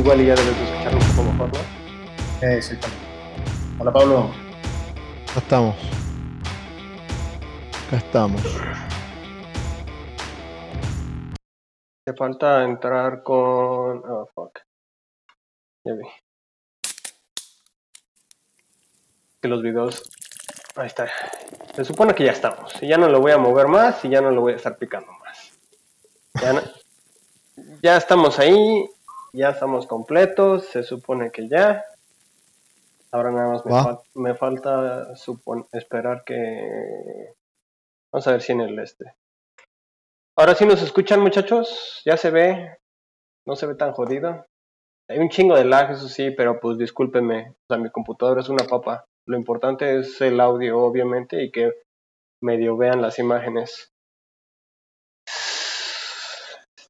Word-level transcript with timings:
igual 0.00 0.20
y 0.22 0.26
ya 0.26 0.34
debes 0.34 0.56
de 0.56 0.64
escucharlo 0.64 0.98
un 0.98 1.16
poco 1.16 1.32
mejor, 1.32 1.50
¿no? 1.52 2.48
Eh, 2.48 2.56
exactamente. 2.56 3.04
Hola 3.78 3.92
Pablo. 3.92 4.30
Acá 5.30 5.38
estamos. 5.40 5.76
Acá 7.86 7.96
estamos. 7.96 8.42
Te 12.04 12.14
falta 12.14 12.64
entrar 12.64 13.22
con... 13.22 14.02
Oh, 14.08 14.28
fuck. 14.34 14.58
Ya 15.84 15.92
vi. 15.92 16.08
Que 19.42 19.48
los 19.48 19.62
videos... 19.62 20.02
Ahí 20.76 20.86
está. 20.86 21.08
Se 21.74 21.84
supone 21.84 22.14
que 22.14 22.24
ya 22.24 22.32
estamos. 22.32 22.72
Y 22.82 22.88
ya 22.88 22.96
no 22.96 23.08
lo 23.08 23.20
voy 23.20 23.32
a 23.32 23.38
mover 23.38 23.68
más 23.68 24.02
y 24.04 24.08
ya 24.08 24.20
no 24.22 24.30
lo 24.30 24.40
voy 24.40 24.54
a 24.54 24.56
estar 24.56 24.78
picando 24.78 25.12
más. 25.12 25.52
Ya, 26.40 26.52
no- 26.54 26.62
ya 27.82 27.96
estamos 27.98 28.38
ahí. 28.38 28.88
Ya 29.32 29.50
estamos 29.50 29.86
completos. 29.86 30.66
Se 30.66 30.82
supone 30.82 31.30
que 31.30 31.48
ya. 31.48 31.84
Ahora 33.12 33.30
nada 33.32 33.48
más 33.48 33.66
me, 33.66 33.72
Va. 33.72 33.84
fal- 33.84 34.02
me 34.14 34.34
falta 34.34 35.12
esperar 35.72 36.22
que... 36.24 37.34
Vamos 38.12 38.26
a 38.26 38.32
ver 38.32 38.42
si 38.42 38.52
en 38.52 38.60
el 38.60 38.78
este. 38.78 39.14
Ahora 40.36 40.54
sí 40.54 40.64
nos 40.64 40.80
escuchan 40.82 41.20
muchachos, 41.20 42.02
ya 42.04 42.16
se 42.16 42.30
ve, 42.30 42.78
no 43.46 43.56
se 43.56 43.66
ve 43.66 43.74
tan 43.74 43.92
jodido. 43.92 44.46
Hay 45.08 45.18
un 45.18 45.28
chingo 45.28 45.54
de 45.56 45.64
lag, 45.64 45.90
eso 45.90 46.08
sí, 46.08 46.30
pero 46.30 46.60
pues 46.60 46.78
discúlpenme, 46.78 47.50
o 47.50 47.54
sea, 47.68 47.78
mi 47.78 47.90
computadora 47.90 48.40
es 48.40 48.48
una 48.48 48.64
papa. 48.64 49.04
Lo 49.26 49.36
importante 49.36 49.98
es 49.98 50.20
el 50.20 50.40
audio, 50.40 50.78
obviamente, 50.80 51.42
y 51.42 51.50
que 51.50 51.72
medio 52.42 52.76
vean 52.76 53.02
las 53.02 53.18
imágenes. 53.18 53.92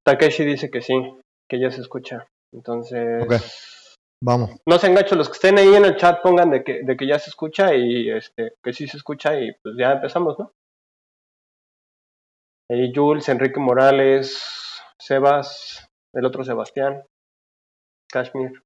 Takeshi 0.04 0.44
dice 0.44 0.70
que 0.70 0.80
sí, 0.82 0.94
que 1.48 1.58
ya 1.60 1.70
se 1.70 1.80
escucha. 1.80 2.26
Entonces. 2.52 3.26
Vamos. 4.22 4.50
no 4.68 4.78
se 4.78 4.86
enganchen 4.86 5.16
los 5.16 5.28
que 5.28 5.34
estén 5.34 5.58
ahí 5.58 5.74
en 5.74 5.86
el 5.86 5.96
chat, 5.96 6.20
pongan 6.22 6.50
de 6.50 6.62
que, 6.62 6.82
de 6.82 6.94
que 6.94 7.06
ya 7.06 7.18
se 7.18 7.30
escucha 7.30 7.74
y 7.74 8.10
este, 8.10 8.52
que 8.62 8.74
sí 8.74 8.86
se 8.86 8.98
escucha 8.98 9.40
y 9.40 9.52
pues 9.62 9.76
ya 9.78 9.92
empezamos, 9.92 10.38
¿no? 10.38 10.52
Ahí 12.70 12.92
Jules, 12.94 13.28
Enrique 13.30 13.58
Morales, 13.58 14.82
Sebas, 15.00 15.88
el 16.14 16.26
otro 16.26 16.44
Sebastián, 16.44 17.02
Kashmir 18.12 18.62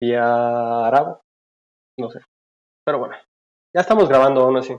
y 0.00 0.14
a 0.14 0.86
Arabo, 0.86 1.20
no 2.00 2.10
sé. 2.10 2.20
Pero 2.86 3.00
bueno, 3.00 3.16
ya 3.76 3.82
estamos 3.82 4.08
grabando 4.08 4.40
aún 4.40 4.56
así. 4.56 4.74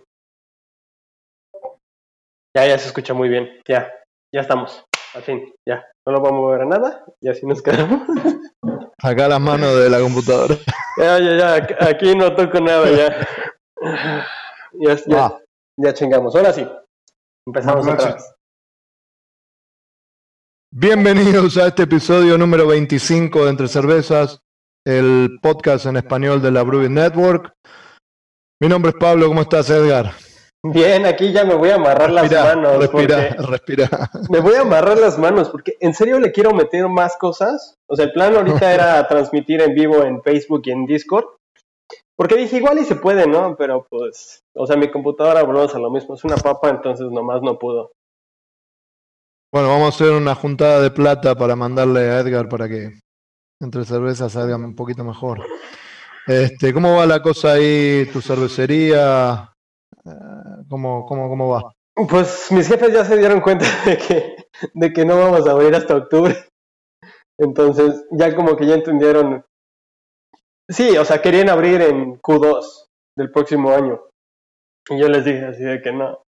Ya, 2.56 2.67
ya 2.67 2.78
se 2.78 2.88
escucha 2.88 3.14
muy 3.14 3.30
bien, 3.30 3.62
ya, 3.67 3.94
ya 4.34 4.42
estamos, 4.42 4.84
al 5.14 5.22
fin, 5.22 5.54
ya. 5.67 5.92
No 6.06 6.12
lo 6.14 6.22
vamos 6.22 6.32
a 6.40 6.42
mover 6.42 6.62
a 6.62 6.66
nada 6.66 7.06
y 7.22 7.30
así 7.30 7.46
nos 7.46 7.62
quedamos. 7.62 8.02
Acá 9.02 9.28
las 9.28 9.40
manos 9.42 9.76
de 9.80 9.90
la 9.90 10.00
computadora. 10.00 10.56
Ya, 10.95 11.18
ya, 11.18 11.36
ya, 11.58 11.88
aquí- 11.90 12.16
no 12.16 12.36
toco 12.36 12.60
nada 12.62 12.88
ya. 12.92 13.28
Ya, 14.73 14.95
ya, 15.08 15.26
Ah. 15.26 15.40
ya 15.76 15.92
chingamos. 15.92 16.36
Ahora 16.36 16.54
sí, 16.54 16.68
empezamos 17.48 17.84
Buenas 17.84 18.04
otra 18.04 18.14
vez. 18.14 18.32
Bienvenidos 20.72 21.58
a 21.58 21.66
este 21.66 21.84
episodio 21.84 22.38
número 22.38 22.67
25 22.67 23.45
de 23.45 23.50
Entre 23.50 23.67
Cervezas, 23.67 24.40
el 24.86 25.40
podcast 25.42 25.88
en 25.88 25.98
español 25.98 26.44
de 26.44 26.52
la 26.52 26.62
Brewing 26.62 26.94
Network. 26.94 27.54
Mi 28.62 28.70
nombre 28.70 28.92
es 28.92 28.98
Pablo, 29.00 29.28
¿cómo 29.30 29.42
estás, 29.42 29.72
Edgar? 29.72 30.12
Bien, 30.66 31.06
aquí 31.06 31.33
ya 31.33 31.43
me 31.43 31.55
voy 31.55 31.70
a 31.71 31.76
amarrar 31.76 32.10
las 32.10 32.32
manos. 32.32 32.77
respira, 32.77 33.36
porque- 33.36 33.52
respira. 33.52 33.89
Me 34.30 34.39
voy 34.39 34.55
a 34.55 34.61
amarrar 34.61 34.98
las 34.98 35.17
manos 35.20 35.49
porque 35.49 35.76
en 35.82 35.93
serio 35.93 36.20
le 36.20 36.32
quiero 36.32 36.54
meter 36.54 36.88
más 36.88 37.17
cosas. 37.17 37.76
O 37.89 37.95
sea, 37.98 38.05
el 38.05 38.14
plan 38.14 38.33
ahorita 38.36 38.73
era 38.73 39.08
transmitir 39.10 39.61
en 39.61 39.73
vivo 39.76 40.04
en 40.04 40.21
Facebook 40.23 40.61
y 40.65 40.71
en 40.71 40.86
Discord. 40.86 41.26
Porque 42.15 42.36
dije, 42.38 42.58
igual 42.58 42.77
y 42.80 42.86
se 42.86 42.95
puede, 42.95 43.27
¿no? 43.27 43.55
Pero 43.58 43.86
pues, 43.89 44.39
o 44.55 44.65
sea, 44.65 44.77
mi 44.77 44.89
computadora, 44.89 45.43
volvemos 45.43 45.73
a 45.76 45.80
lo 45.80 45.89
mismo, 45.92 46.15
es 46.15 46.23
una 46.23 46.38
papa, 46.38 46.70
entonces 46.70 47.08
nomás 47.11 47.42
no 47.42 47.58
pudo. 47.59 47.92
Bueno, 49.52 49.67
vamos 49.70 49.86
a 49.86 49.89
hacer 49.95 50.14
una 50.15 50.33
juntada 50.33 50.80
de 50.80 50.92
plata 50.92 51.36
para 51.36 51.55
mandarle 51.55 52.09
a 52.09 52.20
Edgar 52.20 52.48
para 52.48 52.70
que 52.70 52.92
Entre 53.61 53.83
Cervezas 53.83 54.32
salga 54.32 54.55
un 54.55 54.76
poquito 54.76 55.04
mejor. 55.04 55.42
Este, 56.26 56.73
¿cómo 56.73 56.95
va 56.98 57.05
la 57.05 57.21
cosa 57.21 57.54
ahí, 57.54 58.08
tu 58.14 58.21
cervecería? 58.21 59.52
Eh, 60.05 60.64
¿Cómo, 60.69 61.05
cómo, 61.05 61.30
cómo 61.30 61.49
va? 61.49 61.73
Pues 62.09 62.52
mis 62.52 62.67
jefes 62.67 62.91
ya 62.91 63.05
se 63.05 63.17
dieron 63.17 63.41
cuenta 63.41 63.65
de 63.86 63.97
que, 63.97 64.36
de 64.73 64.93
que 64.93 65.05
no 65.05 65.17
vamos 65.17 65.47
a 65.47 65.52
abrir 65.52 65.75
hasta 65.75 65.95
octubre. 65.95 66.36
Entonces, 67.37 68.05
ya 68.11 68.36
como 68.36 68.55
que 68.55 68.65
ya 68.65 68.75
entendieron. 68.75 69.45
Sí, 70.69 70.97
o 70.97 71.05
sea, 71.05 71.21
querían 71.21 71.49
abrir 71.49 71.81
en 71.81 72.19
Q2 72.21 72.87
del 73.17 73.31
próximo 73.31 73.71
año. 73.71 74.02
Y 74.89 74.99
yo 74.99 75.08
les 75.08 75.25
dije 75.25 75.45
así 75.45 75.64
de 75.64 75.81
que 75.81 75.91
no. 75.91 76.23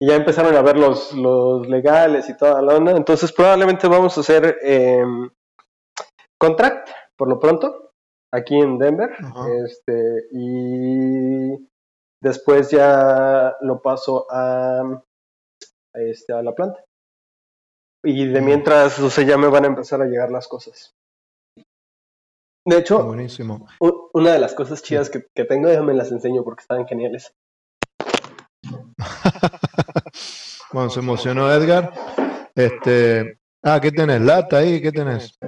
Y 0.00 0.08
ya 0.08 0.16
empezaron 0.16 0.54
a 0.56 0.62
ver 0.62 0.76
los, 0.76 1.12
los 1.12 1.66
legales 1.68 2.28
y 2.28 2.36
toda 2.36 2.60
la 2.62 2.76
onda. 2.76 2.92
Entonces, 2.92 3.32
probablemente 3.32 3.88
vamos 3.88 4.16
a 4.16 4.20
hacer 4.20 4.58
em, 4.62 5.30
contract 6.38 6.90
por 7.16 7.28
lo 7.28 7.38
pronto, 7.38 7.90
aquí 8.32 8.58
en 8.58 8.78
Denver. 8.78 9.10
Este, 9.64 10.28
y 10.32 11.68
después 12.24 12.70
ya 12.70 13.54
lo 13.60 13.82
paso 13.82 14.26
a, 14.30 14.80
a 14.80 16.00
este, 16.00 16.32
a 16.32 16.42
la 16.42 16.54
planta. 16.54 16.82
Y 18.02 18.26
de 18.26 18.40
mientras, 18.40 18.98
o 18.98 19.10
sea, 19.10 19.24
ya 19.24 19.36
me 19.36 19.48
van 19.48 19.64
a 19.64 19.68
empezar 19.68 20.00
a 20.00 20.06
llegar 20.06 20.30
las 20.30 20.48
cosas. 20.48 20.94
De 22.66 22.78
hecho, 22.78 23.04
Buenísimo. 23.04 23.66
una 24.14 24.32
de 24.32 24.38
las 24.38 24.54
cosas 24.54 24.82
chidas 24.82 25.10
que, 25.10 25.26
que 25.34 25.44
tengo, 25.44 25.68
déjame 25.68 25.92
las 25.92 26.10
enseño 26.10 26.42
porque 26.42 26.62
están 26.62 26.86
geniales. 26.86 27.32
Bueno, 30.72 30.90
se 30.90 30.98
emocionó 30.98 31.52
Edgar. 31.52 31.92
Este, 32.56 33.38
ah, 33.62 33.80
¿qué 33.80 33.92
tenés? 33.92 34.20
¿Lata 34.20 34.56
ahí? 34.58 34.82
¿Qué 34.82 34.90
tenés? 34.90 35.38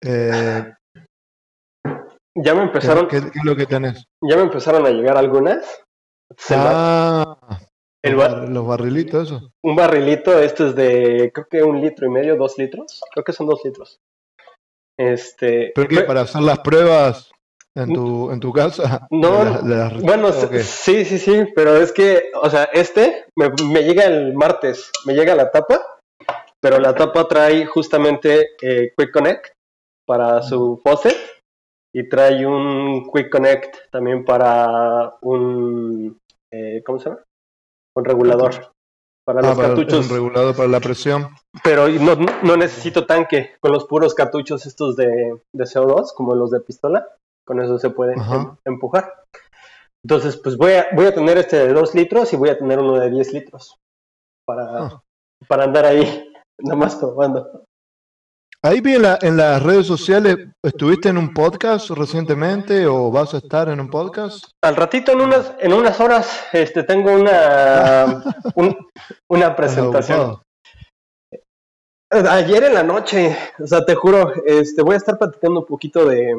Eh, 0.00 0.74
Ya 2.34 2.54
me 2.54 2.60
¿qué, 2.60 2.66
empezaron, 2.66 3.08
qué- 3.08 3.20
qué 3.30 3.38
es 3.38 3.44
lo 3.44 3.56
que 3.56 3.66
tenés? 3.66 4.04
ya 4.22 4.36
me 4.36 4.42
empezaron 4.42 4.86
a 4.86 4.90
llegar 4.90 5.16
algunas. 5.16 5.82
Se 6.38 6.54
Ah, 6.56 7.36
el 8.02 8.14
los, 8.14 8.22
ba- 8.22 8.34
bar- 8.40 8.48
los 8.48 8.66
barrilitos, 8.66 9.28
esos. 9.28 9.50
un 9.62 9.76
barrilito, 9.76 10.38
esto 10.38 10.66
es 10.68 10.74
de, 10.74 11.30
creo 11.34 11.46
que 11.50 11.62
un 11.62 11.80
litro 11.80 12.06
y 12.06 12.10
medio, 12.10 12.36
dos 12.36 12.56
litros. 12.58 13.00
Creo 13.12 13.22
que 13.24 13.32
son 13.32 13.46
dos 13.48 13.60
litros. 13.64 13.98
Este, 14.98 15.72
¿Pero 15.74 15.88
qué? 15.88 16.00
¿Para 16.02 16.22
hacer 16.22 16.42
las 16.42 16.60
pruebas 16.60 17.30
en 17.74 17.92
tu, 17.94 18.30
en 18.30 18.40
tu 18.40 18.52
casa? 18.52 19.06
No, 19.10 19.44
De 19.62 19.74
la- 19.76 19.88
Bueno, 20.02 20.32
sí, 20.32 21.04
sí, 21.04 21.18
sí, 21.18 21.44
pero 21.54 21.76
es 21.76 21.92
que, 21.92 22.30
o 22.40 22.48
sea, 22.48 22.64
este 22.72 23.26
me, 23.36 23.50
me 23.70 23.82
llega 23.82 24.04
el 24.04 24.34
martes, 24.34 24.90
me 25.06 25.14
llega 25.14 25.34
la 25.34 25.50
tapa, 25.50 25.80
pero 26.60 26.78
la 26.78 26.94
tapa 26.94 27.26
trae 27.28 27.66
justamente 27.66 28.48
eh, 28.62 28.92
Quick 28.96 29.12
Connect 29.12 29.48
para 30.06 30.42
su 30.42 30.80
faucet 30.82 31.16
y 31.94 32.08
trae 32.08 32.46
un 32.46 33.10
Quick 33.12 33.30
Connect 33.30 33.90
también 33.90 34.24
para 34.24 35.16
un, 35.22 36.18
eh, 36.52 36.82
¿cómo 36.84 36.98
se 36.98 37.10
llama? 37.10 37.22
Un 37.96 38.04
regulador 38.04 38.72
para 39.26 39.40
Ah, 39.40 39.42
los 39.42 39.56
para- 39.56 39.68
cartuchos, 39.68 40.08
un 40.10 40.16
regulador 40.16 40.56
para 40.56 40.68
la 40.68 40.80
presión. 40.80 41.28
pero 41.62 41.88
no, 41.88 42.16
no 42.42 42.56
necesito 42.56 43.06
tanque 43.06 43.52
con 43.60 43.72
los 43.72 43.84
puros 43.84 44.14
cartuchos 44.14 44.64
estos 44.66 44.96
de, 44.96 45.06
de 45.54 45.64
CO2, 45.64 46.12
como 46.14 46.34
los 46.34 46.50
de 46.50 46.60
pistola, 46.60 47.06
con 47.46 47.60
eso 47.60 47.78
se 47.78 47.90
puede 47.90 48.14
em- 48.14 48.56
empujar. 48.64 49.12
Entonces, 50.04 50.36
pues 50.36 50.56
voy 50.56 50.72
a, 50.72 50.86
voy 50.94 51.06
a 51.06 51.14
tener 51.14 51.38
este 51.38 51.56
de 51.58 51.72
2 51.72 51.94
litros 51.94 52.32
y 52.32 52.36
voy 52.36 52.48
a 52.48 52.58
tener 52.58 52.78
uno 52.80 52.98
de 52.98 53.10
10 53.10 53.32
litros 53.32 53.76
para, 54.46 54.86
Ah. 54.86 55.02
para 55.46 55.64
andar 55.64 55.84
ahí, 55.84 56.32
nomás 56.58 56.96
probando. 56.96 57.64
Ahí 58.64 58.80
vi 58.80 58.94
en, 58.94 59.02
la- 59.02 59.18
en 59.22 59.36
las 59.36 59.60
redes 59.62 59.86
sociales, 59.86 60.36
¿estuviste 60.64 61.08
en 61.08 61.18
un 61.18 61.34
podcast 61.34 61.90
recientemente 61.90 62.86
o 62.86 63.10
vas 63.10 63.34
a 63.34 63.38
estar 63.38 63.68
en 63.68 63.80
un 63.80 63.90
podcast? 63.90 64.44
Al 64.62 64.76
ratito, 64.76 65.12
en 65.12 65.20
unas, 65.20 65.54
en 65.58 65.72
unas 65.72 65.98
horas, 66.00 66.44
este, 66.52 66.84
tengo 66.84 67.12
una, 67.12 68.22
un- 68.54 68.76
una 69.28 69.56
presentación. 69.56 70.40
Ayer 72.10 72.64
en 72.64 72.74
la 72.74 72.82
noche, 72.84 73.36
o 73.58 73.66
sea, 73.66 73.84
te 73.84 73.94
juro, 73.94 74.32
este, 74.44 74.82
voy 74.82 74.94
a 74.94 74.98
estar 74.98 75.18
platicando 75.18 75.60
un 75.60 75.66
poquito 75.66 76.04
de, 76.06 76.32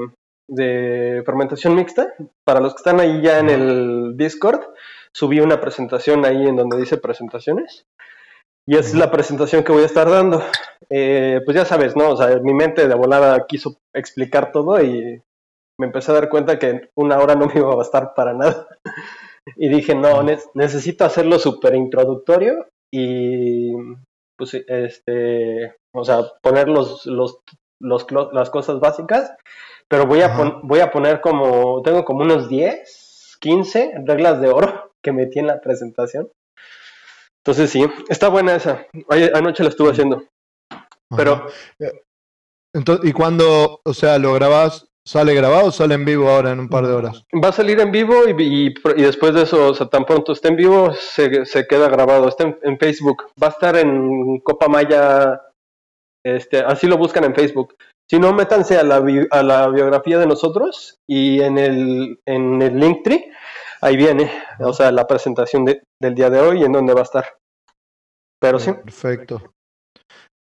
de 0.47 1.23
fermentación 1.25 1.75
mixta. 1.75 2.13
Para 2.45 2.59
los 2.61 2.73
que 2.73 2.77
están 2.77 2.99
ahí 3.01 3.21
ya 3.21 3.39
en 3.39 3.49
el 3.49 4.13
Discord, 4.15 4.61
subí 5.13 5.39
una 5.41 5.59
presentación 5.59 6.23
ahí 6.25 6.47
en 6.47 6.55
donde 6.55 6.77
dice 6.77 6.97
presentaciones. 6.97 7.85
Y 8.67 8.77
es 8.77 8.93
la 8.93 9.11
presentación 9.11 9.63
que 9.63 9.71
voy 9.71 9.83
a 9.83 9.87
estar 9.87 10.09
dando. 10.09 10.41
Eh, 10.89 11.41
pues 11.45 11.55
ya 11.55 11.65
sabes, 11.65 11.95
¿no? 11.95 12.11
O 12.11 12.17
sea, 12.17 12.37
mi 12.39 12.53
mente 12.53 12.87
de 12.87 12.95
volada 12.95 13.45
quiso 13.47 13.77
explicar 13.93 14.51
todo 14.51 14.81
y 14.81 15.21
me 15.79 15.87
empecé 15.87 16.11
a 16.11 16.15
dar 16.15 16.29
cuenta 16.29 16.59
que 16.59 16.89
una 16.95 17.17
hora 17.19 17.35
no 17.35 17.47
me 17.47 17.53
iba 17.59 17.71
a 17.71 17.75
bastar 17.75 18.13
para 18.15 18.33
nada. 18.33 18.67
Y 19.57 19.67
dije, 19.67 19.93
no, 19.93 20.23
ne- 20.23 20.39
necesito 20.53 21.03
hacerlo 21.03 21.37
súper 21.37 21.75
introductorio 21.75 22.65
y 22.89 23.73
pues, 24.37 24.53
este, 24.53 25.75
o 25.93 26.05
sea, 26.05 26.19
poner 26.41 26.69
los, 26.69 27.05
los, 27.07 27.39
los, 27.81 28.07
las 28.31 28.49
cosas 28.49 28.79
básicas, 28.79 29.35
pero 29.89 30.05
voy 30.05 30.21
a, 30.21 30.27
Ajá. 30.27 30.61
voy 30.63 30.79
a 30.79 30.91
poner 30.91 31.19
como, 31.19 31.81
tengo 31.81 32.05
como 32.05 32.21
unos 32.23 32.47
10, 32.47 33.37
15 33.41 33.91
reglas 34.05 34.39
de 34.39 34.47
oro 34.47 34.93
que 35.03 35.11
metí 35.11 35.39
en 35.39 35.47
la 35.47 35.59
presentación. 35.59 36.29
Entonces 37.45 37.69
sí, 37.71 37.85
está 38.09 38.29
buena 38.29 38.55
esa. 38.55 38.85
Anoche 39.33 39.63
la 39.63 39.69
estuve 39.69 39.91
haciendo. 39.91 40.23
Pero. 41.15 41.47
Eh, 41.79 41.91
Entonces, 42.73 43.07
¿y 43.09 43.13
cuando, 43.13 43.81
o 43.83 43.93
sea, 43.93 44.17
lo 44.17 44.33
grabás, 44.33 44.87
sale 45.05 45.33
grabado 45.35 45.67
o 45.67 45.71
sale 45.71 45.95
en 45.95 46.05
vivo 46.05 46.29
ahora 46.29 46.51
en 46.51 46.59
un 46.61 46.69
par 46.69 46.87
de 46.87 46.93
horas? 46.93 47.23
va 47.43 47.49
a 47.49 47.51
salir 47.51 47.79
en 47.81 47.91
vivo 47.91 48.27
y, 48.27 48.31
y- 48.41 48.73
y 48.95 49.01
después 49.01 49.33
de 49.35 49.43
eso, 49.43 49.67
o 49.71 49.73
sea, 49.75 49.87
tan 49.87 50.05
pronto 50.05 50.31
esté 50.31 50.47
en 50.47 50.55
vivo, 50.55 50.93
se, 50.93 51.45
se 51.45 51.67
queda 51.67 51.89
grabado. 51.89 52.27
Está 52.29 52.45
en, 52.45 52.57
en 52.63 52.79
Facebook. 52.79 53.25
Va 53.41 53.47
a 53.47 53.51
estar 53.51 53.75
en 53.75 54.39
Copa 54.39 54.67
Maya. 54.69 55.39
Este, 56.25 56.59
así 56.59 56.87
lo 56.87 56.97
buscan 56.97 57.25
en 57.25 57.35
Facebook. 57.35 57.75
Si 58.09 58.17
no, 58.19 58.33
métanse 58.33 58.77
a 58.77 58.83
la, 58.83 58.99
bi- 59.01 59.27
a 59.29 59.43
la 59.43 59.67
biografía 59.67 60.17
de 60.17 60.27
nosotros 60.27 60.97
y 61.07 61.41
en 61.41 61.57
el, 61.57 62.19
en 62.25 62.61
el 62.61 62.79
Linktree, 62.79 63.31
ahí 63.83 63.97
viene, 63.97 64.31
o 64.59 64.73
sea, 64.73 64.91
la 64.91 65.05
presentación 65.05 65.65
de- 65.65 65.83
del 66.01 66.15
día 66.15 66.29
de 66.29 66.39
hoy 66.39 66.61
y 66.61 66.63
en 66.63 66.71
dónde 66.71 66.93
va 66.93 67.01
a 67.01 67.03
estar. 67.03 67.25
Pero 68.39 68.59
sí, 68.59 68.71
Perfecto. 68.73 69.53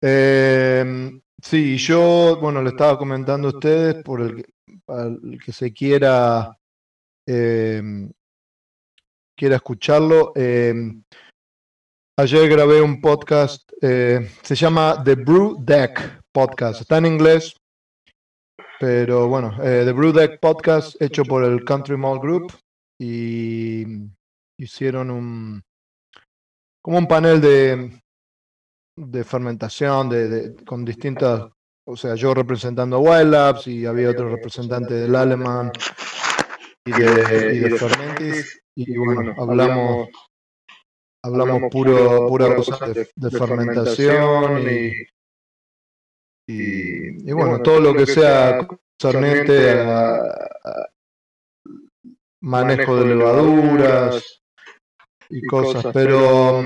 Eh, 0.03 1.11
sí, 1.43 1.77
yo, 1.77 2.39
bueno, 2.41 2.63
le 2.63 2.71
estaba 2.71 2.97
comentando 2.99 3.49
a 3.49 3.53
ustedes 3.53 4.03
por 4.05 4.21
el 4.21 4.45
que, 5.45 5.53
se 5.53 5.73
quiera, 5.73 6.57
eh, 7.27 7.83
quiera 9.37 9.57
escucharlo. 9.57 10.33
eh, 10.37 10.75
ayer 12.19 12.49
grabé 12.49 12.81
un 12.81 13.01
podcast, 13.01 13.71
eh, 13.83 14.29
se 14.43 14.55
llama 14.55 15.03
The 15.05 15.15
Brew 15.17 15.57
Deck 15.61 16.23
Podcast. 16.33 16.83
Está 16.83 16.99
en 16.99 17.07
inglés, 17.07 17.57
pero 18.79 19.27
bueno, 19.29 19.53
eh, 19.63 19.83
The 19.85 19.93
Brew 19.93 20.13
Deck 20.13 20.39
Podcast 20.41 21.01
hecho 21.03 21.25
por 21.25 21.43
el 21.43 21.65
Country 21.65 21.97
Mall 21.97 22.21
Group 22.21 22.53
y 22.99 23.85
hicieron 24.59 25.11
un 25.11 25.63
como 26.83 26.99
un 26.99 27.07
panel 27.09 27.41
de 27.41 28.03
de 28.97 29.23
fermentación, 29.23 30.09
de, 30.09 30.29
de- 30.29 30.65
con 30.65 30.85
distintas, 30.85 31.49
o 31.87 31.97
sea, 31.97 32.17
yo 32.17 32.35
representando 32.35 32.97
a 32.97 32.99
Wild 32.99 33.31
Labs 33.31 33.67
y 33.69 33.87
había 33.87 34.11
otro 34.11 34.29
representante 34.29 34.95
del 34.95 35.15
Alemán 35.15 35.71
y 36.85 36.91
de, 36.91 37.55
y 37.55 37.59
de 37.61 37.79
Fermentis, 37.79 38.61
y 38.75 38.97
bueno, 38.97 39.35
hablamos, 39.39 40.09
hablamos 41.23 41.71
puro, 41.71 42.27
pura 42.27 42.57
cosa 42.57 42.87
de, 42.89 43.09
de 43.15 43.31
fermentación 43.31 44.63
y, 44.69 44.93
y, 46.49 47.31
y 47.31 47.33
bueno, 47.33 47.61
todo 47.63 47.79
lo 47.81 47.95
que 47.95 48.07
sea 48.07 48.67
concernente 48.67 49.71
a, 49.81 50.89
manejo 52.41 52.97
de 52.97 53.07
levaduras 53.15 54.41
y 55.31 55.47
cosas, 55.47 55.87
pero 55.93 56.65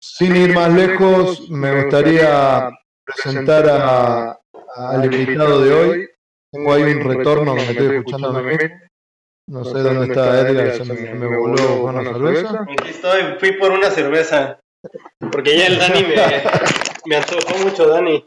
sin 0.00 0.36
ir 0.36 0.54
más 0.54 0.72
lejos, 0.72 1.48
me 1.50 1.82
gustaría 1.82 2.70
presentar 3.04 3.68
a- 3.68 4.38
al 4.76 5.04
invitado 5.12 5.60
de 5.60 5.72
hoy. 5.72 6.08
Tengo 6.50 6.74
ahí 6.74 6.82
un 6.82 7.04
retorno 7.16 7.54
que 7.54 7.60
me 7.62 7.70
estoy 7.70 7.96
escuchando 7.96 8.28
a 8.38 8.42
mí. 8.42 8.56
No 9.48 9.64
sé 9.64 9.78
dónde 9.80 10.06
está 10.14 10.40
Edgar, 10.40 10.72
se 10.76 10.84
me, 10.84 11.14
me 11.14 11.36
voló 11.36 11.82
con 11.82 11.96
una 11.96 12.12
cerveza. 12.12 12.66
Aquí 12.78 12.88
estoy, 12.90 13.22
fui 13.38 13.52
por 13.58 13.72
una 13.72 13.90
cerveza. 13.90 14.60
Porque 15.30 15.56
ya 15.58 15.66
el 15.66 15.78
Dani 15.78 16.02
me, 16.02 16.16
me 17.06 17.16
antojó 17.16 17.58
mucho, 17.64 17.86
Dani. 17.88 18.24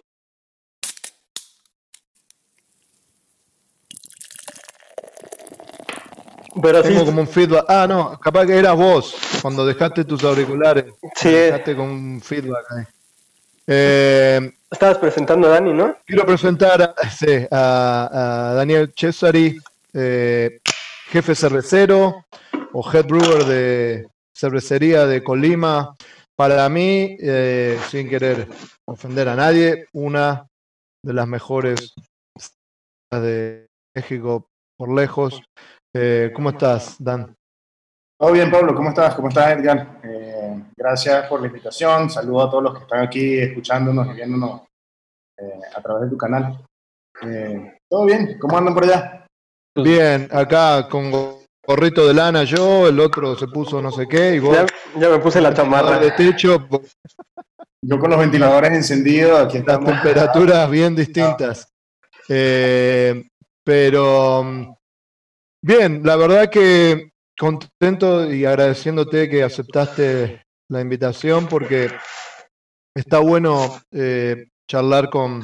Pero 6.62 6.82
Tengo 6.82 7.06
como 7.06 7.22
un 7.22 7.28
feedback. 7.28 7.66
Ah, 7.68 7.86
no, 7.88 8.18
capaz 8.20 8.46
que 8.46 8.58
eras 8.58 8.76
vos 8.76 9.16
cuando 9.42 9.66
dejaste 9.66 10.06
tus 10.06 10.24
auriculares. 10.24 10.86
sí, 11.16 11.30
Dejaste 11.32 11.76
con 11.76 11.90
un 11.90 12.22
feedback 12.22 12.66
ahí. 12.72 12.84
Eh, 13.68 14.54
estabas 14.72 14.98
presentando 15.00 15.48
a 15.48 15.52
Dani, 15.52 15.74
¿no? 15.74 15.98
Quiero 16.06 16.26
presentar 16.26 16.82
a, 16.82 17.10
sí, 17.10 17.46
a- 17.52 18.50
a 18.52 18.54
Daniel 18.54 18.94
Cesari, 18.96 19.58
eh, 19.94 20.60
jefe 21.08 21.36
cervecero 21.36 22.26
o 22.74 22.92
head 22.94 23.06
brewer 23.06 23.44
de 23.46 24.08
cervecería 24.34 25.06
de 25.06 25.24
Colima. 25.24 25.96
Para 26.36 26.68
mí, 26.70 27.18
eh, 27.22 27.80
sin 27.90 28.10
querer 28.10 28.48
ofender 28.86 29.30
a 29.30 29.36
nadie, 29.36 29.88
una 29.94 30.48
de 31.02 31.14
las 31.14 31.28
mejores 31.28 31.94
de 33.12 33.68
México 33.96 34.50
por 34.78 34.94
lejos. 34.94 35.42
Eh, 35.98 36.32
¿Cómo 36.34 36.50
estás, 36.50 36.96
Dan? 37.00 37.34
Todo 38.20 38.32
bien, 38.34 38.52
Pablo, 38.52 38.76
¿cómo 38.76 38.90
estás? 38.90 39.16
¿Cómo 39.16 39.30
estás, 39.30 39.58
Edgar? 39.58 40.00
Eh, 40.04 40.62
gracias 40.76 41.26
por 41.28 41.40
la 41.42 41.48
invitación. 41.48 42.10
Saludo 42.10 42.44
a 42.44 42.50
todos 42.50 42.64
los 42.64 42.74
que 42.74 42.82
están 42.82 43.02
aquí 43.02 43.40
escuchándonos 43.40 44.08
y 44.08 44.12
viéndonos 44.14 44.62
eh, 45.38 45.60
a 45.74 45.82
través 45.82 46.04
de 46.04 46.10
tu 46.10 46.18
canal. 46.18 46.66
Eh, 47.22 47.78
¿Todo 47.90 48.06
bien? 48.06 48.38
¿Cómo 48.40 48.58
andan 48.58 48.74
por 48.74 48.84
allá? 48.84 49.26
Bien, 49.78 50.28
acá 50.32 50.88
con 50.90 51.12
gorrito 51.66 52.08
de 52.08 52.14
lana 52.14 52.44
yo, 52.44 52.88
el 52.88 53.00
otro 53.00 53.36
se 53.36 53.48
puso 53.48 53.82
no 53.82 53.92
sé 53.92 54.08
qué 54.08 54.36
y 54.36 54.40
vos 54.40 54.56
Ya, 54.56 54.66
ya 55.00 55.10
me 55.10 55.20
puse 55.20 55.40
la 55.42 55.54
chamarra. 55.54 56.00
de 56.00 56.12
techo, 56.12 56.68
Yo 57.82 58.00
con 58.00 58.10
los 58.10 58.20
ventiladores 58.20 58.72
encendidos, 58.72 59.40
aquí 59.40 59.60
las 59.60 59.68
estamos. 59.68 59.92
temperaturas 59.92 60.70
bien 60.70 60.96
distintas. 60.96 61.68
Eh, 62.30 63.28
pero 63.64 64.44
mm, 64.44 64.74
bien, 65.66 66.02
la 66.04 66.16
verdad 66.16 66.50
que 66.52 67.12
contento 67.38 68.32
y 68.32 68.46
agradeciéndote 68.46 69.28
que 69.28 69.44
aceptaste 69.44 70.44
la 70.70 70.82
invitación 70.82 71.48
porque 71.48 71.90
está 72.96 73.20
bueno 73.20 73.80
eh, 73.92 74.46
charlar 74.70 75.10
con 75.10 75.44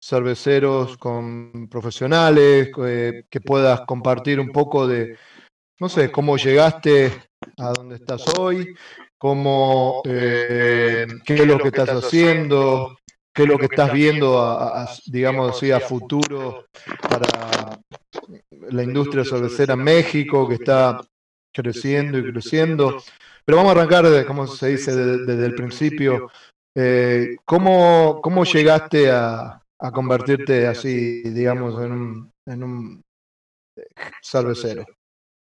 cerveceros, 0.00 0.96
con 0.98 1.68
profesionales, 1.68 2.70
eh, 2.86 3.24
que 3.28 3.40
puedas 3.40 3.80
compartir 3.82 4.38
un 4.38 4.50
poco 4.50 4.86
de, 4.86 5.16
no 5.80 5.88
sé, 5.88 6.12
cómo 6.12 6.36
llegaste 6.36 7.12
a 7.58 7.72
donde 7.72 7.96
estás 7.96 8.24
hoy, 8.38 8.74
cómo, 9.18 10.02
eh, 10.04 11.06
qué 11.24 11.34
es 11.34 11.46
lo 11.46 11.58
que 11.58 11.68
estás 11.68 11.88
haciendo, 11.88 12.96
qué 13.34 13.42
es 13.42 13.48
lo 13.48 13.58
que 13.58 13.66
estás 13.66 13.92
viendo, 13.92 14.40
a, 14.40 14.88
digamos 15.06 15.56
así, 15.56 15.70
a 15.72 15.80
futuro 15.80 16.66
para 17.00 17.78
la 18.70 18.82
industria 18.82 19.24
cervecera 19.24 19.74
en 19.74 19.82
México, 19.82 20.48
que 20.48 20.54
está 20.54 21.00
creciendo 21.54 22.18
y 22.18 22.32
creciendo. 22.32 23.02
Pero 23.44 23.58
vamos 23.58 23.74
a 23.74 23.78
arrancar, 23.80 24.08
de, 24.08 24.24
como 24.24 24.46
se 24.46 24.68
dice, 24.68 24.94
de- 24.94 25.18
desde 25.26 25.46
el 25.46 25.54
principio. 25.54 26.30
Eh, 26.76 27.36
¿cómo, 27.44 28.20
¿Cómo 28.22 28.44
llegaste 28.44 29.10
a, 29.10 29.60
a 29.80 29.90
convertirte 29.92 30.66
así, 30.66 31.22
digamos, 31.22 31.80
en 31.82 31.92
un, 31.92 32.30
en 32.48 32.62
un 32.62 33.02
cervecero? 34.22 34.84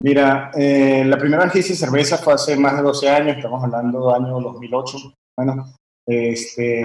Mira, 0.03 0.51
eh, 0.55 1.03
la 1.05 1.17
primera 1.17 1.43
vez 1.43 1.53
que 1.53 1.59
hice 1.59 1.75
cerveza 1.75 2.17
fue 2.17 2.33
hace 2.33 2.55
más 2.55 2.75
de 2.77 2.83
12 2.83 3.09
años, 3.09 3.37
estamos 3.37 3.63
hablando 3.63 4.07
del 4.07 4.25
año 4.25 4.39
2008. 4.41 4.97
Bueno, 5.37 5.73
este, 6.07 6.81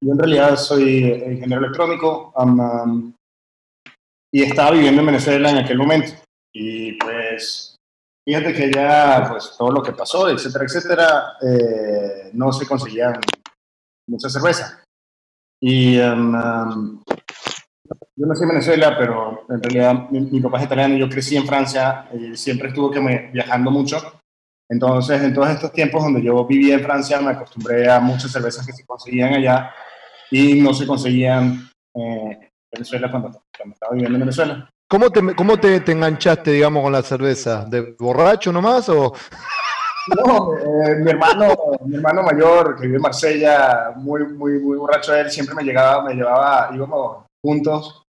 yo 0.00 0.12
en 0.12 0.18
realidad 0.18 0.56
soy 0.56 1.04
ingeniero 1.08 1.64
electrónico 1.64 2.30
um, 2.36 2.60
um, 2.60 3.14
y 4.30 4.42
estaba 4.42 4.72
viviendo 4.72 5.00
en 5.00 5.06
Venezuela 5.06 5.50
en 5.50 5.58
aquel 5.58 5.78
momento. 5.78 6.12
Y 6.52 6.92
pues, 6.98 7.76
fíjate 8.26 8.52
que 8.52 8.70
ya, 8.70 9.26
pues 9.30 9.54
todo 9.56 9.72
lo 9.72 9.82
que 9.82 9.92
pasó, 9.92 10.28
etcétera, 10.28 10.64
etcétera, 10.66 11.24
eh, 11.40 12.30
no 12.34 12.52
se 12.52 12.66
conseguía 12.66 13.18
mucha 14.08 14.28
cerveza. 14.28 14.82
Y 15.62 15.98
um, 16.00 17.02
yo 18.16 18.26
nací 18.26 18.42
en 18.42 18.48
Venezuela, 18.50 18.94
pero 18.98 19.46
en 19.48 19.62
realidad 19.62 20.10
mi, 20.10 20.20
mi 20.20 20.40
papá 20.40 20.58
es 20.58 20.66
italiano 20.66 20.94
y 20.94 20.98
yo 21.00 21.08
crecí 21.08 21.36
en 21.36 21.46
Francia 21.46 22.08
y 22.12 22.36
siempre 22.36 22.68
estuve 22.68 22.94
que 22.94 23.00
me, 23.00 23.30
viajando 23.32 23.70
mucho. 23.70 24.20
Entonces, 24.74 25.22
en 25.22 25.32
todos 25.32 25.50
estos 25.50 25.70
tiempos 25.70 26.02
donde 26.02 26.20
yo 26.20 26.44
vivía 26.44 26.74
en 26.74 26.82
Francia, 26.82 27.20
me 27.20 27.30
acostumbré 27.30 27.88
a 27.88 28.00
muchas 28.00 28.32
cervezas 28.32 28.66
que 28.66 28.72
se 28.72 28.84
conseguían 28.84 29.34
allá 29.34 29.70
y 30.32 30.60
no 30.60 30.74
se 30.74 30.84
conseguían 30.84 31.70
eh, 31.94 32.38
en 32.40 32.50
Venezuela 32.72 33.08
cuando, 33.08 33.44
cuando 33.56 33.74
estaba 33.74 33.92
viviendo 33.92 34.16
en 34.16 34.22
Venezuela. 34.22 34.68
¿Cómo 34.90 35.10
te, 35.10 35.34
cómo 35.36 35.56
te, 35.58 35.78
te 35.78 35.92
enganchaste, 35.92 36.50
digamos, 36.50 36.82
con 36.82 36.92
la 36.92 37.02
cerveza? 37.02 37.64
¿De 37.66 37.94
borracho 37.96 38.50
nomás 38.52 38.88
o...? 38.88 39.12
No, 40.26 40.58
eh, 40.58 40.96
mi 40.96 41.10
hermano, 41.12 41.54
mi 41.86 41.94
hermano 41.94 42.24
mayor 42.24 42.74
que 42.74 42.86
vive 42.86 42.96
en 42.96 43.02
Marsella, 43.02 43.92
muy, 43.94 44.26
muy, 44.26 44.58
muy 44.58 44.76
borracho 44.76 45.14
él, 45.14 45.30
siempre 45.30 45.54
me 45.54 45.62
llegaba, 45.62 46.02
me 46.02 46.14
llevaba, 46.14 46.70
íbamos 46.74 47.24
juntos 47.44 48.02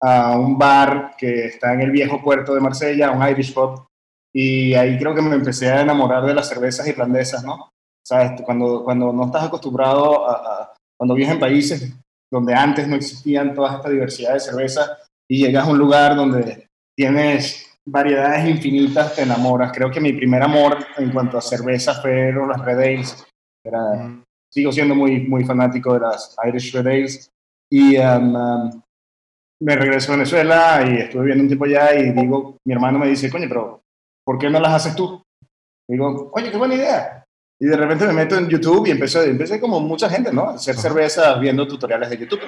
a 0.00 0.38
un 0.38 0.56
bar 0.56 1.14
que 1.18 1.46
está 1.46 1.74
en 1.74 1.80
el 1.80 1.90
viejo 1.90 2.22
puerto 2.22 2.54
de 2.54 2.60
Marsella, 2.60 3.10
un 3.10 3.28
Irish 3.28 3.52
pub, 3.52 3.86
y 4.34 4.74
ahí 4.74 4.98
creo 4.98 5.14
que 5.14 5.22
me 5.22 5.34
empecé 5.34 5.70
a 5.70 5.82
enamorar 5.82 6.24
de 6.24 6.34
las 6.34 6.48
cervezas 6.48 6.86
irlandesas, 6.86 7.44
¿no? 7.44 7.72
¿sabes? 8.04 8.40
Cuando, 8.42 8.82
cuando 8.84 9.12
no 9.12 9.26
estás 9.26 9.44
acostumbrado 9.44 10.28
a, 10.28 10.74
cuando 10.98 11.14
vives 11.14 11.32
en 11.32 11.40
países 11.40 11.94
donde 12.30 12.54
antes 12.54 12.88
no 12.88 12.96
existían 12.96 13.54
toda 13.54 13.76
esta 13.76 13.90
diversidad 13.90 14.34
de 14.34 14.40
cervezas 14.40 14.90
y 15.28 15.44
llegas 15.44 15.66
a 15.66 15.70
un 15.70 15.78
lugar 15.78 16.16
donde 16.16 16.68
tienes 16.96 17.68
variedades 17.86 18.48
infinitas, 18.48 19.14
te 19.14 19.22
enamoras. 19.22 19.72
Creo 19.72 19.90
que 19.90 20.00
mi 20.00 20.12
primer 20.12 20.42
amor 20.42 20.78
en 20.96 21.10
cuanto 21.10 21.36
a 21.36 21.42
cerveza 21.42 22.00
fueron 22.00 22.48
las 22.48 22.64
Red 22.64 22.78
Ales. 22.78 23.26
Era, 23.64 24.18
Sigo 24.50 24.70
siendo 24.70 24.94
muy, 24.94 25.20
muy 25.20 25.44
fanático 25.44 25.94
de 25.94 26.00
las 26.00 26.36
Irish 26.46 26.72
Red 26.74 26.86
Ales. 26.86 27.30
Y 27.70 27.96
um, 27.98 28.34
um, 28.34 28.82
me 29.62 29.76
regreso 29.76 30.12
a 30.12 30.16
Venezuela 30.16 30.84
y 30.86 30.98
estuve 30.98 31.22
viviendo 31.22 31.42
un 31.42 31.48
tiempo 31.48 31.64
allá 31.64 31.94
y 31.94 32.12
digo, 32.12 32.56
mi 32.66 32.74
hermano 32.74 32.98
me 32.98 33.08
dice, 33.08 33.30
coño, 33.30 33.46
pero 33.48 33.81
¿por 34.24 34.38
qué 34.38 34.50
no 34.50 34.60
las 34.60 34.72
haces 34.74 34.96
tú? 34.96 35.22
digo, 35.88 36.30
coño, 36.30 36.50
qué 36.50 36.56
buena 36.56 36.74
idea. 36.74 37.24
Y 37.60 37.66
de 37.66 37.76
repente 37.76 38.06
me 38.06 38.12
meto 38.12 38.36
en 38.36 38.48
YouTube 38.48 38.86
y 38.86 38.90
empecé, 38.90 39.28
empecé 39.28 39.60
como 39.60 39.78
mucha 39.80 40.08
gente, 40.08 40.32
¿no? 40.32 40.48
A 40.48 40.54
hacer 40.54 40.76
cerveza 40.76 41.34
viendo 41.38 41.68
tutoriales 41.68 42.10
de 42.10 42.18
YouTube. 42.18 42.40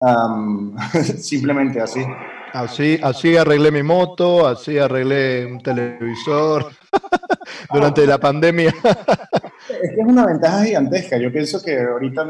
Um, 0.00 0.76
simplemente 1.18 1.80
así. 1.80 2.04
Así, 2.52 2.98
así 3.02 3.36
arreglé 3.36 3.70
mi 3.70 3.82
moto, 3.82 4.46
así 4.46 4.78
arreglé 4.78 5.44
un 5.44 5.60
televisor 5.60 6.72
durante 7.72 8.06
la 8.06 8.18
pandemia. 8.18 8.70
es 8.70 9.90
que 9.90 10.00
es 10.00 10.06
una 10.06 10.26
ventaja 10.26 10.64
gigantesca. 10.64 11.16
Yo 11.16 11.32
pienso 11.32 11.62
que 11.62 11.80
ahorita 11.80 12.28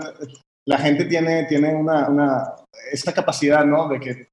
la 0.67 0.79
gente 0.79 1.05
tiene, 1.05 1.45
tiene 1.45 1.75
una, 1.75 2.09
una 2.09 2.55
esta 2.91 3.13
capacidad, 3.13 3.65
¿no? 3.65 3.89
De 3.89 4.01
que 4.01 4.29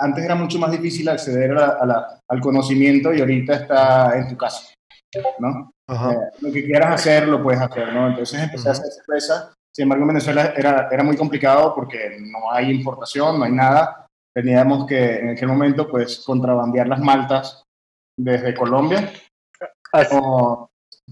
antes 0.00 0.24
era 0.24 0.34
mucho 0.34 0.58
más 0.58 0.70
difícil 0.70 1.08
acceder 1.08 1.56
a 1.56 2.20
al 2.28 2.40
conocimiento 2.40 3.12
y 3.12 3.20
ahorita 3.20 3.54
está 3.54 4.18
en 4.18 4.28
tu 4.28 4.36
casa, 4.36 4.72
¿no? 5.38 5.70
Eh, 5.88 6.16
lo 6.40 6.52
que 6.52 6.64
quieras 6.64 6.94
hacer, 6.94 7.26
lo 7.26 7.42
puedes 7.42 7.60
hacer, 7.60 7.92
¿no? 7.92 8.08
Entonces 8.08 8.40
empecé 8.40 8.68
a 8.68 8.72
hacer 8.72 8.92
cerveza. 8.92 9.52
Sin 9.74 9.84
embargo, 9.84 10.02
en 10.02 10.08
Venezuela 10.08 10.52
era, 10.56 10.88
era 10.90 11.02
muy 11.02 11.16
complicado 11.16 11.74
porque 11.74 12.18
no 12.20 12.52
hay 12.52 12.70
importación, 12.70 13.38
no 13.38 13.44
hay 13.44 13.52
nada. 13.52 14.06
Teníamos 14.34 14.86
que, 14.86 15.16
en 15.16 15.30
aquel 15.30 15.48
momento, 15.48 15.88
pues, 15.88 16.22
contrabandear 16.24 16.88
las 16.88 17.00
maltas 17.00 17.62
desde 18.18 18.54
Colombia. 18.54 19.10
O, 20.12 20.68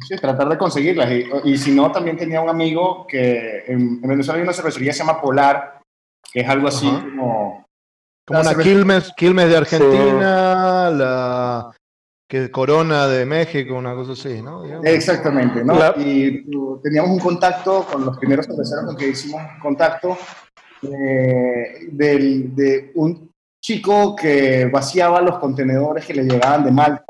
sí, 0.06 0.16
tratar 0.16 0.48
de 0.48 0.58
conseguirlas. 0.58 1.10
Y, 1.44 1.56
si 1.56 1.72
no, 1.72 1.90
también 1.90 2.16
tenía 2.16 2.40
un 2.40 2.50
amigo 2.50 3.06
que 3.06 3.64
en, 3.66 4.00
Venezuela 4.02 4.38
hay 4.38 4.44
una 4.44 4.52
cervecería 4.52 4.90
que 4.90 4.98
se 4.98 5.04
llama 5.04 5.20
Polar, 5.20 5.80
que 6.30 6.40
es 6.40 6.48
algo 6.48 6.68
así 6.68 6.88
como... 6.88 7.65
Como 8.26 8.40
una 8.40 8.54
Quilmes, 8.56 9.12
Quilmes 9.16 9.48
de 9.48 9.56
Argentina, 9.56 10.90
la 10.90 11.70
que 12.28 12.50
Corona 12.50 13.06
de 13.06 13.24
México, 13.24 13.74
una 13.74 13.94
cosa 13.94 14.12
así, 14.12 14.42
¿no? 14.42 14.64
Exactamente, 14.82 15.64
¿no? 15.64 15.76
Y 15.96 16.44
teníamos 16.82 17.10
un 17.10 17.20
contacto 17.20 17.86
con 17.86 18.04
los 18.04 18.18
primeros 18.18 18.46
cerveceros 18.46 18.84
con 18.84 18.96
que 18.96 19.08
hicimos 19.08 19.40
contacto 19.62 20.18
eh, 20.82 21.86
de 21.92 22.90
un 22.96 23.30
chico 23.62 24.16
que 24.16 24.66
vaciaba 24.66 25.20
los 25.20 25.38
contenedores 25.38 26.04
que 26.04 26.14
le 26.14 26.24
llegaban 26.24 26.64
de 26.64 26.72
Malta 26.72 27.04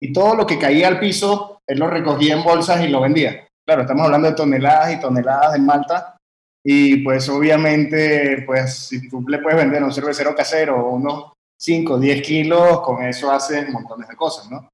y 0.00 0.12
todo 0.12 0.34
lo 0.34 0.46
que 0.46 0.58
caía 0.58 0.88
al 0.88 1.00
piso, 1.00 1.62
él 1.66 1.78
lo 1.78 1.88
recogía 1.88 2.36
en 2.36 2.44
bolsas 2.44 2.82
y 2.84 2.88
lo 2.88 3.00
vendía. 3.00 3.48
Claro, 3.66 3.82
estamos 3.82 4.04
hablando 4.04 4.28
de 4.28 4.34
toneladas 4.34 4.92
y 4.92 5.00
toneladas 5.00 5.54
de 5.54 5.58
Malta 5.58 6.17
y 6.70 6.98
pues 6.98 7.26
obviamente, 7.30 8.42
pues 8.44 8.88
si 8.88 9.08
tú 9.08 9.24
le 9.26 9.38
puedes 9.38 9.58
vender 9.58 9.82
a 9.82 9.86
un 9.86 9.92
cervecero 9.92 10.34
casero 10.34 10.90
unos 10.90 11.32
5, 11.58 11.98
10 11.98 12.20
kilos, 12.22 12.82
con 12.82 13.02
eso 13.06 13.32
haces 13.32 13.70
montones 13.70 14.06
de 14.06 14.14
cosas, 14.14 14.50
¿no? 14.50 14.68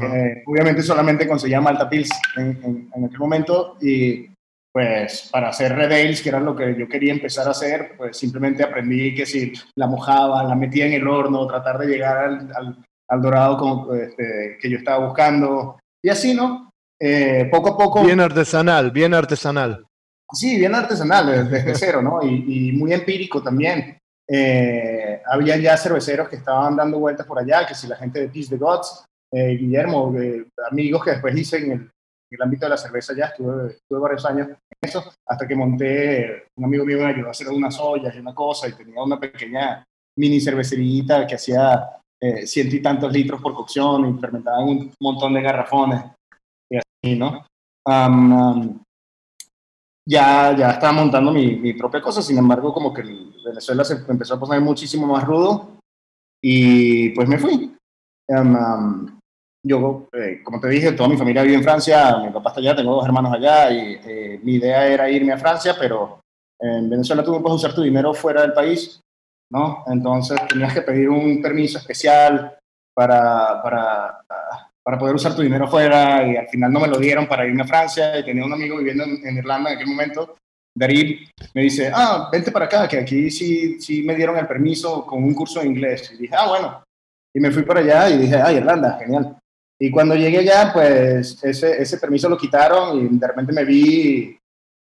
Eh, 0.00 0.44
obviamente 0.46 0.80
solamente 0.80 1.26
conseguía 1.26 1.60
Malta 1.60 1.88
Pils 1.88 2.08
en, 2.36 2.88
en, 2.94 3.04
aquel 3.04 3.18
momento 3.18 3.76
y 3.80 4.28
pues 4.70 5.28
para 5.32 5.48
hacer 5.48 5.74
Red 5.74 6.16
que 6.22 6.28
era 6.28 6.38
lo 6.38 6.54
que 6.54 6.76
yo 6.78 6.86
quería 6.86 7.12
empezar 7.12 7.48
a 7.48 7.50
hacer, 7.50 7.94
pues 7.96 8.16
simplemente 8.16 8.62
aprendí 8.62 9.12
que 9.12 9.26
si 9.26 9.52
la 9.74 9.88
mojaba, 9.88 10.44
la 10.44 10.54
metía 10.54 10.86
en 10.86 10.92
el 10.92 11.08
horno, 11.08 11.48
tratar 11.48 11.78
de 11.78 11.86
llegar 11.88 12.16
al, 12.18 12.84
al, 13.08 13.22
dorado 13.22 13.56
como, 13.56 13.94
este, 13.94 14.56
que 14.62 14.70
yo 14.70 14.78
estaba 14.78 15.04
buscando 15.04 15.80
y 16.00 16.10
así, 16.10 16.32
¿no? 16.32 16.70
Eh, 17.00 17.48
poco 17.50 17.70
a 17.70 17.76
poco... 17.76 18.04
Bien 18.04 18.20
artesanal, 18.20 18.92
bien 18.92 19.14
artesanal. 19.14 19.84
Sí, 20.32 20.56
bien 20.56 20.74
artesanal, 20.74 21.50
desde 21.50 21.74
cero, 21.74 22.02
¿no? 22.02 22.22
Y, 22.22 22.68
y 22.68 22.72
muy 22.72 22.92
empírico 22.92 23.42
también. 23.42 24.00
Eh, 24.32 25.20
había 25.26 25.56
ya 25.56 25.76
cerveceros 25.76 26.28
que 26.28 26.36
estaban 26.36 26.76
dando 26.76 27.00
vueltas 27.00 27.26
por 27.26 27.40
allá, 27.40 27.66
que 27.66 27.74
si 27.74 27.88
la 27.88 27.96
gente 27.96 28.20
de 28.20 28.28
Peace 28.28 28.48
the 28.48 28.56
Gods, 28.56 29.04
eh, 29.32 29.56
Guillermo, 29.56 30.14
eh, 30.16 30.46
amigos 30.70 31.02
que 31.02 31.10
después 31.10 31.36
hice 31.36 31.58
en 31.58 31.72
el, 31.72 31.90
ámbito 32.40 32.66
de 32.66 32.70
la 32.70 32.76
cerveza 32.76 33.12
ya, 33.12 33.24
estuve, 33.24 33.72
estuve, 33.72 33.98
varios 33.98 34.24
años 34.24 34.46
en 34.50 34.56
eso, 34.80 35.02
hasta 35.26 35.48
que 35.48 35.56
monté, 35.56 36.44
un 36.56 36.64
amigo 36.64 36.84
mío 36.84 36.98
me 36.98 37.06
ayudó 37.06 37.26
a 37.26 37.32
hacer 37.32 37.48
unas 37.48 37.76
ollas 37.80 38.14
y 38.14 38.20
una 38.20 38.32
cosa, 38.32 38.68
y 38.68 38.72
tenía 38.72 39.02
una 39.02 39.18
pequeña 39.18 39.84
mini 40.16 40.40
cervecerita 40.40 41.26
que 41.26 41.34
hacía 41.34 41.88
ciento 42.44 42.76
y 42.76 42.82
tantos 42.82 43.10
litros 43.10 43.40
por 43.40 43.54
cocción 43.54 44.14
y 44.14 44.20
fermentaban 44.20 44.68
un 44.68 44.92
montón 45.00 45.32
de 45.34 45.42
garrafones 45.42 46.04
y 46.70 46.76
así, 46.76 47.18
¿no? 47.18 47.46
Ya, 50.06 50.56
ya 50.56 50.70
estaba 50.72 50.92
montando 50.92 51.32
mi, 51.32 51.56
mi, 51.56 51.72
propia 51.74 52.00
cosa, 52.00 52.22
sin 52.22 52.38
embargo, 52.38 52.72
como 52.72 52.92
que 52.92 53.02
Venezuela 53.44 53.84
se 53.84 53.94
empezó 54.08 54.34
a 54.34 54.40
poner 54.40 54.60
muchísimo 54.60 55.06
más 55.06 55.24
rudo 55.24 55.78
y 56.42 57.10
pues 57.10 57.28
me 57.28 57.38
fui. 57.38 57.76
Um, 58.28 59.18
yo, 59.62 60.08
eh, 60.12 60.40
como 60.42 60.60
te 60.60 60.68
dije, 60.68 60.92
toda 60.92 61.08
mi 61.08 61.16
familia 61.16 61.42
vive 61.42 61.56
en 61.56 61.62
Francia, 61.62 62.16
mi 62.18 62.30
papá 62.30 62.50
está 62.50 62.60
allá, 62.60 62.76
tengo 62.76 62.94
dos 62.94 63.04
hermanos 63.04 63.32
allá 63.34 63.70
y 63.70 64.00
eh, 64.04 64.40
mi 64.42 64.54
idea 64.54 64.86
era 64.86 65.10
irme 65.10 65.32
a 65.32 65.38
Francia, 65.38 65.76
pero 65.78 66.20
en 66.58 66.88
Venezuela 66.88 67.22
tú 67.22 67.32
no 67.32 67.42
puedes 67.42 67.56
usar 67.56 67.74
tu 67.74 67.82
dinero 67.82 68.14
fuera 68.14 68.42
del 68.42 68.54
país, 68.54 69.00
¿no? 69.50 69.84
Entonces 69.86 70.38
tenías 70.48 70.72
que 70.72 70.82
pedir 70.82 71.10
un 71.10 71.42
permiso 71.42 71.78
especial 71.78 72.56
para, 72.94 73.62
para 73.62 74.24
para 74.82 74.98
poder 74.98 75.14
usar 75.14 75.34
tu 75.34 75.42
dinero 75.42 75.68
fuera 75.68 76.26
y 76.26 76.36
al 76.36 76.48
final 76.48 76.72
no 76.72 76.80
me 76.80 76.88
lo 76.88 76.98
dieron 76.98 77.26
para 77.26 77.46
irme 77.46 77.62
a 77.62 77.66
Francia 77.66 78.18
y 78.18 78.24
tenía 78.24 78.44
un 78.44 78.52
amigo 78.52 78.78
viviendo 78.78 79.04
en, 79.04 79.36
Irlanda 79.36 79.70
en 79.70 79.76
aquel 79.76 79.88
momento, 79.88 80.36
Darín, 80.74 81.18
me 81.54 81.62
dice, 81.62 81.90
ah, 81.92 82.28
vente 82.32 82.50
para 82.50 82.66
acá, 82.66 82.88
que 82.88 82.98
aquí 82.98 83.30
sí, 83.30 83.80
sí 83.80 84.02
me 84.02 84.14
dieron 84.14 84.36
el 84.36 84.46
permiso 84.46 85.04
con 85.04 85.22
un 85.22 85.34
curso 85.34 85.60
de 85.60 85.66
inglés. 85.66 86.12
Y 86.14 86.22
dije, 86.22 86.34
ah, 86.36 86.48
bueno. 86.48 86.82
Y 87.34 87.40
me 87.40 87.50
fui 87.50 87.62
para 87.62 87.80
allá 87.80 88.08
y 88.10 88.18
dije, 88.18 88.36
ah, 88.36 88.52
Irlanda, 88.52 88.98
genial. 88.98 89.36
Y 89.78 89.90
cuando 89.90 90.14
llegué 90.14 90.38
allá, 90.38 90.72
pues 90.72 91.42
ese, 91.42 91.80
ese 91.82 91.98
permiso 91.98 92.28
lo 92.28 92.38
quitaron 92.38 92.98
y 92.98 93.18
de 93.18 93.26
repente 93.26 93.52
me 93.52 93.64
vi 93.64 94.38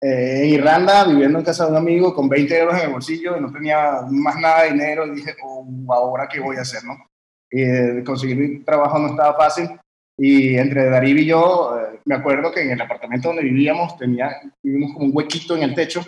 eh, 0.02 0.44
en 0.44 0.50
Irlanda 0.50 1.06
viviendo 1.06 1.40
en 1.40 1.46
casa 1.46 1.66
de 1.66 1.72
un 1.72 1.78
amigo 1.78 2.14
con 2.14 2.28
20 2.28 2.60
euros 2.60 2.76
en 2.76 2.86
el 2.86 2.92
bolsillo 2.92 3.38
y 3.38 3.42
no 3.42 3.52
tenía 3.52 4.02
más 4.10 4.38
nada 4.40 4.64
de 4.64 4.72
dinero 4.72 5.06
y 5.06 5.16
dije, 5.16 5.36
oh, 5.44 5.66
ahora 5.90 6.28
qué 6.28 6.40
voy 6.40 6.58
a 6.58 6.62
hacer, 6.62 6.84
¿no? 6.84 7.11
Y 7.52 8.04
conseguir 8.04 8.64
trabajo 8.64 8.98
no 8.98 9.10
estaba 9.10 9.36
fácil. 9.36 9.70
Y 10.18 10.56
entre 10.58 10.90
Darío 10.90 11.18
y 11.18 11.26
yo, 11.26 11.78
eh, 11.78 12.00
me 12.06 12.16
acuerdo 12.16 12.52
que 12.52 12.62
en 12.62 12.72
el 12.72 12.82
apartamento 12.82 13.30
donde 13.30 13.44
vivíamos, 13.44 13.98
tenía, 13.98 14.40
vivimos 14.64 14.94
como 14.94 15.08
un 15.08 15.12
huequito 15.14 15.56
en 15.56 15.64
el 15.64 15.74
techo. 15.74 16.02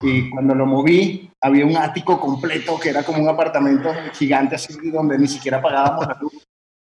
Y 0.00 0.30
cuando 0.30 0.54
lo 0.54 0.64
moví, 0.66 1.30
había 1.42 1.66
un 1.66 1.76
ático 1.76 2.20
completo 2.20 2.78
que 2.78 2.90
era 2.90 3.02
como 3.02 3.20
un 3.20 3.28
apartamento 3.28 3.92
gigante, 4.12 4.54
así 4.54 4.90
donde 4.90 5.18
ni 5.18 5.26
siquiera 5.26 5.60
pagábamos 5.60 6.06
la 6.06 6.18
luz. 6.20 6.46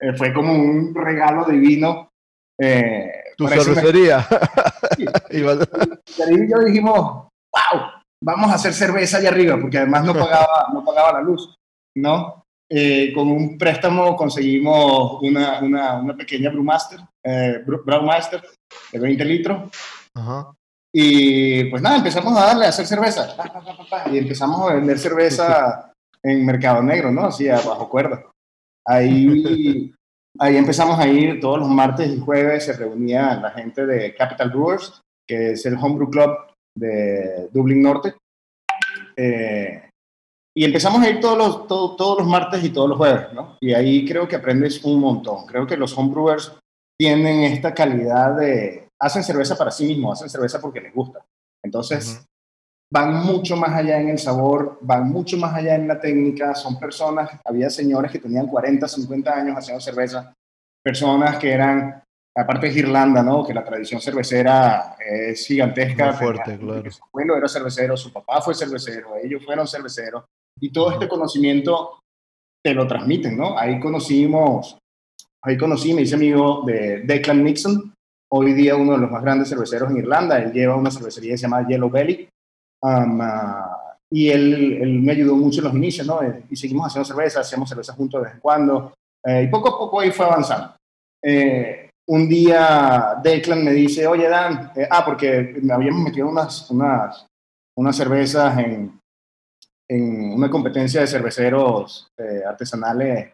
Eh, 0.00 0.12
fue 0.16 0.32
como 0.32 0.52
un 0.54 0.94
regalo 0.94 1.44
divino. 1.44 2.10
Eh, 2.60 3.12
tu 3.36 3.46
cervecería. 3.46 4.26
Darío 6.18 6.44
y 6.44 6.50
yo 6.50 6.58
dijimos, 6.58 6.98
wow, 6.98 7.80
vamos 8.24 8.50
a 8.50 8.54
hacer 8.54 8.72
cerveza 8.72 9.18
allá 9.18 9.28
arriba, 9.28 9.56
porque 9.60 9.78
además 9.78 10.04
no 10.04 10.14
pagaba, 10.18 10.66
no 10.72 10.84
pagaba 10.84 11.12
la 11.12 11.22
luz, 11.22 11.54
¿no? 11.96 12.44
Eh, 12.70 13.12
con 13.14 13.30
un 13.30 13.56
préstamo 13.56 14.14
conseguimos 14.14 15.22
una, 15.22 15.60
una, 15.60 15.94
una 15.94 16.14
pequeña 16.14 16.50
Brewmaster, 16.50 17.00
eh, 17.24 17.64
Brewmaster 17.64 18.42
de 18.92 18.98
20 18.98 19.24
litros. 19.24 19.70
Y 20.92 21.64
pues 21.64 21.82
nada, 21.82 21.96
empezamos 21.96 22.36
a 22.36 22.46
darle 22.46 22.66
a 22.66 22.68
hacer 22.68 22.86
cerveza. 22.86 23.36
Y 24.10 24.18
empezamos 24.18 24.70
a 24.70 24.74
vender 24.74 24.98
cerveza 24.98 25.92
en 26.22 26.44
mercado 26.44 26.82
negro, 26.82 27.10
¿no? 27.10 27.26
Así, 27.26 27.48
a 27.48 27.56
bajo 27.56 27.88
cuerda. 27.88 28.24
Ahí, 28.86 29.92
ahí 30.38 30.56
empezamos 30.56 30.98
a 30.98 31.08
ir 31.08 31.40
todos 31.40 31.58
los 31.58 31.68
martes 31.68 32.10
y 32.10 32.20
jueves, 32.20 32.64
se 32.64 32.74
reunía 32.74 33.36
la 33.36 33.50
gente 33.50 33.86
de 33.86 34.14
Capital 34.14 34.50
Brewers, 34.50 35.00
que 35.26 35.52
es 35.52 35.64
el 35.64 35.76
homebrew 35.76 36.10
club 36.10 36.36
de 36.76 37.48
Dublín 37.52 37.82
Norte. 37.82 38.14
Eh, 39.16 39.87
y 40.58 40.64
empezamos 40.64 41.00
a 41.00 41.08
ir 41.08 41.20
todos 41.20 41.38
los, 41.38 41.68
todos 41.68 42.18
los 42.18 42.26
martes 42.26 42.64
y 42.64 42.70
todos 42.70 42.88
los 42.88 42.98
jueves, 42.98 43.32
¿no? 43.32 43.56
Y 43.60 43.74
ahí 43.74 44.04
creo 44.04 44.26
que 44.26 44.34
aprendes 44.34 44.82
un 44.82 44.98
montón. 44.98 45.46
Creo 45.46 45.64
que 45.68 45.76
los 45.76 45.96
homebrewers 45.96 46.58
tienen 46.98 47.44
esta 47.44 47.72
calidad 47.72 48.36
de... 48.36 48.88
Hacen 49.00 49.22
cerveza 49.22 49.56
para 49.56 49.70
sí 49.70 49.86
mismos, 49.86 50.18
hacen 50.18 50.28
cerveza 50.28 50.60
porque 50.60 50.80
les 50.80 50.92
gusta. 50.92 51.24
Entonces, 51.64 52.26
van 52.92 53.24
mucho 53.24 53.56
más 53.56 53.70
allá 53.70 54.00
en 54.00 54.08
el 54.08 54.18
sabor, 54.18 54.80
van 54.80 55.08
mucho 55.08 55.36
más 55.36 55.54
allá 55.54 55.76
en 55.76 55.86
la 55.86 56.00
técnica. 56.00 56.56
Son 56.56 56.76
personas, 56.76 57.30
había 57.44 57.70
señores 57.70 58.10
que 58.10 58.18
tenían 58.18 58.48
40, 58.48 58.88
50 58.88 59.32
años 59.32 59.56
haciendo 59.56 59.80
cerveza, 59.80 60.34
personas 60.82 61.38
que 61.38 61.52
eran 61.52 62.02
aparte 62.36 62.66
es 62.66 62.76
Irlanda, 62.76 63.22
¿no? 63.22 63.46
Que 63.46 63.54
la 63.54 63.64
tradición 63.64 64.00
cervecera 64.00 64.96
es 64.98 65.46
gigantesca. 65.46 66.06
Muy 66.06 66.16
fuerte, 66.16 66.58
claro. 66.58 66.90
Su 66.90 67.04
abuelo 67.04 67.36
era 67.36 67.46
cervecero, 67.46 67.96
su 67.96 68.12
papá 68.12 68.40
fue 68.40 68.56
cervecero, 68.56 69.14
ellos 69.22 69.44
fueron 69.44 69.68
cerveceros. 69.68 70.24
Y 70.60 70.70
todo 70.70 70.92
este 70.92 71.08
conocimiento 71.08 72.00
te 72.64 72.74
lo 72.74 72.86
transmiten, 72.86 73.36
¿no? 73.36 73.58
Ahí 73.58 73.78
conocimos, 73.80 74.78
ahí 75.42 75.56
conocí, 75.56 75.94
me 75.94 76.02
hice 76.02 76.16
amigo 76.16 76.62
de 76.66 77.02
Declan 77.02 77.44
Nixon, 77.44 77.94
hoy 78.32 78.52
día 78.52 78.76
uno 78.76 78.92
de 78.92 78.98
los 78.98 79.10
más 79.10 79.22
grandes 79.22 79.48
cerveceros 79.48 79.90
en 79.90 79.98
Irlanda. 79.98 80.38
Él 80.38 80.52
lleva 80.52 80.76
una 80.76 80.90
cervecería 80.90 81.32
que 81.32 81.38
se 81.38 81.42
llama 81.42 81.66
Yellow 81.66 81.90
Belly. 81.90 82.28
Um, 82.82 83.20
uh, 83.20 83.78
y 84.10 84.30
él, 84.30 84.78
él, 84.80 85.00
me 85.00 85.12
ayudó 85.12 85.36
mucho 85.36 85.60
en 85.60 85.64
los 85.64 85.74
inicios, 85.74 86.06
¿no? 86.06 86.22
Eh, 86.22 86.44
y 86.48 86.56
seguimos 86.56 86.86
haciendo 86.86 87.04
cerveza, 87.04 87.40
hacemos 87.40 87.68
cerveza 87.68 87.92
juntos 87.92 88.20
de 88.20 88.24
vez 88.26 88.34
en 88.34 88.40
cuando. 88.40 88.92
Eh, 89.24 89.42
y 89.42 89.48
poco 89.48 89.68
a 89.68 89.78
poco 89.78 90.00
ahí 90.00 90.10
fue 90.10 90.26
avanzando. 90.26 90.74
Eh, 91.22 91.90
un 92.08 92.28
día 92.28 93.16
Declan 93.22 93.64
me 93.64 93.72
dice, 93.72 94.06
oye 94.06 94.28
Dan, 94.28 94.72
eh, 94.74 94.88
ah, 94.90 95.04
porque 95.04 95.58
me 95.60 95.74
habíamos 95.74 96.04
metido 96.04 96.28
unas, 96.28 96.70
unas, 96.70 97.26
unas 97.76 97.96
cervezas 97.96 98.58
en, 98.58 98.97
en 99.90 100.32
una 100.32 100.50
competencia 100.50 101.00
de 101.00 101.06
cerveceros 101.06 102.08
eh, 102.18 102.42
artesanales 102.46 103.32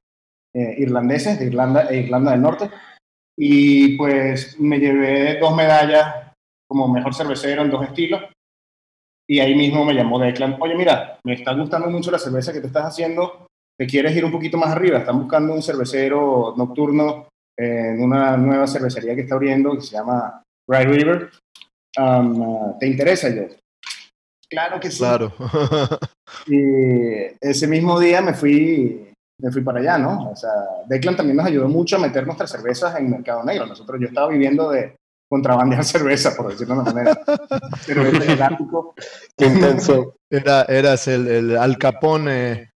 eh, 0.55 0.75
irlandeses, 0.79 1.39
de 1.39 1.47
Irlanda 1.47 1.89
e 1.91 1.97
Irlanda 1.99 2.31
del 2.33 2.43
Norte. 2.43 2.71
Y 3.37 3.97
pues 3.97 4.59
me 4.61 4.79
llevé 4.79 5.39
dos 5.41 5.55
medallas 5.57 6.33
como 6.69 6.89
mejor 6.89 7.15
cervecero 7.15 7.63
en 7.63 7.71
dos 7.71 7.85
estilos. 7.85 8.23
Y 9.29 9.41
ahí 9.41 9.55
mismo 9.55 9.85
me 9.85 9.95
llamó 9.95 10.19
Declan, 10.19 10.57
oye 10.61 10.75
mira, 10.75 11.19
me 11.25 11.35
está 11.35 11.55
gustando 11.55 11.89
mucho 11.89 12.11
la 12.11 12.19
cerveza 12.19 12.53
que 12.53 12.61
te 12.61 12.67
estás 12.67 12.85
haciendo, 12.85 13.47
te 13.79 13.87
quieres 13.87 14.15
ir 14.15 14.25
un 14.25 14.31
poquito 14.31 14.59
más 14.59 14.71
arriba, 14.71 14.99
están 14.99 15.19
buscando 15.19 15.55
un 15.55 15.63
cervecero 15.63 16.55
nocturno 16.57 17.29
en 17.57 18.03
una 18.03 18.37
nueva 18.37 18.67
cervecería 18.67 19.15
que 19.15 19.23
está 19.23 19.37
abriendo 19.37 19.75
que 19.75 19.81
se 19.81 19.97
llama 19.97 20.43
Bright 20.69 20.89
River. 20.89 21.31
Um, 21.97 22.79
¿Te 22.79 22.87
interesa 22.87 23.31
yo? 23.31 23.45
Claro 24.55 24.81
que 24.81 24.91
sí. 24.91 24.99
Claro. 24.99 25.33
y 26.47 27.37
ese 27.41 27.67
mismo 27.67 27.99
día 27.99 28.23
me 28.23 28.35
fui, 28.35 29.13
me 29.41 29.51
fui 29.51 29.63
para 29.63 29.81
allá, 29.81 29.99
¿no? 29.99 30.31
O 30.31 30.37
sea, 30.37 30.51
Declan 30.87 31.17
también 31.17 31.37
nos 31.37 31.47
ayudó 31.47 31.69
mucho 31.69 31.97
a 31.97 31.99
meter 31.99 32.25
nuestras 32.25 32.51
cervezas 32.51 32.97
en 32.97 33.11
mercado 33.11 33.43
negro. 33.43 33.67
Nosotros, 33.67 34.01
yo 34.01 34.07
estaba 34.07 34.29
viviendo 34.29 34.71
de 34.71 34.95
contrabandear 35.29 35.85
cerveza, 35.85 36.37
por 36.37 36.51
decirlo 36.51 36.77
de 36.77 36.81
una 36.81 36.93
manera. 36.93 37.21
cerveza 37.81 38.33
elástico. 38.33 38.95
Intenso. 39.39 40.17
Era, 40.31 40.63
eras 40.63 41.09
el, 41.09 41.27
el 41.29 41.57
Al 41.57 41.77
Capone 41.79 42.71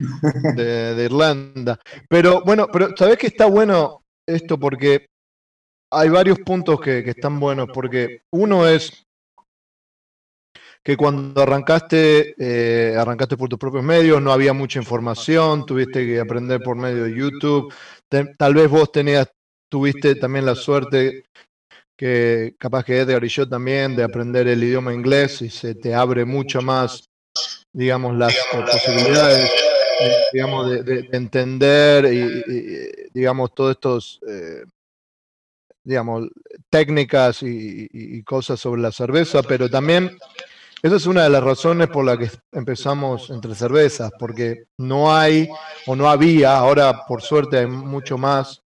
de, 0.57 0.95
de 0.95 1.05
Irlanda. 1.05 1.79
Pero 2.09 2.43
bueno, 2.45 2.69
pero 2.73 2.97
¿sabés 2.97 3.19
que 3.19 3.29
está 3.29 3.47
bueno 3.47 4.03
esto? 4.29 4.59
Porque 4.59 5.07
hay 5.93 6.09
varios 6.09 6.39
puntos 6.41 6.81
que, 6.81 7.05
que 7.05 7.11
están 7.11 7.39
buenos. 7.39 7.69
Porque 7.73 8.23
uno 8.33 8.67
es 8.67 9.05
que 10.83 10.97
cuando 10.97 11.43
arrancaste, 11.43 12.35
eh, 12.39 12.97
arrancaste 12.97 13.37
por 13.37 13.49
tus 13.49 13.59
propios 13.59 13.85
medios, 13.85 14.23
no 14.23 14.33
había 14.33 14.53
mucha 14.53 14.79
información, 14.79 15.67
tuviste 15.67 16.07
que 16.07 16.21
aprender 16.21 16.63
por 16.63 16.77
medio 16.77 17.05
de 17.05 17.15
YouTube, 17.15 17.73
tal 18.39 18.55
vez 18.55 18.69
vos 18.71 18.91
tenías, 18.91 19.29
tuviste 19.71 20.15
también 20.15 20.47
la 20.47 20.55
suerte 20.55 21.25
que 21.97 22.55
capaz 22.59 22.85
que 22.85 22.99
Edgar 23.01 23.23
y 23.25 23.29
yo 23.29 23.49
también, 23.49 23.97
de 23.97 24.05
aprender 24.05 24.47
el 24.49 24.63
idioma 24.63 24.95
inglés 24.95 25.43
y 25.43 25.51
se 25.51 25.75
te 25.75 25.95
abre 25.95 26.25
mucho 26.25 26.63
más, 26.63 27.05
digamos, 27.73 28.17
las 28.17 28.35
posibilidades, 28.53 29.51
de, 30.01 30.13
digamos, 30.33 30.71
de, 30.71 30.83
de- 30.85 31.03
de 31.03 31.17
entender 31.17 32.05
y, 32.13 33.11
digamos, 33.13 33.53
todos 33.53 33.73
estos, 33.73 34.21
eh, 34.29 34.63
digamos, 35.85 36.29
técnicas 36.71 37.41
y 37.43 38.23
cosas 38.23 38.61
sobre 38.61 38.81
la 38.81 38.93
cerveza, 38.93 39.43
pero 39.43 39.69
también 39.69 40.17
esa 40.83 40.97
es 40.97 41.07
una 41.07 41.25
de 41.25 41.31
las 41.31 41.43
razones 41.43 41.89
por 41.89 42.05
la 42.05 42.17
que 42.17 42.31
empezamos 42.53 43.31
entre 43.31 43.55
cervezas, 43.55 44.11
porque 44.19 44.65
no 44.79 45.15
hay 45.15 45.49
o 45.87 45.97
no 45.97 46.09
había, 46.09 46.57
ahora 46.57 47.07
por 47.07 47.23
suerte 47.23 47.59
hay 47.59 47.67
mucho 47.67 48.19
más 48.19 48.63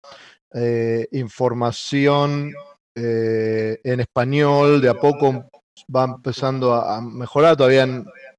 eh, 0.55 1.07
información 1.13 2.53
eh, 2.95 3.79
en 3.85 4.01
español, 4.01 4.81
de 4.81 4.89
a 4.89 4.95
poco 4.95 5.51
va 5.95 6.05
empezando 6.05 6.75
a, 6.75 6.97
a 6.97 7.01
mejorar, 7.01 7.57
todavía 7.57 7.87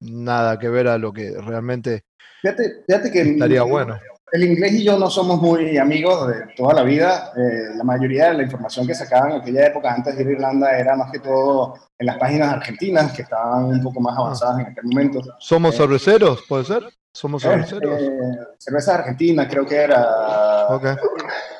nada 0.00 0.58
que 0.58 0.68
ver 0.68 0.88
a 0.88 0.98
lo 0.98 1.12
que 1.12 1.34
realmente 1.40 2.04
Fíjate, 2.40 2.84
fíjate 2.86 3.10
que 3.10 3.20
estaría 3.20 3.62
bueno. 3.62 3.98
El 4.32 4.44
inglés 4.44 4.72
y 4.72 4.84
yo 4.84 4.98
no 4.98 5.10
somos 5.10 5.40
muy 5.40 5.76
amigos 5.78 6.28
de 6.28 6.34
toda 6.56 6.74
la 6.74 6.82
vida. 6.82 7.32
Eh, 7.36 7.74
la 7.76 7.84
mayoría 7.84 8.28
de 8.30 8.34
la 8.38 8.42
información 8.44 8.86
que 8.86 8.94
sacaban 8.94 9.32
en 9.32 9.40
aquella 9.40 9.66
época 9.66 9.92
antes 9.92 10.14
de 10.16 10.22
ir 10.22 10.28
a 10.28 10.32
Irlanda 10.32 10.78
era 10.78 10.96
más 10.96 11.10
que 11.10 11.18
todo 11.18 11.74
en 11.98 12.06
las 12.06 12.16
páginas 12.18 12.52
argentinas, 12.52 13.12
que 13.12 13.22
estaban 13.22 13.64
un 13.64 13.82
poco 13.82 14.00
más 14.00 14.16
avanzadas 14.16 14.60
en 14.60 14.66
aquel 14.66 14.84
momento. 14.84 15.20
¿Somos 15.38 15.74
Eh, 15.74 15.78
cerveceros? 15.78 16.42
¿Puede 16.48 16.64
ser? 16.64 16.82
¿Somos 17.12 17.44
Eh, 17.44 17.48
cerveceros? 17.48 18.00
eh, 18.02 18.18
cervezas 18.58 18.94
argentinas, 19.00 19.46
creo 19.50 19.66
que 19.66 19.76
era. 19.76 20.66
Ok. 20.68 20.86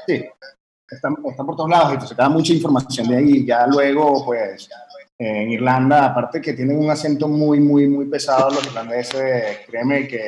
Sí, 0.06 0.24
están, 0.88 1.16
están 1.28 1.46
por 1.46 1.56
todos 1.56 1.70
lados 1.70 1.94
y 1.94 1.98
te 1.98 2.06
sacaba 2.06 2.28
mucha 2.28 2.52
información 2.52 3.08
de 3.08 3.16
ahí. 3.16 3.46
Ya 3.46 3.66
luego, 3.66 4.24
pues, 4.24 4.68
en 5.22 5.50
Irlanda, 5.50 6.06
aparte 6.06 6.40
que 6.40 6.54
tienen 6.54 6.78
un 6.78 6.88
acento 6.90 7.28
muy, 7.28 7.60
muy, 7.60 7.86
muy 7.86 8.06
pesado, 8.06 8.48
los 8.50 8.64
irlandeses, 8.66 9.58
créeme 9.66 10.08
que 10.08 10.22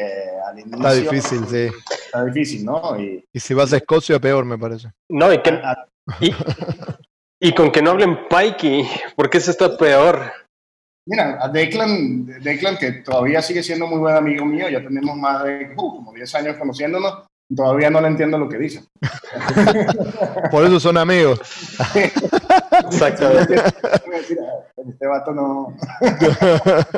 al 0.46 0.58
inicio. 0.58 0.76
Está 0.76 0.92
difícil, 0.92 1.46
sí. 1.46 1.70
Está 2.04 2.24
difícil, 2.26 2.64
¿no? 2.66 3.00
Y, 3.00 3.24
Y 3.32 3.40
si 3.40 3.54
vas 3.54 3.72
a 3.72 3.78
Escocia, 3.78 4.18
peor, 4.20 4.44
me 4.44 4.58
parece. 4.58 4.90
No, 5.08 5.32
y, 5.32 5.38
que, 5.40 5.48
a- 5.50 5.86
y, 6.20 6.30
y 7.40 7.54
con 7.54 7.70
que 7.72 7.80
no 7.80 7.92
hablen 7.92 8.28
Pikey, 8.28 8.86
porque 9.16 9.38
eso 9.38 9.50
está 9.50 9.78
peor. 9.78 10.30
mira, 11.08 11.38
a 11.42 11.48
Declan, 11.48 12.26
Declan, 12.42 12.76
que 12.76 12.92
todavía 12.92 13.40
sigue 13.40 13.62
siendo 13.62 13.86
muy 13.86 13.98
buen 13.98 14.14
amigo 14.14 14.44
mío, 14.44 14.68
ya 14.68 14.82
tenemos 14.82 15.16
más 15.16 15.42
de 15.44 15.72
uh, 15.74 15.96
como 15.96 16.12
10 16.12 16.34
años 16.34 16.56
conociéndonos, 16.58 17.24
todavía 17.56 17.90
no 17.90 18.00
le 18.00 18.08
entiendo 18.08 18.38
lo 18.38 18.48
que 18.48 18.58
dice. 18.58 18.84
Por 20.50 20.64
eso 20.64 20.80
son 20.80 20.98
amigos. 20.98 21.40
Exactamente. 22.86 23.56
Este 24.76 25.06
vato 25.06 25.32
no. 25.32 25.76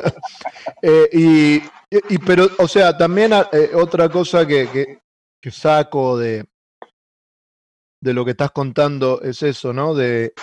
Eh, 0.82 1.08
y, 1.12 1.54
y- 2.14 2.18
pero, 2.26 2.46
o 2.58 2.68
sea, 2.68 2.96
también 2.96 3.32
eh, 3.52 3.70
otra 3.74 4.08
cosa 4.10 4.46
que, 4.46 4.68
que- 4.68 4.98
que 5.42 5.50
saco 5.50 6.18
de, 6.18 6.44
de 8.02 8.12
lo 8.14 8.24
que 8.24 8.32
estás 8.32 8.50
contando 8.50 9.20
es 9.22 9.42
eso, 9.42 9.72
¿no? 9.72 9.94
De 9.94 10.34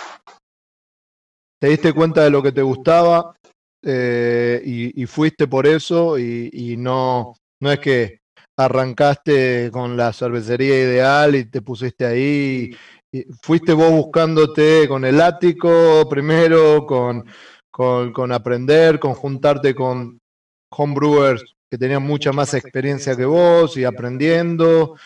te 1.60 1.68
diste 1.68 1.92
cuenta 1.92 2.22
de 2.24 2.30
lo 2.30 2.42
que 2.42 2.50
te 2.52 2.62
gustaba 2.62 3.36
eh, 3.84 4.60
y, 4.64 5.00
y 5.02 5.06
fuiste 5.06 5.46
por 5.46 5.66
eso 5.66 6.18
y, 6.18 6.50
y 6.52 6.76
no, 6.76 7.34
no 7.60 7.70
es 7.70 7.78
que 7.78 8.20
arrancaste 8.56 9.70
con 9.72 9.96
la 9.96 10.12
cervecería 10.12 10.74
ideal 10.80 11.34
y 11.34 11.44
te 11.46 11.62
pusiste 11.62 12.04
ahí. 12.06 12.76
y 13.12 13.24
fuiste 13.42 13.72
vos 13.74 13.90
buscándote 13.90 14.88
con 14.88 15.04
el 15.04 15.20
ático 15.20 16.08
primero, 16.08 16.86
con, 16.86 17.24
con, 17.70 18.12
con 18.12 18.32
aprender, 18.32 18.98
con 18.98 19.14
juntarte 19.14 19.74
con 19.74 20.18
homebrewers 20.70 21.44
que 21.70 21.76
tenían 21.78 22.02
mucha 22.02 22.32
más 22.32 22.54
experiencia 22.54 23.16
que 23.16 23.24
vos 23.24 23.76
y 23.76 23.84
aprendiendo. 23.84 24.96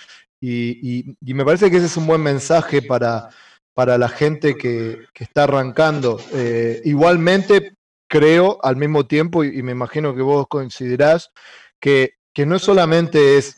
Y, 0.40 0.78
y- 1.10 1.16
y 1.20 1.34
me 1.34 1.44
parece 1.44 1.70
que 1.70 1.78
ese 1.78 1.86
es 1.86 1.96
un 1.96 2.06
buen 2.06 2.22
mensaje 2.22 2.82
para, 2.82 3.28
para 3.74 3.98
la 3.98 4.08
gente 4.08 4.56
que, 4.56 5.06
que 5.14 5.24
está 5.24 5.44
arrancando. 5.44 6.20
Eh, 6.32 6.82
igualmente, 6.84 7.74
creo 8.08 8.58
al 8.62 8.76
mismo 8.76 9.06
tiempo, 9.06 9.42
y, 9.44 9.58
y 9.58 9.62
me 9.62 9.72
imagino 9.72 10.14
que 10.14 10.22
vos 10.22 10.46
coincidirás, 10.48 11.30
que, 11.80 12.15
que 12.36 12.44
no 12.44 12.58
solamente 12.58 13.38
es, 13.38 13.56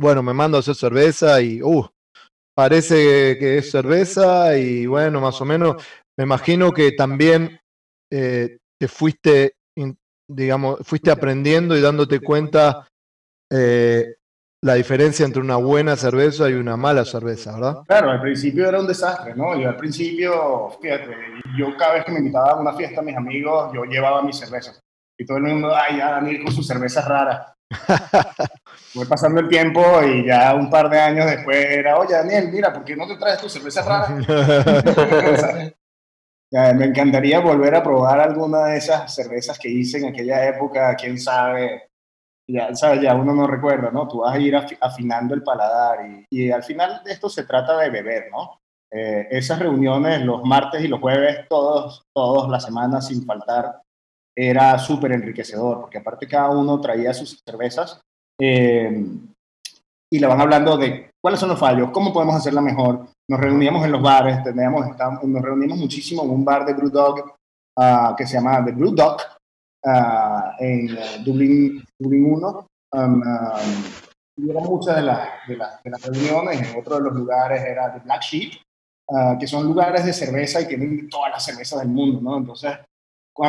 bueno, 0.00 0.20
me 0.20 0.34
mando 0.34 0.56
a 0.56 0.60
hacer 0.60 0.74
cerveza 0.74 1.40
y, 1.40 1.62
uh, 1.62 1.86
parece 2.52 3.38
que 3.38 3.58
es 3.58 3.70
cerveza 3.70 4.58
y 4.58 4.86
bueno, 4.86 5.20
más 5.20 5.40
o 5.40 5.44
menos, 5.44 5.86
me 6.18 6.24
imagino 6.24 6.72
que 6.72 6.90
también 6.92 7.60
eh, 8.12 8.58
te 8.80 8.88
fuiste, 8.88 9.52
digamos, 10.28 10.80
fuiste 10.82 11.12
aprendiendo 11.12 11.76
y 11.76 11.80
dándote 11.80 12.18
cuenta 12.18 12.88
eh, 13.52 14.16
la 14.64 14.74
diferencia 14.74 15.24
entre 15.24 15.42
una 15.42 15.56
buena 15.56 15.94
cerveza 15.94 16.50
y 16.50 16.54
una 16.54 16.76
mala 16.76 17.04
cerveza, 17.04 17.52
¿verdad? 17.52 17.82
Claro, 17.86 18.10
al 18.10 18.20
principio 18.20 18.68
era 18.68 18.80
un 18.80 18.88
desastre, 18.88 19.36
¿no? 19.36 19.56
Yo 19.56 19.68
al 19.68 19.76
principio, 19.76 20.70
fíjate, 20.82 21.14
yo 21.56 21.76
cada 21.76 21.94
vez 21.94 22.04
que 22.04 22.10
me 22.10 22.18
invitaba 22.18 22.50
a 22.50 22.60
una 22.60 22.72
fiesta, 22.72 23.00
mis 23.00 23.16
amigos, 23.16 23.70
yo 23.72 23.84
llevaba 23.84 24.24
mis 24.24 24.38
cervezas. 24.38 24.80
Y 25.16 25.24
todo 25.24 25.36
el 25.38 25.44
mundo, 25.44 25.72
ay, 25.72 25.98
ya 25.98 26.10
Daniel 26.10 26.42
con 26.42 26.52
sus 26.52 26.66
cervezas 26.66 27.06
raras. 27.06 27.55
Fue 28.92 29.06
pasando 29.06 29.40
el 29.40 29.48
tiempo 29.48 29.82
y 30.02 30.26
ya 30.26 30.54
un 30.54 30.70
par 30.70 30.88
de 30.88 30.98
años 31.00 31.26
después 31.26 31.64
era, 31.66 31.98
oye 31.98 32.14
Daniel, 32.14 32.48
mira, 32.52 32.72
¿por 32.72 32.84
qué 32.84 32.96
no 32.96 33.06
te 33.06 33.16
traes 33.16 33.40
tus 33.40 33.52
cervezas 33.52 33.84
raras? 33.86 34.10
Ya, 36.48 36.72
me 36.74 36.84
encantaría 36.84 37.40
volver 37.40 37.74
a 37.74 37.82
probar 37.82 38.20
alguna 38.20 38.66
de 38.66 38.76
esas 38.78 39.12
cervezas 39.12 39.58
que 39.58 39.68
hice 39.68 39.98
en 39.98 40.06
aquella 40.06 40.46
época, 40.46 40.94
quién 40.94 41.18
sabe. 41.18 41.90
Ya, 42.48 42.72
sabes, 42.76 43.02
ya 43.02 43.16
uno 43.16 43.34
no 43.34 43.48
recuerda, 43.48 43.90
¿no? 43.90 44.06
Tú 44.06 44.20
vas 44.20 44.36
a 44.36 44.38
ir 44.38 44.54
afi- 44.54 44.78
afinando 44.80 45.34
el 45.34 45.42
paladar 45.42 46.06
y, 46.08 46.24
y 46.30 46.50
al 46.52 46.62
final 46.62 47.02
de 47.04 47.12
esto 47.12 47.28
se 47.28 47.42
trata 47.44 47.76
de 47.78 47.90
beber, 47.90 48.26
¿no? 48.30 48.60
Eh, 48.92 49.26
esas 49.32 49.58
reuniones 49.58 50.20
los 50.22 50.44
martes 50.44 50.80
y 50.84 50.86
los 50.88 51.00
jueves, 51.00 51.46
todos, 51.48 52.04
todas 52.14 52.48
las 52.48 52.64
semanas 52.64 53.08
sin 53.08 53.26
faltar, 53.26 53.82
era 54.36 54.78
súper 54.78 55.12
enriquecedor, 55.12 55.80
porque 55.80 55.98
aparte 55.98 56.28
cada 56.28 56.50
uno 56.50 56.80
traía 56.80 57.14
sus 57.14 57.40
cervezas 57.44 58.00
eh, 58.38 59.04
y 60.12 60.18
le 60.18 60.26
van 60.26 60.40
hablando 60.40 60.76
de 60.76 61.10
cuáles 61.22 61.40
son 61.40 61.48
los 61.48 61.58
fallos, 61.58 61.90
cómo 61.90 62.12
podemos 62.12 62.36
hacerla 62.36 62.60
mejor. 62.60 63.06
Nos 63.28 63.40
reuníamos 63.40 63.84
en 63.84 63.92
los 63.92 64.02
bares, 64.02 64.42
teníamos, 64.44 64.86
nos 65.24 65.42
reunimos 65.42 65.78
muchísimo 65.78 66.22
en 66.22 66.30
un 66.30 66.44
bar 66.44 66.64
de 66.66 66.74
Brewdog 66.74 67.34
uh, 67.78 68.14
que 68.14 68.26
se 68.26 68.34
llama 68.34 68.64
The 68.64 68.72
Brewdog 68.72 69.22
uh, 69.84 70.62
en 70.62 70.92
uh, 70.92 71.24
Dublín, 71.24 71.82
Dublín 71.98 72.32
1. 72.34 72.66
Um, 72.92 73.02
um, 73.02 73.22
y 74.38 74.50
eran 74.50 74.64
muchas 74.64 74.96
de, 74.96 75.02
de, 75.02 75.58
de, 75.82 75.90
las 75.90 76.02
reuniones, 76.06 76.60
en 76.60 76.78
otro 76.78 76.96
de 76.96 77.02
los 77.02 77.14
lugares 77.14 77.64
era 77.64 77.92
The 77.92 78.00
Black 78.00 78.22
Sheep, 78.22 78.52
uh, 79.08 79.38
que 79.38 79.46
son 79.46 79.64
lugares 79.64 80.04
de 80.04 80.12
cerveza 80.12 80.60
y 80.60 80.68
tienen 80.68 81.08
todas 81.08 81.32
las 81.32 81.44
cervezas 81.44 81.80
del 81.80 81.88
mundo, 81.88 82.20
¿no? 82.20 82.36
Entonces, 82.36 82.78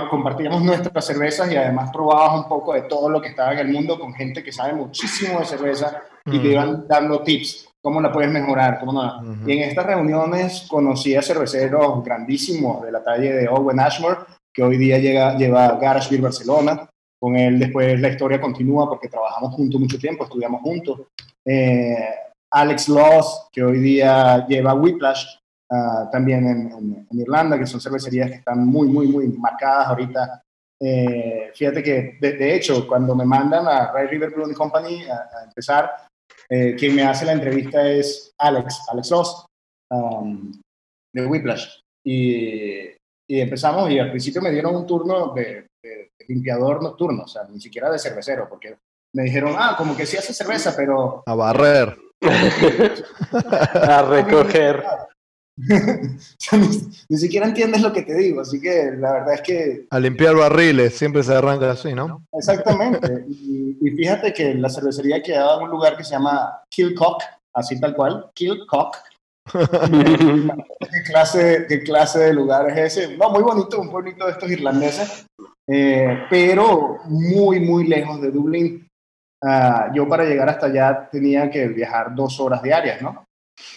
compartíamos 0.10 0.62
nuestras 0.62 1.06
cervezas 1.06 1.52
y 1.52 1.56
además 1.56 1.90
probabas 1.92 2.44
un 2.44 2.50
poco 2.50 2.74
de 2.74 2.84
todo 2.84 3.10
lo 3.10 3.22
que 3.22 3.30
estaba 3.30 3.54
en 3.54 3.60
el 3.60 3.70
mundo 3.70 4.00
con 4.00 4.14
gente 4.14 4.44
que 4.44 4.52
sabe 4.52 4.74
muchísimo 4.74 5.40
de 5.40 5.46
cerveza 5.46 6.04
y 6.26 6.40
te 6.40 6.50
iban 6.50 6.86
dando 6.88 7.22
tips, 7.22 7.70
cómo 7.82 8.02
la 8.02 8.12
puedes 8.12 8.30
mejorar, 8.30 8.80
cómo 8.80 8.92
no. 8.92 9.48
Y 9.48 9.54
en 9.54 9.70
estas 9.70 9.86
reuniones 9.86 10.68
conocí 10.70 11.16
a 11.16 11.22
cerveceros 11.22 12.04
grandísimos 12.04 12.84
de 12.84 12.92
la 12.92 13.02
talla 13.04 13.34
de 13.34 13.48
Owen 13.48 13.80
Ashmore, 13.80 14.18
que 14.54 14.64
hoy 14.64 14.78
día 14.78 14.98
llega, 14.98 15.38
lleva 15.38 15.78
Garage 15.78 16.10
Beer 16.10 16.24
Barcelona. 16.24 16.90
Con 17.20 17.36
él 17.36 17.58
después 17.58 18.00
la 18.00 18.10
historia 18.10 18.40
continúa 18.40 18.88
porque 18.88 19.08
trabajamos 19.08 19.54
juntos 19.56 19.80
mucho 19.80 19.98
tiempo, 19.98 20.26
estudiamos 20.26 20.62
juntos. 20.62 21.02
Eh, 21.46 22.10
Alex 22.52 22.90
Loss, 22.90 23.48
que 23.52 23.64
hoy 23.64 23.80
día 23.80 24.46
lleva 24.48 24.74
Whiplash, 24.74 25.26
uh, 25.70 26.10
también 26.12 26.48
en, 26.48 27.06
en, 27.12 27.20
Irlanda, 27.20 27.58
que 27.58 27.66
son 27.66 27.82
cervecerías 27.82 28.30
que 28.30 28.38
están 28.38 28.66
muy, 28.66 28.88
muy, 28.88 29.08
muy 29.08 29.28
marcadas 29.28 29.88
ahorita. 29.88 30.44
Eh, 30.80 31.52
fíjate 31.56 31.82
que, 31.82 32.18
de, 32.22 32.34
de, 32.34 32.56
hecho, 32.56 32.88
cuando 32.88 33.16
me 33.16 33.26
mandan 33.26 33.68
a 33.68 33.92
Red 33.92 34.10
River 34.10 34.30
Brewing 34.30 34.54
Company 34.54 35.04
a, 35.06 35.16
a 35.40 35.44
empezar, 35.46 36.08
eh, 36.50 36.76
quien 36.78 36.96
me 36.96 37.04
hace 37.04 37.26
la 37.26 37.34
entrevista 37.34 37.90
es 37.90 38.34
Alex, 38.38 38.86
Alex 38.90 39.12
Loss, 39.12 39.46
um, 39.92 40.52
de 41.14 41.26
Whiplash. 41.26 41.80
Y, 42.06 42.90
y, 43.30 43.42
empezamos 43.42 43.90
y 43.92 44.00
al 44.00 44.12
principio 44.12 44.42
me 44.42 44.52
dieron 44.52 44.76
un 44.76 44.86
turno 44.86 45.34
de, 45.34 45.68
de, 45.84 46.12
de, 46.18 46.26
limpiador 46.28 46.82
nocturno, 46.82 47.24
o 47.24 47.28
sea, 47.28 47.44
ni 47.50 47.60
siquiera 47.60 47.90
de 47.90 48.00
cervecero, 48.00 48.48
porque 48.48 48.78
me 49.14 49.24
dijeron, 49.24 49.56
ah, 49.58 49.76
como 49.78 49.96
que 49.96 50.06
sí 50.06 50.16
hace 50.16 50.34
cerveza, 50.34 50.74
pero... 50.76 51.24
A 51.26 51.36
barrer. 51.36 51.98
a 53.74 54.02
recoger. 54.04 54.84
ni, 56.52 56.68
ni, 57.10 57.18
siquiera 57.18 57.48
entiendes 57.48 57.82
lo 57.82 57.92
que 57.92 58.04
te 58.04 58.14
digo, 58.16 58.42
así 58.42 58.62
que 58.62 58.92
la 58.98 59.14
verdad 59.14 59.34
es 59.34 59.42
que... 59.42 59.88
A 59.90 60.00
limpiar 60.00 60.36
barriles, 60.36 60.96
siempre 60.96 61.24
se 61.24 61.34
arranca 61.34 61.72
así, 61.72 61.94
¿no? 61.94 62.24
Exactamente. 62.32 63.26
y, 63.28 63.76
y, 63.82 63.92
fíjate 63.92 64.32
que 64.34 64.54
la 64.54 64.70
cervecería 64.70 65.24
quedaba 65.24 65.58
en 65.58 65.64
un 65.64 65.72
lugar 65.72 65.98
que 65.98 66.04
se 66.04 66.12
llama 66.12 66.62
Kilcock, 66.70 67.24
así 67.54 67.80
tal 67.80 67.96
cual, 67.96 68.30
Kilcock. 68.36 68.98
¿Qué, 69.52 71.04
clase, 71.06 71.66
¿Qué 71.68 71.82
clase 71.82 72.20
de 72.20 72.34
lugar 72.34 72.70
es 72.70 72.98
ese? 72.98 73.18
No, 73.18 73.32
muy 73.32 73.42
bonito, 73.42 73.80
un 73.80 73.90
pueblito 73.90 74.26
de 74.26 74.34
estos 74.34 74.52
irlandeses, 74.52 75.26
eh, 75.68 76.24
pero 76.30 77.00
muy, 77.06 77.60
muy 77.60 77.88
lejos 77.88 78.22
de 78.22 78.32
Dublín. 78.32 78.88
Uh, 79.42 79.94
yo 79.94 80.08
para 80.08 80.26
llegar 80.26 80.50
hasta 80.50 80.66
allá 80.66 81.10
tenía 81.12 81.50
que 81.50 81.68
viajar 81.68 82.14
dos 82.16 82.40
horas 82.40 82.62
diarias, 82.62 83.02
¿no? 83.02 83.27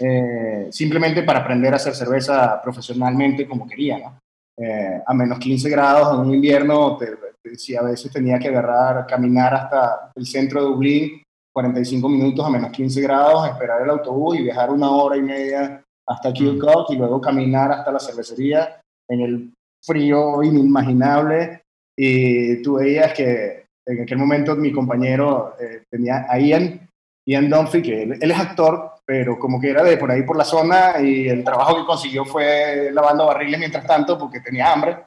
Eh, 0.00 0.68
simplemente 0.70 1.22
para 1.22 1.40
aprender 1.40 1.72
a 1.72 1.76
hacer 1.76 1.94
cerveza 1.94 2.60
profesionalmente 2.62 3.46
como 3.46 3.66
quería, 3.66 3.98
¿no? 3.98 4.18
Eh, 4.56 5.02
a 5.06 5.14
menos 5.14 5.38
15 5.38 5.70
grados 5.70 6.14
en 6.14 6.28
un 6.28 6.34
invierno, 6.34 6.96
te, 6.98 7.06
te, 7.42 7.56
si 7.56 7.74
a 7.74 7.82
veces 7.82 8.12
tenía 8.12 8.38
que 8.38 8.48
agarrar, 8.48 9.06
caminar 9.06 9.54
hasta 9.54 10.12
el 10.14 10.26
centro 10.26 10.60
de 10.60 10.66
Dublín, 10.66 11.22
45 11.52 12.08
minutos 12.08 12.46
a 12.46 12.50
menos 12.50 12.70
15 12.70 13.00
grados, 13.00 13.48
esperar 13.48 13.82
el 13.82 13.90
autobús 13.90 14.38
y 14.38 14.42
viajar 14.42 14.70
una 14.70 14.90
hora 14.90 15.16
y 15.16 15.22
media 15.22 15.82
hasta 16.06 16.32
Kilcock 16.32 16.90
y 16.90 16.96
luego 16.96 17.20
caminar 17.20 17.72
hasta 17.72 17.92
la 17.92 18.00
cervecería 18.00 18.80
en 19.08 19.20
el 19.20 19.52
frío 19.82 20.42
inimaginable. 20.42 21.62
Y 21.96 22.62
tú 22.62 22.74
veías 22.74 23.12
que 23.14 23.66
en 23.86 24.02
aquel 24.02 24.18
momento 24.18 24.54
mi 24.56 24.72
compañero 24.72 25.54
eh, 25.60 25.82
tenía 25.90 26.26
a 26.28 26.38
Ian, 26.38 26.88
Ian 27.26 27.48
Dunphy, 27.48 27.82
que 27.82 28.02
él, 28.02 28.18
él, 28.20 28.30
es 28.30 28.38
actor, 28.38 28.92
pero 29.11 29.40
como 29.40 29.61
que 29.61 29.70
era 29.70 29.83
de 29.83 29.96
por 29.96 30.09
ahí 30.09 30.23
por 30.23 30.37
la 30.37 30.44
zona 30.44 31.01
y 31.01 31.29
el 31.29 31.42
trabajo 31.42 31.75
que 31.75 31.85
consiguió 31.85 32.25
fue 32.25 32.90
lavando 32.92 33.27
barriles 33.27 33.59
mientras 33.59 33.85
tanto 33.85 34.16
porque 34.16 34.38
tenía 34.38 34.73
hambre. 34.73 35.05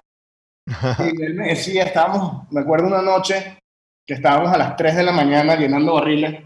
y 0.68 0.68
él 1.24 1.36
me 1.36 1.48
decía, 1.48 1.84
estábamos, 1.84 2.52
me 2.52 2.60
acuerdo 2.60 2.88
una 2.88 3.02
noche 3.02 3.60
que 4.06 4.16
estábamos 4.16 4.52
a 4.52 4.58
las 4.58 4.76
3 4.76 4.98
de 4.98 5.04
la 5.04 5.14
mañana 5.14 5.56
llenando 5.56 5.94
barriles 5.94 6.44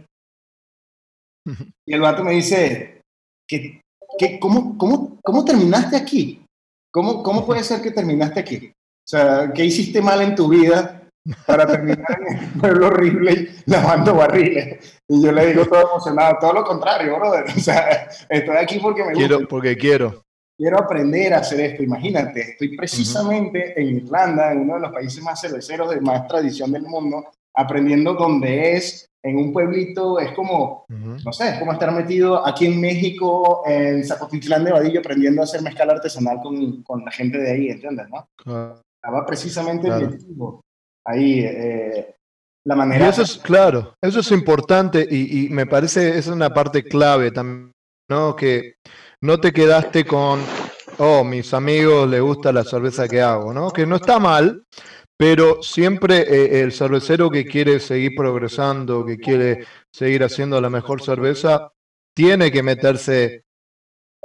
y 1.84 1.93
el 1.96 2.00
vato 2.00 2.24
me 2.24 2.34
dice, 2.34 3.02
¿qué, 3.48 3.82
qué, 4.20 4.39
cómo, 4.39 4.78
cómo, 4.78 5.17
¿cómo 5.24 5.43
terminaste 5.43 5.98
aquí? 5.98 6.46
¿Cómo, 6.93 7.24
¿Cómo 7.24 7.43
puede 7.43 7.63
ser 7.63 7.82
que 7.82 7.89
terminaste 7.89 8.39
aquí? 8.39 8.67
O 8.67 9.10
sea, 9.10 9.52
¿qué 9.52 9.65
hiciste 9.65 10.00
mal 10.00 10.22
en 10.22 10.36
tu 10.36 10.48
vida 10.48 10.96
para 11.45 11.65
terminar 11.65 12.19
en 12.27 12.37
el 12.37 12.49
pueblo 12.59 12.87
horrible 12.87 13.49
lavando 13.65 14.15
barriles. 14.15 14.99
Y 15.07 15.23
yo 15.23 15.31
le 15.31 15.47
digo 15.47 15.65
todo 15.65 15.91
emocionado, 15.91 16.37
todo 16.39 16.53
lo 16.53 16.63
contrario, 16.63 17.15
brother. 17.15 17.45
O 17.55 17.59
sea, 17.59 18.09
estoy 18.29 18.57
aquí 18.57 18.79
porque 18.79 19.03
me 19.03 19.13
quiero, 19.13 19.35
gusta. 19.37 19.49
Porque 19.49 19.77
quiero. 19.77 20.23
Quiero 20.57 20.79
aprender 20.79 21.33
a 21.33 21.39
hacer 21.39 21.61
esto. 21.61 21.83
Imagínate, 21.83 22.41
estoy 22.41 22.75
precisamente 22.75 23.59
uh 23.59 23.79
-huh. 23.79 23.81
en 23.81 23.97
Irlanda, 23.97 24.51
en 24.51 24.59
uno 24.61 24.75
de 24.75 24.79
los 24.81 24.91
países 24.91 25.23
más 25.23 25.39
cerveceros 25.39 25.91
de 25.91 26.01
más 26.01 26.27
tradición 26.27 26.71
del 26.71 26.83
mundo, 26.83 27.25
aprendiendo 27.55 28.13
donde 28.13 28.75
es, 28.75 29.07
en 29.23 29.37
un 29.37 29.53
pueblito, 29.53 30.19
es 30.19 30.31
como, 30.31 30.85
uh 30.89 30.93
-huh. 30.93 31.23
no 31.23 31.33
sé, 31.33 31.49
es 31.49 31.59
como 31.59 31.73
estar 31.73 31.91
metido 31.91 32.45
aquí 32.45 32.65
en 32.65 32.81
México, 32.81 33.63
en 33.65 34.03
Zapotitlán 34.03 34.63
de 34.63 34.71
Vadillo, 34.71 34.99
aprendiendo 34.99 35.41
a 35.41 35.45
hacer 35.45 35.61
mezcal 35.61 35.89
artesanal 35.89 36.39
con, 36.41 36.81
con 36.83 37.05
la 37.05 37.11
gente 37.11 37.37
de 37.37 37.51
ahí, 37.51 37.69
¿entiendes? 37.69 38.07
¿no? 38.09 38.27
Claro. 38.35 38.81
Estaba 38.95 39.25
precisamente 39.25 39.87
claro. 39.87 40.09
Ahí 41.08 41.39
eh, 41.39 42.15
la 42.65 42.76
manera. 42.76 43.06
Y 43.06 43.10
eso 43.10 43.24
es, 43.24 43.38
claro, 43.38 43.96
eso 44.02 44.20
es 44.20 44.32
importante 44.32 45.08
y, 45.10 45.46
y, 45.46 45.50
me 45.50 45.65
parece 45.65 46.10
esa 46.10 46.20
es 46.20 46.28
una 46.28 46.54
parte 46.54 46.84
clave 46.84 47.32
también, 47.32 47.72
¿no? 48.10 48.36
Que 48.36 48.76
no 49.22 49.39
te 49.39 49.52
quedaste 49.52 50.06
con, 50.06 50.41
oh, 51.00 51.24
mis 51.24 51.54
amigos 51.54 52.08
les 52.10 52.22
gusta 52.22 52.52
la 52.52 52.63
cerveza 52.63 53.08
que 53.08 53.22
hago, 53.22 53.54
¿no? 53.54 53.72
Que 53.72 53.86
no 53.86 53.96
está 53.96 54.20
mal, 54.20 54.63
pero 55.17 55.63
siempre 55.63 56.20
eh, 56.20 56.62
el 56.62 56.72
cervecero 56.72 57.32
que 57.32 57.46
quiere 57.46 57.80
seguir 57.80 58.15
progresando, 58.15 59.04
que 59.06 59.17
quiere 59.17 59.65
seguir 59.91 60.24
haciendo 60.24 60.62
la 60.62 60.70
mejor 60.70 61.02
cerveza, 61.02 61.72
tiene 62.15 62.52
que 62.52 62.62
meterse, 62.62 63.43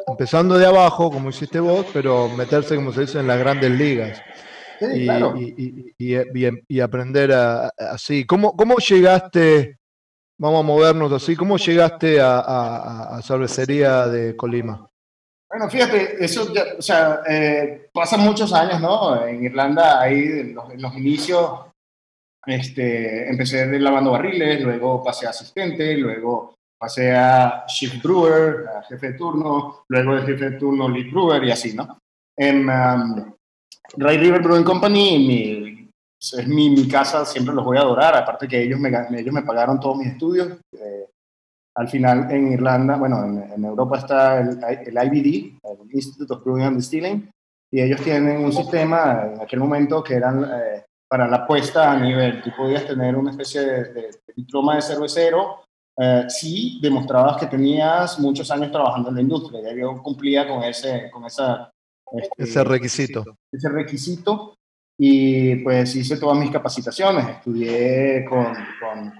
empezando 0.07 0.59
de 0.59 0.67
abajo, 0.67 1.11
como 1.11 1.31
hiciste 1.31 1.61
vos, 1.61 1.87
pero 1.93 2.29
meterse, 2.29 2.77
como 2.77 2.93
se 2.93 3.03
dice, 3.03 3.21
en 3.21 3.27
las 3.27 3.39
grandes 3.39 3.71
ligas. 3.71 4.21
Sí, 4.91 5.03
y, 5.03 5.05
claro. 5.05 5.35
y, 5.37 5.95
y, 5.99 6.65
y, 6.69 6.81
aprender 6.81 7.33
a, 7.33 7.69
así. 7.79 8.25
¿Cómo, 8.25 8.57
¿Cómo 8.57 8.77
llegaste, 8.79 9.79
vamos 10.39 10.61
a 10.61 10.67
movernos 10.67 11.13
así, 11.13 11.37
cómo 11.37 11.57
llegaste 11.57 12.21
a, 12.21 12.39
a, 12.41 13.17
a 13.17 13.23
cervecería 13.23 14.07
de 14.09 14.35
Colima? 14.37 14.89
Bueno, 15.49 15.69
fíjate, 15.69 16.25
eso 16.25 16.53
ya, 16.53 16.65
o 16.79 16.83
sea, 16.83 17.21
eh, 17.29 17.91
pasan 17.93 18.21
muchos 18.21 18.53
años, 18.55 18.81
¿no? 18.81 19.27
En 19.27 19.45
Irlanda, 19.45 20.01
ahí 20.01 20.23
en 20.23 20.55
los, 20.55 20.71
en 20.71 20.81
los 20.81 20.97
inicios, 20.97 21.67
este, 22.47 23.29
empecé 23.29 23.67
lavando 23.79 24.13
barriles, 24.13 24.63
luego 24.63 25.05
pasé 25.05 25.27
a 25.27 25.31
asistente, 25.31 25.95
luego 25.97 26.55
pasé 26.79 27.13
a 27.13 27.65
shift 27.69 28.03
brewer, 28.03 28.67
a 28.67 28.83
jefe 28.85 29.13
de 29.13 29.19
turno, 29.19 29.85
luego 29.89 30.17
de 30.17 30.23
jefe 30.23 30.51
de 30.51 30.59
turno 30.59 30.89
lead 30.89 31.13
brewer 31.13 31.45
y 31.45 31.51
así, 31.53 31.75
¿no? 31.75 31.99
En, 32.37 32.69
um, 32.69 33.33
Ray 33.97 34.17
River 34.19 34.43
Brewing 34.43 34.65
Company, 34.65 35.19
mi, 35.19 35.91
es 36.19 36.49
mi, 36.49 36.71
mi, 36.71 36.89
casa, 36.89 37.25
siempre 37.25 37.55
los 37.55 37.65
voy 37.65 37.77
a 37.77 37.81
adorar, 37.81 38.17
aparte 38.17 38.49
que 38.49 38.63
ellos 38.63 38.79
me, 38.79 38.89
ellos 38.89 39.35
me 39.35 39.43
pagaron 39.43 39.81
todos 39.81 39.97
mis 39.99 40.09
estudios. 40.09 40.59
Eh, 40.73 41.09
al 41.75 41.89
final 41.89 42.31
en 42.31 42.53
Irlanda, 42.53 42.97
bueno, 42.97 43.25
en, 43.25 43.53
en, 43.53 43.65
Europa 43.65 43.99
está 43.99 44.41
el, 44.41 44.59
el 44.63 45.07
IBD, 45.07 45.59
el 45.63 45.95
Institute 45.95 46.33
of 46.33 46.45
Brewing 46.45 46.65
and 46.65 46.77
Distilling, 46.77 47.31
y 47.71 47.81
ellos 47.81 48.01
tienen 48.03 48.45
un 48.45 48.53
sistema 48.53 49.31
en 49.35 49.41
aquel 49.41 49.61
momento 49.61 50.03
que 50.03 50.15
eran 50.15 50.45
eh, 50.45 50.85
para 51.09 51.27
la 51.27 51.47
puesta 51.47 51.93
a 51.93 51.99
nivel, 51.99 52.43
tú 52.43 52.51
podías 52.57 52.87
tener 52.87 53.17
una 53.17 53.31
especie 53.31 53.61
de, 53.61 53.85
de, 53.93 54.03
de 54.03 54.35
diploma 54.37 54.77
de 54.77 54.83
cervecero 54.83 55.63
eh, 55.99 56.25
si 56.29 56.81
demostrabas 56.81 57.37
que 57.37 57.47
tenías 57.47 58.19
muchos 58.19 58.51
años 58.51 58.73
trabajando 58.73 59.11
en 59.11 59.17
la 59.17 59.21
industria, 59.21 59.61
ya 59.63 59.75
yo 59.75 60.03
cumplía 60.03 60.49
con, 60.49 60.63
ese, 60.65 61.11
con 61.11 61.25
esa 61.27 61.71
este, 62.15 62.43
ese 62.45 62.65
requisito. 62.65 63.25
Ese 63.51 63.69
requisito. 63.69 64.55
Y 64.99 65.57
pues 65.57 65.97
hice 65.97 66.17
todas 66.17 66.39
mis 66.39 66.51
capacitaciones. 66.51 67.29
Estudié 67.29 68.25
con, 68.29 68.55
con, 68.79 69.13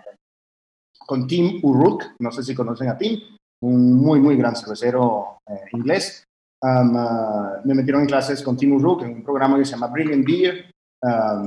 con 1.07 1.27
Tim 1.27 1.61
Uruk, 1.63 2.05
no 2.21 2.31
sé 2.31 2.43
si 2.43 2.55
conocen 2.55 2.89
a 2.89 2.99
Tim, 2.99 3.21
un 3.63 3.97
muy, 3.97 4.21
muy 4.21 4.37
gran 4.37 4.55
cervecero 4.55 5.39
eh, 5.47 5.61
inglés. 5.73 6.25
ah, 6.63 7.61
me 7.65 7.75
metieron 7.75 8.03
en 8.03 8.09
clases 8.09 8.43
con 8.43 8.57
Timo 8.57 8.79
Rook 8.79 9.03
en 9.03 9.15
un 9.15 9.23
programa 9.23 9.59
que 9.59 9.65
se 9.65 9.73
llama 9.73 9.89
Brilliant 9.89 10.27
Beer 10.27 10.73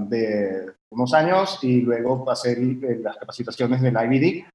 de 0.09 0.73
unos 0.91 1.13
años 1.13 1.59
y 1.61 1.81
luego 1.81 2.25
pasé 2.25 2.57
las 3.01 3.17
capacitaciones 3.17 3.81
del 3.81 3.95
IBD. 3.95 4.45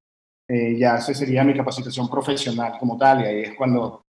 Eh, 0.48 0.76
ya 0.78 0.96
esa 0.96 1.14
sería 1.14 1.44
mi 1.44 1.54
capacitación 1.54 2.10
profesional 2.10 2.76
como 2.78 2.98
tal 2.98 3.20
y 3.20 3.24
ahí 3.24 3.40
es 3.42 3.54
cuando 3.56 4.02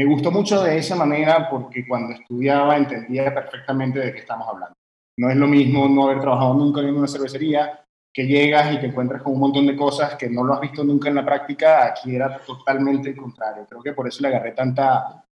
me 0.00 0.06
gustó 0.06 0.30
mucho 0.30 0.62
de 0.62 0.78
esa 0.78 0.96
manera 0.96 1.46
porque 1.50 1.86
cuando 1.86 2.14
estudiaba 2.14 2.74
entendía 2.74 3.34
perfectamente 3.34 3.98
de 3.98 4.14
qué 4.14 4.20
estamos 4.20 4.48
hablando. 4.48 4.74
No 5.18 5.28
es 5.28 5.36
lo 5.36 5.46
mismo 5.46 5.90
no 5.90 6.08
haber 6.08 6.22
trabajado 6.22 6.54
nunca 6.54 6.80
en 6.80 6.96
una 6.96 7.06
cervecería 7.06 7.84
que 8.10 8.26
llegas 8.26 8.72
y 8.72 8.80
te 8.80 8.86
encuentras 8.86 9.22
con 9.22 9.34
un 9.34 9.40
montón 9.40 9.66
de 9.66 9.76
cosas 9.76 10.14
que 10.14 10.30
no 10.30 10.42
lo 10.42 10.54
has 10.54 10.60
visto 10.62 10.82
nunca 10.84 11.10
en 11.10 11.16
la 11.16 11.24
práctica, 11.26 11.84
aquí 11.84 12.16
era 12.16 12.38
totalmente 12.38 13.10
el 13.10 13.16
contrario. 13.16 13.66
Creo 13.68 13.82
que 13.82 13.92
por 13.92 14.08
eso 14.08 14.22
le 14.22 14.28
agarré 14.28 14.52
tanta, 14.52 15.22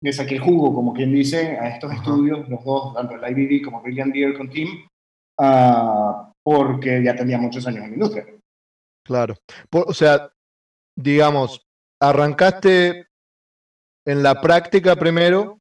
le 0.00 0.12
saqué 0.12 0.38
jugo, 0.38 0.72
como 0.72 0.94
quien 0.94 1.12
dice, 1.12 1.58
a 1.58 1.70
estos 1.70 1.92
estudios, 1.92 2.48
los 2.48 2.64
dos, 2.64 2.94
tanto 2.94 3.16
el 3.16 3.28
IBD 3.28 3.64
como 3.64 3.82
Brilliant 3.82 4.14
Deer 4.14 4.38
con 4.38 4.50
Team, 4.50 4.68
uh, 5.40 6.30
porque 6.44 7.02
ya 7.02 7.16
tenía 7.16 7.38
muchos 7.38 7.66
años 7.66 7.82
en 7.82 7.90
la 7.90 7.96
industria. 7.96 8.26
Claro. 9.04 9.34
o 9.72 9.92
sea, 9.92 10.30
digamos, 10.96 11.66
arrancaste 12.00 13.09
en 14.06 14.22
la 14.22 14.40
práctica 14.40 14.96
primero 14.96 15.60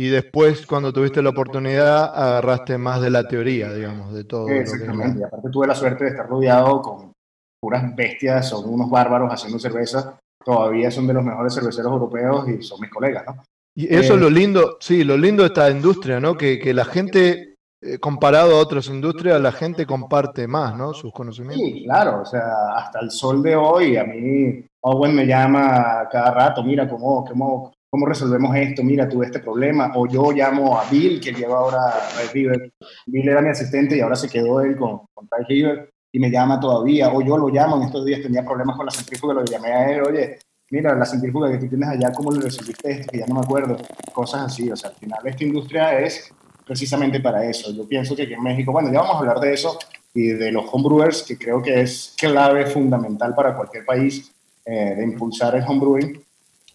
y 0.00 0.08
después, 0.08 0.66
cuando 0.66 0.94
tuviste 0.94 1.20
la 1.20 1.28
oportunidad, 1.28 2.14
agarraste 2.14 2.78
más 2.78 3.02
de 3.02 3.10
la 3.10 3.28
teoría, 3.28 3.70
digamos, 3.70 4.14
de 4.14 4.24
todo. 4.24 4.48
Exactamente. 4.48 5.22
Aparte 5.22 5.50
tuve 5.50 5.66
la 5.66 5.74
suerte 5.74 6.04
de 6.04 6.10
estar 6.10 6.26
rodeado 6.26 6.80
con 6.80 7.12
puras 7.60 7.94
bestias, 7.94 8.48
son 8.48 8.66
unos 8.66 8.88
bárbaros 8.88 9.30
haciendo 9.30 9.58
cerveza. 9.58 10.18
Todavía 10.42 10.90
son 10.90 11.06
de 11.06 11.12
los 11.12 11.22
mejores 11.22 11.54
cerveceros 11.54 11.92
europeos 11.92 12.48
y 12.48 12.62
son 12.62 12.80
mis 12.80 12.88
colegas, 12.88 13.24
¿no? 13.26 13.42
Y 13.76 13.94
eso 13.94 14.14
es 14.14 14.20
lo 14.20 14.28
eh, 14.28 14.32
lindo, 14.32 14.78
sí, 14.80 15.04
lo 15.04 15.18
lindo 15.18 15.42
de 15.42 15.48
esta 15.48 15.70
industria, 15.70 16.18
¿no? 16.18 16.34
Que, 16.34 16.58
que 16.58 16.72
la 16.72 16.86
gente, 16.86 17.56
eh, 17.82 17.98
comparado 17.98 18.56
a 18.56 18.60
otras 18.60 18.88
industrias, 18.88 19.38
la 19.38 19.52
gente 19.52 19.84
comparte 19.84 20.48
más, 20.48 20.78
¿no? 20.78 20.94
Sus 20.94 21.12
conocimientos. 21.12 21.60
Sí, 21.62 21.84
claro, 21.84 22.22
o 22.22 22.24
sea, 22.24 22.74
hasta 22.74 23.00
el 23.00 23.10
sol 23.10 23.42
de 23.42 23.54
hoy, 23.54 23.98
a 23.98 24.04
mí 24.04 24.64
Owen 24.82 25.14
me 25.14 25.26
llama 25.26 26.08
cada 26.10 26.32
rato, 26.32 26.62
mira 26.62 26.88
cómo, 26.88 27.24
cómo, 27.24 27.72
¿Cómo 27.90 28.06
resolvemos 28.06 28.54
esto? 28.54 28.84
Mira, 28.84 29.08
tuve 29.08 29.26
este 29.26 29.40
problema. 29.40 29.90
O 29.96 30.06
yo 30.06 30.30
llamo 30.30 30.78
a 30.78 30.88
Bill, 30.88 31.20
que 31.20 31.32
lleva 31.32 31.58
ahora 31.58 31.88
a 31.88 32.32
River. 32.32 32.72
Bill 33.06 33.28
era 33.28 33.42
mi 33.42 33.48
asistente 33.48 33.96
y 33.96 34.00
ahora 34.00 34.14
se 34.14 34.28
quedó 34.28 34.60
él 34.60 34.76
con, 34.76 35.00
con 35.12 35.28
River 35.48 35.90
y 36.12 36.20
me 36.20 36.30
llama 36.30 36.60
todavía. 36.60 37.12
O 37.12 37.20
yo 37.20 37.36
lo 37.36 37.48
llamo, 37.48 37.76
en 37.76 37.82
estos 37.82 38.04
días 38.04 38.22
tenía 38.22 38.44
problemas 38.44 38.76
con 38.76 38.86
la 38.86 38.92
centrífuga, 38.92 39.34
lo 39.34 39.44
llamé 39.44 39.72
a 39.72 39.90
él, 39.90 40.02
oye, 40.02 40.38
mira, 40.70 40.94
la 40.94 41.04
centrífuga 41.04 41.50
que 41.50 41.58
tú 41.58 41.68
tienes 41.68 41.88
allá, 41.88 42.12
¿cómo 42.12 42.30
le 42.30 42.40
resolviste 42.40 42.92
esto? 42.92 43.10
Que 43.10 43.18
ya 43.18 43.26
no 43.26 43.34
me 43.34 43.40
acuerdo. 43.40 43.76
Cosas 44.12 44.42
así. 44.42 44.70
O 44.70 44.76
sea, 44.76 44.90
al 44.90 44.96
final 44.96 45.18
esta 45.24 45.42
industria 45.42 45.98
es 45.98 46.32
precisamente 46.64 47.18
para 47.18 47.44
eso. 47.44 47.72
Yo 47.72 47.88
pienso 47.88 48.14
que 48.14 48.22
aquí 48.22 48.34
en 48.34 48.42
México, 48.44 48.70
bueno, 48.70 48.92
ya 48.92 49.00
vamos 49.00 49.16
a 49.16 49.18
hablar 49.18 49.40
de 49.40 49.52
eso 49.52 49.76
y 50.14 50.28
de 50.28 50.52
los 50.52 50.64
homebrewers, 50.72 51.24
que 51.24 51.36
creo 51.36 51.60
que 51.60 51.80
es 51.80 52.14
clave 52.16 52.66
fundamental 52.66 53.34
para 53.34 53.56
cualquier 53.56 53.84
país 53.84 54.32
eh, 54.70 54.94
de 54.96 55.02
impulsar 55.04 55.56
el 55.56 55.64
homebrewing 55.66 56.22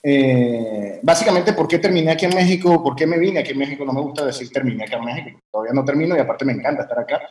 eh, 0.07 0.99
básicamente, 1.01 1.53
¿por 1.53 1.67
qué 1.67 1.79
terminé 1.79 2.11
aquí 2.11 2.25
en 2.25 2.35
México? 2.35 2.83
¿Por 2.83 2.95
qué 2.95 3.07
me 3.07 3.17
vine 3.17 3.39
aquí 3.39 3.53
en 3.53 3.57
México? 3.57 3.83
No 3.83 3.91
me 3.91 4.01
gusta 4.01 4.23
decir 4.23 4.51
terminé 4.51 4.83
aquí 4.83 4.93
en 4.93 5.03
México, 5.03 5.39
todavía 5.51 5.73
no 5.73 5.83
termino 5.83 6.15
y 6.15 6.19
aparte 6.19 6.45
me 6.45 6.53
encanta 6.53 6.83
estar 6.83 6.99
acá. 6.99 7.21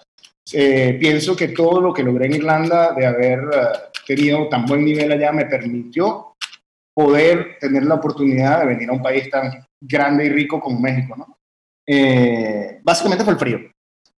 Eh, 0.53 0.97
pienso 0.99 1.37
que 1.37 1.49
todo 1.49 1.81
lo 1.81 1.93
que 1.93 2.03
logré 2.03 2.27
en 2.27 2.35
Irlanda 2.35 2.93
de 2.93 3.07
haber 3.07 3.39
eh, 3.39 3.79
tenido 4.05 4.49
tan 4.49 4.67
buen 4.67 4.85
nivel 4.85 5.13
allá 5.13 5.31
me 5.31 5.47
permitió 5.47 6.35
poder 6.93 7.59
tener 7.61 7.85
la 7.85 7.95
oportunidad 7.95 8.59
de 8.61 8.67
venir 8.67 8.91
a 8.91 8.95
un 8.95 9.03
país 9.03 9.31
tan 9.31 9.65
grande 9.81 10.25
y 10.25 10.31
rico 10.31 10.59
como 10.59 10.81
México, 10.81 11.15
¿no? 11.17 11.39
básicamente 12.83 13.23
fue 13.23 13.35
el 13.35 13.39
frío. 13.39 13.59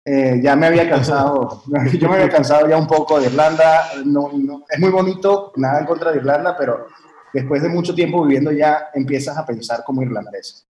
Ya 0.05 0.57
me 0.57 0.67
había 0.67 0.89
cansado, 0.89 1.63
yo 1.99 2.09
me 2.09 2.17
había 2.17 2.29
cansado 2.29 2.69
ya 2.69 2.77
un 2.77 2.87
poco 2.87 3.21
de 3.21 3.27
Irlanda, 3.27 3.89
no, 4.05 4.31
es 4.69 4.79
muy 4.79 4.91
bonito, 4.91 5.53
nada 5.57 5.81
en 5.81 5.87
contra 5.87 6.13
de 6.13 6.19
Irlanda, 6.19 6.57
pero 6.57 6.87
después 7.33 7.63
de 7.63 7.69
mucho 7.69 7.95
tiempo 7.95 8.25
viviendo 8.25 8.53
ya, 8.53 8.91
empiezas 8.95 9.37
a 9.37 9.45
pensar 9.45 9.83
como 9.85 10.03
irlandés. 10.03 10.67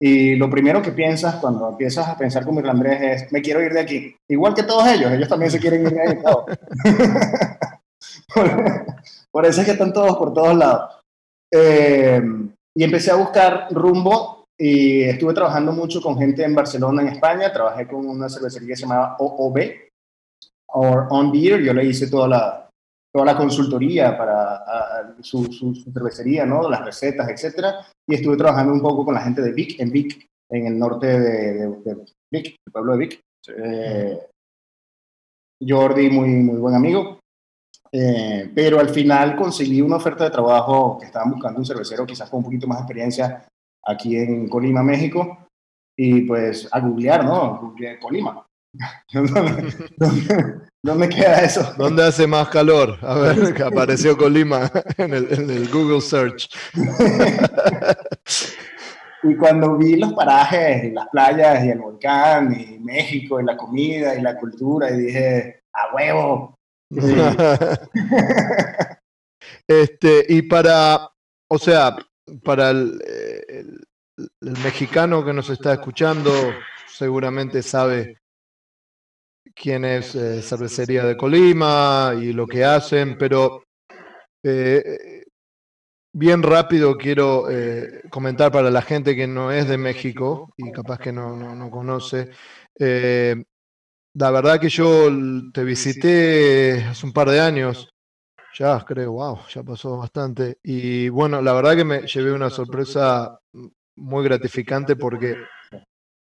Y 0.00 0.34
lo 0.36 0.50
primero 0.50 0.82
que 0.82 0.92
piensas 0.92 1.36
cuando 1.36 1.70
empiezas 1.70 2.06
a 2.08 2.16
pensar 2.16 2.44
como 2.44 2.60
irlandés 2.60 3.00
es, 3.00 3.32
me 3.32 3.40
quiero 3.40 3.62
ir 3.62 3.72
de 3.72 3.80
aquí. 3.80 4.16
Igual 4.28 4.54
que 4.54 4.62
todos 4.62 4.86
ellos, 4.88 5.10
ellos 5.12 5.28
también 5.28 5.50
se 5.50 5.58
quieren 5.58 5.82
ir 5.86 5.92
de 5.92 6.02
ahí. 6.02 6.18
por, 9.30 9.46
eso 9.46 9.60
es 9.60 9.66
que 9.66 9.72
están 9.72 9.92
todos 9.92 10.16
por 10.16 10.34
todos 10.34 10.54
lados. 10.56 11.02
Eh, 11.52 12.22
y 12.74 12.84
empecé 12.84 13.10
a 13.10 13.16
buscar 13.16 13.68
rumbo 13.70 14.35
y 14.58 15.02
estuve 15.02 15.34
trabajando 15.34 15.72
mucho 15.72 16.00
con 16.00 16.16
gente 16.16 16.42
en 16.44 16.54
Barcelona, 16.54 17.02
en 17.02 17.08
España. 17.08 17.52
Trabajé 17.52 17.86
con 17.86 18.06
una 18.06 18.28
cervecería 18.28 18.68
que 18.68 18.76
se 18.76 18.82
llamaba 18.82 19.16
OOB, 19.18 19.58
o 20.68 20.80
On 21.10 21.30
Beer. 21.30 21.62
Yo 21.62 21.74
le 21.74 21.84
hice 21.84 22.08
toda 22.08 22.28
la, 22.28 22.70
toda 23.12 23.24
la 23.24 23.36
consultoría 23.36 24.16
para 24.16 25.16
su, 25.22 25.46
cervecería, 25.92 26.44
¿no? 26.44 26.68
las 26.68 26.84
recetas, 26.84 27.28
etcétera, 27.28 27.86
y 28.06 28.14
estuve 28.14 28.36
trabajando 28.36 28.74
un 28.74 28.82
poco 28.82 29.06
con 29.06 29.14
la 29.14 29.22
gente 29.22 29.40
de 29.40 29.52
Vic, 29.52 29.80
en 29.80 29.90
Vic, 29.90 30.26
en 30.50 30.66
el 30.66 30.78
norte 30.78 31.18
de, 31.18 31.66
Vic, 32.30 32.56
el 32.66 32.72
pueblo 32.72 32.92
de 32.92 32.98
Vic. 32.98 33.20
Eh, 33.48 34.26
Jordi, 35.66 36.10
muy, 36.10 36.28
muy 36.28 36.58
buen 36.58 36.74
amigo, 36.74 37.18
eh, 37.90 38.50
pero 38.54 38.78
al 38.78 38.90
final 38.90 39.34
conseguí 39.34 39.80
una 39.80 39.96
oferta 39.96 40.24
de 40.24 40.30
trabajo 40.30 40.98
que 40.98 41.06
estaban 41.06 41.30
buscando 41.30 41.58
un 41.58 41.64
cervecero 41.64 42.04
quizás 42.04 42.28
con 42.28 42.38
un 42.38 42.44
poquito 42.44 42.66
más 42.66 42.78
de 42.78 42.82
experiencia 42.82 43.48
aquí 43.86 44.16
en 44.16 44.48
Colima, 44.48 44.82
México, 44.82 45.48
y 45.96 46.22
pues 46.22 46.68
a 46.72 46.80
googlear, 46.80 47.24
¿no? 47.24 47.58
Googleé 47.60 47.98
Colima. 47.98 48.46
¿Dónde, 50.82 51.08
queda 51.08 51.40
eso? 51.40 51.72
¿Dónde 51.78 52.04
hace 52.04 52.26
más 52.26 52.48
calor? 52.48 52.98
A 53.00 53.14
ver, 53.14 53.54
que 53.54 53.62
apareció 53.62 54.16
Colima 54.16 54.70
en 54.98 55.14
el, 55.14 55.32
en 55.32 55.50
el 55.50 55.68
Google 55.70 56.00
Search. 56.00 56.50
Y 59.28 59.34
cuando 59.36 59.76
vi 59.76 59.96
los 59.96 60.12
parajes 60.12 60.84
y 60.84 60.90
las 60.92 61.08
playas 61.08 61.64
y 61.64 61.70
el 61.70 61.78
volcán 61.78 62.54
y 62.58 62.78
México 62.78 63.40
y 63.40 63.44
la 63.44 63.56
comida 63.56 64.14
y 64.14 64.22
la 64.22 64.36
cultura 64.38 64.90
y 64.90 64.98
dije, 64.98 65.62
a 65.72 65.94
huevo. 65.94 66.54
este, 69.66 70.26
y 70.28 70.42
para, 70.42 71.10
o 71.50 71.58
sea, 71.58 71.96
para 72.42 72.70
el, 72.70 73.00
el 74.18 74.52
mexicano 74.62 75.24
que 75.24 75.32
nos 75.32 75.50
está 75.50 75.74
escuchando, 75.74 76.32
seguramente 76.88 77.62
sabe 77.62 78.18
quién 79.54 79.84
es 79.84 80.14
eh, 80.14 80.42
Cervecería 80.42 81.04
de 81.04 81.16
Colima 81.16 82.14
y 82.18 82.32
lo 82.32 82.46
que 82.46 82.64
hacen, 82.64 83.16
pero 83.18 83.64
eh, 84.42 85.24
bien 86.12 86.42
rápido 86.42 86.96
quiero 86.96 87.50
eh, 87.50 88.02
comentar 88.10 88.52
para 88.52 88.70
la 88.70 88.82
gente 88.82 89.16
que 89.16 89.26
no 89.26 89.50
es 89.50 89.68
de 89.68 89.78
México 89.78 90.52
y 90.56 90.70
capaz 90.70 90.98
que 90.98 91.12
no, 91.12 91.36
no, 91.36 91.70
conoce. 91.70 92.30
la 92.78 94.30
verdad 94.30 94.60
que 94.60 94.68
yo 94.68 95.10
te 95.52 95.64
visité 95.64 96.84
hace 96.84 97.06
un 97.06 97.12
par 97.12 97.30
de 97.30 97.40
años, 97.40 97.88
ya 98.58 98.84
creo, 98.84 99.12
wow, 99.12 99.40
ya 99.52 99.62
pasó 99.62 99.98
bastante. 99.98 100.58
Y 100.62 101.08
bueno, 101.08 101.42
la 101.42 101.52
verdad 101.52 101.76
que 101.76 101.84
me 101.84 102.06
llevé 102.06 102.32
una 102.32 102.50
sorpresa 102.50 103.38
muy 103.96 104.24
gratificante 104.24 104.96
porque 104.96 105.36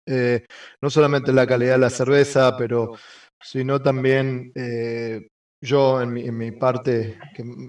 eh, 0.07 0.45
no 0.81 0.89
solamente 0.89 1.31
la 1.31 1.47
calidad 1.47 1.73
de 1.73 1.79
la 1.79 1.89
cerveza, 1.89 2.55
pero 2.57 2.93
sino 3.39 3.81
también 3.81 4.51
eh, 4.55 5.27
yo 5.63 6.01
en 6.01 6.37
mi, 6.37 6.51
parte, 6.51 7.19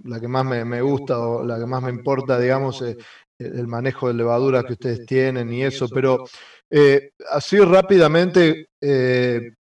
la 0.04 0.18
que 0.18 0.28
más 0.28 0.44
me, 0.44 0.80
gusta 0.80 1.18
o 1.18 1.44
la 1.44 1.58
que 1.58 1.66
más 1.66 1.82
me 1.82 1.90
importa, 1.90 2.38
digamos, 2.38 2.80
eh, 2.82 2.96
el 3.38 3.66
manejo 3.66 4.08
de 4.08 4.14
levadura 4.14 4.62
que 4.62 4.72
ustedes 4.74 5.04
tienen 5.06 5.52
y 5.52 5.62
eso, 5.62 5.88
pero 5.88 6.24
así 7.30 7.58
rápidamente, 7.58 8.66
en, 8.80 9.54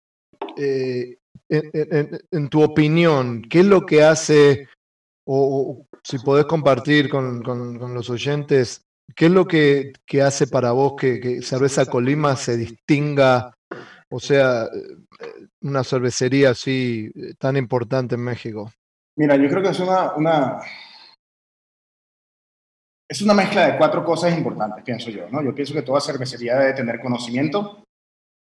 tu 2.50 2.62
opinión, 2.62 3.42
¿qué 3.50 3.60
es 3.62 3.66
lo 3.66 3.86
que 3.86 4.04
hace, 4.04 4.68
o, 5.32 5.86
si 6.04 6.20
podés 6.20 6.46
compartir 6.46 7.10
con, 7.10 7.44
con 7.44 7.94
los 7.94 8.10
oyentes, 8.10 8.90
¿Qué 9.16 9.26
es 9.26 9.32
lo 9.32 9.46
que, 9.46 9.94
hace 10.24 10.48
para 10.48 10.72
vos 10.72 10.94
que, 11.00 11.42
Cerveza 11.42 11.86
Colima 11.86 12.36
se 12.36 12.58
distinga, 12.58 13.54
o 14.10 14.20
sea, 14.20 14.68
una 15.62 15.84
cervecería 15.84 16.52
así 16.52 17.12
eh, 17.16 17.34
tan 17.38 17.58
importante 17.58 18.16
en 18.16 18.22
México? 18.22 18.72
Mira, 19.18 19.36
yo 19.36 19.50
creo 19.50 19.62
que 19.62 19.70
es 19.70 19.80
una, 19.80 20.14
una, 20.16 20.60
es 23.10 23.22
una 23.22 23.34
mezcla 23.34 23.68
de 23.68 23.78
cuatro 23.78 24.04
cosas 24.06 24.38
importantes, 24.38 24.84
pienso 24.84 25.10
yo. 25.10 25.30
¿no? 25.30 25.44
Yo 25.44 25.54
pienso 25.54 25.74
que 25.74 25.82
toda 25.82 26.00
cervecería 26.00 26.58
debe 26.58 26.74
tener 26.74 27.02
conocimiento, 27.02 27.84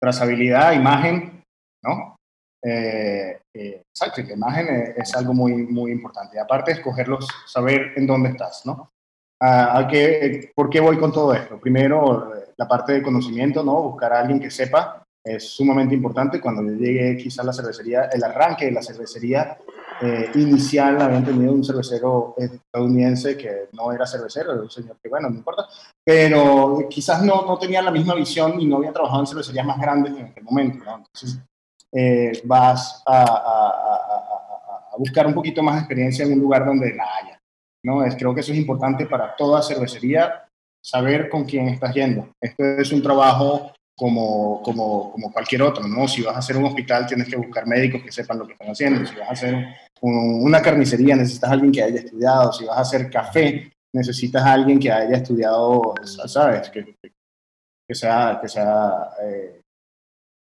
trazabilidad, 0.01 0.73
imagen, 0.73 1.43
¿no? 1.83 2.17
Eh, 2.63 3.41
eh, 3.55 3.83
exacto, 3.89 4.23
la 4.23 4.35
imagen 4.35 4.95
es, 4.97 5.15
algo 5.15 5.33
muy, 5.33 5.55
muy 5.67 5.93
importante. 5.93 6.39
aparte, 6.39 6.73
escogerlos, 6.73 7.27
saber 7.47 7.93
en 7.97 8.07
dónde 8.07 8.31
estás, 8.31 8.63
¿no? 8.67 8.93
a, 9.41 9.89
qué, 9.91 10.53
¿por 10.55 10.69
qué 10.69 10.81
voy 10.81 10.99
con 10.99 11.13
todo 11.13 11.33
esto? 11.33 11.59
Primero, 11.59 12.33
la 12.57 12.69
parte 12.69 12.93
de 12.93 13.03
conocimiento, 13.03 13.65
¿no? 13.65 13.83
Buscar 13.83 14.13
a 14.13 14.21
alguien 14.21 14.39
que 14.39 14.51
sepa 14.51 15.03
es 15.25 15.49
sumamente 15.51 15.95
importante. 15.95 16.41
Cuando 16.41 16.63
yo 16.63 16.79
llegué 16.79 17.17
quizás 17.17 17.45
la 17.45 17.53
cervecería, 17.53 18.05
el 18.13 18.23
arranque 18.23 18.67
de 18.67 18.73
la 18.73 18.83
cervecería 18.83 19.57
eh, 20.03 20.31
inicial 20.35 21.01
habían 21.01 21.25
tenido 21.25 21.53
un 21.53 21.65
cervecero 21.65 22.35
estadounidense 22.37 23.37
que 23.37 23.69
no 23.73 23.93
era 23.93 24.07
cervecero, 24.07 24.53
era 24.53 24.63
un 24.63 24.71
señor 24.71 24.97
que, 25.03 25.09
bueno, 25.09 25.29
no 25.29 25.37
importa, 25.37 25.67
pero 26.03 26.87
quizás 26.89 27.23
no, 27.23 27.45
no 27.47 27.59
tenía 27.59 27.83
la 27.83 27.91
misma 27.91 28.15
visión 28.15 28.59
y 28.61 28.67
no 28.67 28.77
había 28.77 28.93
trabajado 28.93 29.21
en 29.21 29.27
cervecerías 29.27 29.67
más 29.67 29.79
grandes 29.79 30.17
en 30.17 30.27
aquel 30.27 30.45
momento. 30.45 30.85
¿no? 30.85 30.97
Entonces, 30.97 31.39
eh, 31.93 32.33
vas 32.45 33.03
a, 33.07 33.23
a, 33.23 33.67
a, 34.93 34.97
buscar 34.99 35.27
un 35.27 35.35
poquito 35.35 35.63
más 35.63 35.77
de 35.77 35.81
experiencia 35.81 36.25
en 36.25 36.33
un 36.33 36.41
lugar 36.41 36.65
donde 36.65 36.95
la 36.95 37.05
haya. 37.17 37.41
¿no? 37.83 38.05
Es, 38.05 38.17
creo 38.17 38.35
que 38.35 38.41
eso 38.41 38.53
es 38.53 38.59
importante 38.59 39.07
para 39.07 39.35
toda 39.35 39.63
cervecería, 39.63 40.47
saber 40.83 41.29
con 41.29 41.45
quién 41.45 41.69
estás 41.69 41.95
yendo. 41.95 42.29
Esto 42.41 42.65
es 42.65 42.93
un 42.93 43.03
trabajo 43.03 43.73
como, 43.97 44.63
como, 44.63 45.13
como, 45.13 45.31
cualquier 45.31 45.63
otro, 45.63 45.87
¿no? 45.87 46.09
Si 46.09 46.23
vas 46.23 46.35
a 46.35 46.39
hacer 46.39 46.57
un 46.57 46.65
hospital, 46.65 47.07
tienes 47.07 47.29
que 47.29 47.37
buscar 47.37 47.67
médicos 47.67 48.03
que 48.03 48.11
sepan 48.11 48.39
lo 48.39 48.47
que 48.47 48.55
están 48.55 48.71
haciendo. 48.71 49.07
Si 49.07 49.15
vas 49.15 49.29
a 49.29 49.33
hacer 49.33 49.67
una 50.01 50.63
carnicería, 50.63 51.17
necesitas 51.17 51.51
a 51.51 51.53
alguien 51.53 51.71
que 51.71 51.83
haya 51.83 52.01
estudiado. 52.01 52.53
Si 52.53 52.65
vas 52.65 52.79
a 52.79 52.81
hacer 52.81 53.11
café, 53.11 53.71
necesitas 53.93 54.43
a 54.43 54.55
alguien 54.55 54.79
que 54.79 54.91
haya 54.91 55.17
estudiado, 55.17 55.95
¿sabes? 56.27 56.71
Que, 56.71 56.97
que 57.87 57.95
sea, 57.95 58.39
que 58.41 58.49
sea 58.49 59.11
eh, 59.23 59.60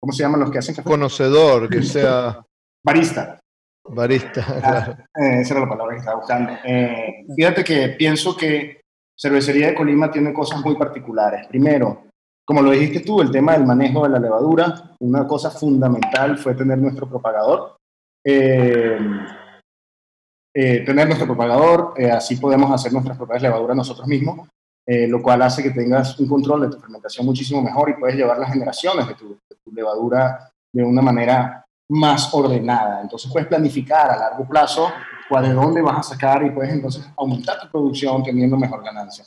¿cómo 0.00 0.12
se 0.12 0.22
llaman 0.22 0.40
los 0.40 0.50
que 0.50 0.58
hacen 0.58 0.74
café? 0.74 0.88
Conocedor, 0.88 1.68
que 1.68 1.82
sea... 1.82 2.42
Barista. 2.84 3.38
Barista, 3.86 4.44
ah, 4.48 4.60
claro. 4.60 4.92
Eh, 5.14 5.40
esa 5.40 5.54
era 5.54 5.62
la 5.62 5.68
palabra 5.68 5.94
que 5.94 5.98
estaba 5.98 6.18
buscando. 6.18 6.52
Eh, 6.64 7.26
fíjate 7.34 7.64
que 7.64 7.88
pienso 7.90 8.36
que 8.36 8.80
Cervecería 9.18 9.68
de 9.68 9.74
Colima 9.74 10.10
tiene 10.10 10.32
cosas 10.32 10.64
muy 10.64 10.76
particulares. 10.76 11.46
Primero, 11.48 12.04
como 12.46 12.62
lo 12.62 12.70
dijiste 12.70 13.00
tú, 13.00 13.20
el 13.20 13.30
tema 13.30 13.52
del 13.52 13.66
manejo 13.66 14.04
de 14.04 14.10
la 14.10 14.18
levadura, 14.18 14.94
una 15.00 15.26
cosa 15.26 15.50
fundamental 15.50 16.38
fue 16.38 16.54
tener 16.54 16.78
nuestro 16.78 17.08
propagador. 17.08 17.76
Eh, 18.24 18.98
tener 20.52 21.06
nuestro 21.06 21.26
propagador, 21.26 21.94
así 22.12 22.36
podemos 22.36 22.72
hacer 22.72 22.92
nuestras 22.92 23.16
propias 23.16 23.42
levaduras 23.42 23.76
nosotros 23.76 24.06
mismos, 24.08 24.48
lo 24.86 25.22
cual 25.22 25.42
hace 25.42 25.62
que 25.62 25.70
tengas 25.70 26.18
un 26.18 26.26
control 26.26 26.62
de 26.62 26.70
tu 26.70 26.80
fermentación 26.80 27.24
muchísimo 27.24 27.62
mejor 27.62 27.90
y 27.90 27.94
puedes 27.94 28.16
llevar 28.16 28.38
las 28.38 28.52
generaciones 28.52 29.06
de 29.06 29.14
tu, 29.14 29.38
tu 29.64 29.72
levadura 29.72 30.50
de 30.72 30.82
una 30.82 31.02
manera 31.02 31.64
más 31.90 32.32
ordenada. 32.32 33.00
Entonces 33.00 33.30
puedes 33.32 33.48
planificar 33.48 34.10
a 34.10 34.16
largo 34.16 34.46
plazo 34.46 34.90
de 35.38 35.52
dónde 35.52 35.80
vas 35.80 35.98
a 35.98 36.02
sacar 36.02 36.44
y 36.44 36.50
puedes 36.50 36.72
entonces 36.72 37.08
aumentar 37.16 37.60
tu 37.60 37.70
producción 37.70 38.22
teniendo 38.24 38.56
mejor 38.56 38.82
ganancia. 38.82 39.24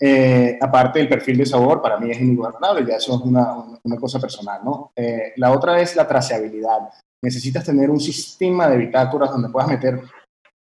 Eh, 0.00 0.58
aparte 0.60 0.98
del 0.98 1.08
perfil 1.08 1.38
de 1.38 1.46
sabor, 1.46 1.80
para 1.80 1.98
mí 1.98 2.10
es 2.10 2.20
inigualable, 2.20 2.84
ya 2.86 2.96
eso 2.96 3.14
es 3.14 3.20
una, 3.20 3.54
una 3.82 3.96
cosa 3.96 4.18
personal, 4.18 4.60
¿no? 4.64 4.90
Eh, 4.96 5.32
la 5.36 5.52
otra 5.52 5.80
es 5.80 5.94
la 5.94 6.08
trazabilidad. 6.08 6.90
Necesitas 7.22 7.64
tener 7.64 7.88
un 7.88 8.00
sistema 8.00 8.68
de 8.68 8.76
bitácoras 8.76 9.30
donde 9.30 9.48
puedas 9.48 9.68
meter 9.68 10.02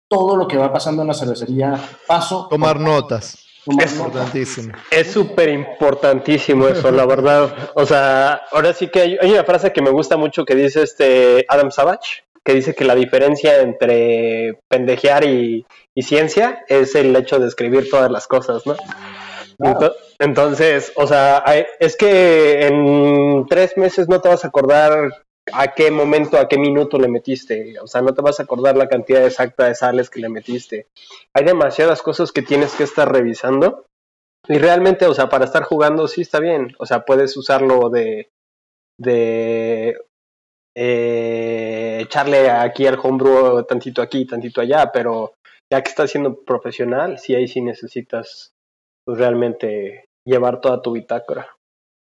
todo 0.09 0.37
lo 0.37 0.49
que 0.49 0.57
va 0.57 0.73
pasando 0.73 1.03
en 1.03 1.09
la 1.09 1.15
cervecería, 1.15 1.81
paso. 2.07 2.49
Tomar 2.49 2.79
notas. 2.79 3.44
Es 3.67 3.93
importantísimo. 3.97 4.73
Es 4.91 5.13
súper 5.13 5.49
importantísimo 5.49 6.69
eso, 6.69 6.91
la 6.91 7.07
verdad. 7.07 7.55
O 7.75 7.87
sea, 7.87 8.43
ahora 8.53 8.73
sí 8.73 8.89
que 8.89 9.01
hay, 9.01 9.19
hay, 9.21 9.33
una 9.33 9.45
frase 9.45 9.73
que 9.73 9.83
me 9.83 9.91
gusta 9.91 10.17
mucho 10.17 10.45
que 10.45 10.55
dice 10.55 10.83
este 10.83 11.45
Adam 11.49 11.71
Savage, 11.71 12.25
que 12.45 12.55
dice 12.55 12.75
que 12.75 12.85
la 12.85 12.95
diferencia 12.95 13.61
entre 13.61 14.59
pendejear 14.69 15.25
y, 15.25 15.67
y 15.95 16.03
ciencia 16.03 16.65
es 16.69 16.95
el 16.95 17.15
hecho 17.17 17.39
de 17.39 17.49
escribir 17.49 17.89
todas 17.89 18.11
las 18.11 18.27
cosas, 18.27 18.67
¿no? 18.67 18.77
Entonces, 20.19 20.93
o 20.97 21.07
sea, 21.07 21.45
es 21.79 21.97
que 21.97 22.67
en 22.67 23.47
tres 23.49 23.77
meses 23.77 24.09
no 24.09 24.21
te 24.21 24.29
vas 24.29 24.45
a 24.45 24.49
acordar 24.49 25.24
a 25.53 25.75
qué 25.75 25.91
momento, 25.91 26.39
a 26.39 26.49
qué 26.49 26.59
minuto 26.59 26.99
le 26.99 27.09
metiste. 27.09 27.79
O 27.81 27.87
sea, 27.87 28.03
no 28.03 28.15
te 28.15 28.23
vas 28.23 28.41
a 28.41 28.45
acordar 28.45 28.77
la 28.77 28.89
cantidad 28.89 29.25
exacta 29.25 29.67
de 29.67 29.75
sales 29.75 30.11
que 30.11 30.21
le 30.21 30.29
metiste. 30.29 30.87
Hay 31.35 31.45
demasiadas 31.45 32.03
cosas 32.03 32.33
que 32.33 32.43
tienes 32.43 32.75
que 32.75 32.85
estar 32.85 33.11
revisando. 33.11 33.87
Y 34.49 34.59
realmente, 34.59 35.07
o 35.07 35.15
sea, 35.15 35.29
para 35.29 35.45
estar 35.45 35.63
jugando 35.65 36.09
sí 36.09 36.23
está 36.23 36.41
bien. 36.41 36.75
O 36.79 36.87
sea, 36.87 37.05
puedes 37.05 37.37
usarlo 37.37 37.89
de, 37.91 38.31
de 38.99 39.97
eh, 40.77 42.01
echarle 42.03 42.51
aquí 42.51 42.87
al 42.87 42.99
homebrew 43.03 43.65
tantito 43.65 44.03
aquí, 44.03 44.27
tantito 44.27 44.61
allá, 44.61 44.91
pero 44.93 45.35
ya 45.73 45.83
que 45.83 45.89
estás 45.89 46.11
siendo 46.11 46.43
profesional, 46.45 47.19
sí 47.19 47.35
ahí 47.35 47.49
sí 47.49 47.61
necesitas 47.61 48.53
pues, 49.05 49.19
realmente 49.19 50.07
llevar 50.27 50.61
toda 50.61 50.83
tu 50.83 50.93
bitácora. 50.93 51.57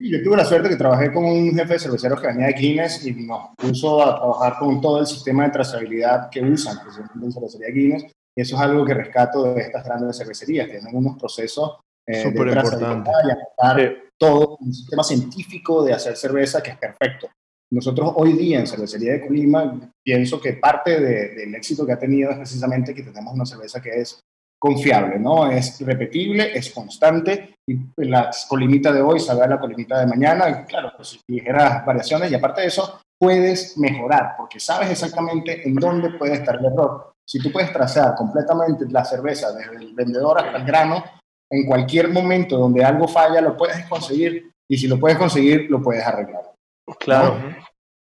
Yo 0.03 0.23
tuve 0.23 0.39
la 0.39 0.47
suerte 0.47 0.71
que 0.71 0.77
trabajé 0.77 1.13
con 1.13 1.25
un 1.25 1.55
jefe 1.55 1.75
de 1.75 1.79
cerveceros 1.79 2.21
que 2.21 2.29
venía 2.29 2.47
de 2.47 2.55
Guinness 2.55 3.07
y 3.07 3.13
nos 3.13 3.55
puso 3.55 4.03
a 4.03 4.17
trabajar 4.17 4.59
con 4.59 4.81
todo 4.81 5.01
el 5.01 5.07
sistema 5.07 5.45
de 5.45 5.51
trazabilidad 5.51 6.31
que 6.31 6.41
usan, 6.41 6.79
en 7.23 7.31
cervecería 7.31 7.69
Guinness, 7.69 8.05
y 8.35 8.41
eso 8.41 8.57
es 8.57 8.63
algo 8.63 8.85
que 8.87 8.95
rescato 8.95 9.53
de 9.53 9.61
estas 9.61 9.85
grandes 9.85 10.17
cervecerías, 10.17 10.69
tienen 10.71 10.97
unos 10.97 11.19
procesos 11.19 11.81
eh, 12.07 12.23
Súper 12.23 12.47
de 12.47 12.61
importante. 12.61 13.11
y 13.11 14.11
todo 14.17 14.57
un 14.59 14.73
sistema 14.73 15.05
científico 15.05 15.85
de 15.85 15.93
hacer 15.93 16.17
cerveza 16.17 16.63
que 16.63 16.71
es 16.71 16.79
perfecto. 16.79 17.29
Nosotros 17.71 18.13
hoy 18.17 18.33
día 18.33 18.59
en 18.59 18.67
Cervecería 18.67 19.13
de 19.13 19.27
Colima 19.27 19.93
pienso 20.03 20.41
que 20.41 20.55
parte 20.55 20.99
del 20.99 21.55
éxito 21.55 21.87
que 21.87 21.93
ha 21.93 21.99
tenido 21.99 22.31
es 22.31 22.37
precisamente 22.37 22.95
que 22.95 23.03
tenemos 23.03 23.33
una 23.33 23.47
cerveza 23.47 23.81
que 23.81 24.01
es 24.01 24.19
confiable, 24.61 25.18
¿no? 25.18 25.51
Es 25.51 25.81
repetible, 25.81 26.57
es 26.57 26.70
constante 26.70 27.55
y 27.66 27.79
la 27.96 28.31
colimita 28.46 28.92
de 28.92 29.01
hoy 29.01 29.18
sabe 29.18 29.42
a 29.42 29.46
la 29.46 29.59
colimita 29.59 29.99
de 29.99 30.07
mañana, 30.07 30.66
claro, 30.66 30.92
pues 30.96 31.18
ligeras 31.29 31.85
variaciones 31.87 32.31
y 32.31 32.35
aparte 32.35 32.61
de 32.61 32.66
eso 32.66 33.01
puedes 33.18 33.79
mejorar 33.79 34.35
porque 34.37 34.61
sabes 34.61 34.90
exactamente 34.90 35.66
en 35.66 35.75
dónde 35.77 36.11
puede 36.11 36.35
estar 36.35 36.57
el 36.57 36.66
error. 36.66 37.12
Si 37.27 37.40
tú 37.40 37.51
puedes 37.51 37.73
trazar 37.73 38.14
completamente 38.14 38.85
la 38.90 39.05
cerveza 39.05 39.53
desde 39.53 39.77
el 39.77 39.94
vendedor 39.94 40.38
hasta 40.38 40.59
el 40.59 40.64
grano, 40.64 41.03
en 41.51 41.66
cualquier 41.66 42.11
momento 42.11 42.59
donde 42.59 42.85
algo 42.85 43.09
falla 43.09 43.40
lo 43.40 43.57
puedes 43.57 43.87
conseguir 43.87 44.51
y 44.68 44.77
si 44.77 44.87
lo 44.87 45.01
puedes 45.01 45.16
conseguir 45.16 45.70
lo 45.70 45.83
puedes 45.83 46.05
arreglar. 46.05 46.53
Claro. 46.99 47.38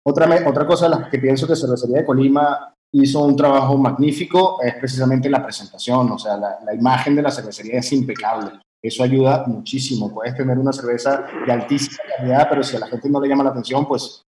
Otra, 0.05 0.28
otra 0.48 0.66
cosa 0.66 1.09
que 1.09 1.18
pienso 1.18 1.46
que 1.46 1.55
Cervecería 1.55 1.98
de 1.98 2.05
Colima 2.05 2.74
hizo 2.92 3.24
un 3.24 3.37
trabajo 3.37 3.76
magnífico 3.78 4.61
es 4.62 4.74
precisamente 4.74 5.31
la 5.31 5.42
presentación, 5.42 6.11
o 6.11 6.18
sea, 6.18 6.37
la, 6.37 6.59
la, 6.64 6.74
imagen 6.74 7.16
de 7.16 7.22
la 7.22 7.31
cervecería 7.31 7.78
es 7.78 7.92
impecable. 7.92 8.61
Eso 8.83 9.02
ayuda 9.02 9.44
muchísimo. 9.46 10.12
Puedes 10.12 10.37
tener 10.37 10.59
una 10.59 10.72
cerveza 10.72 11.24
de 11.46 11.52
altísima 11.52 11.98
calidad, 12.16 12.48
pero 12.50 12.62
si 12.62 12.76
a 12.76 12.81
la 12.81 12.88
gente 12.88 13.09
no 13.09 13.20
le 13.20 13.28
llama 13.28 13.44
la 13.44 13.50
atención, 13.50 13.87
pues, 13.87 14.24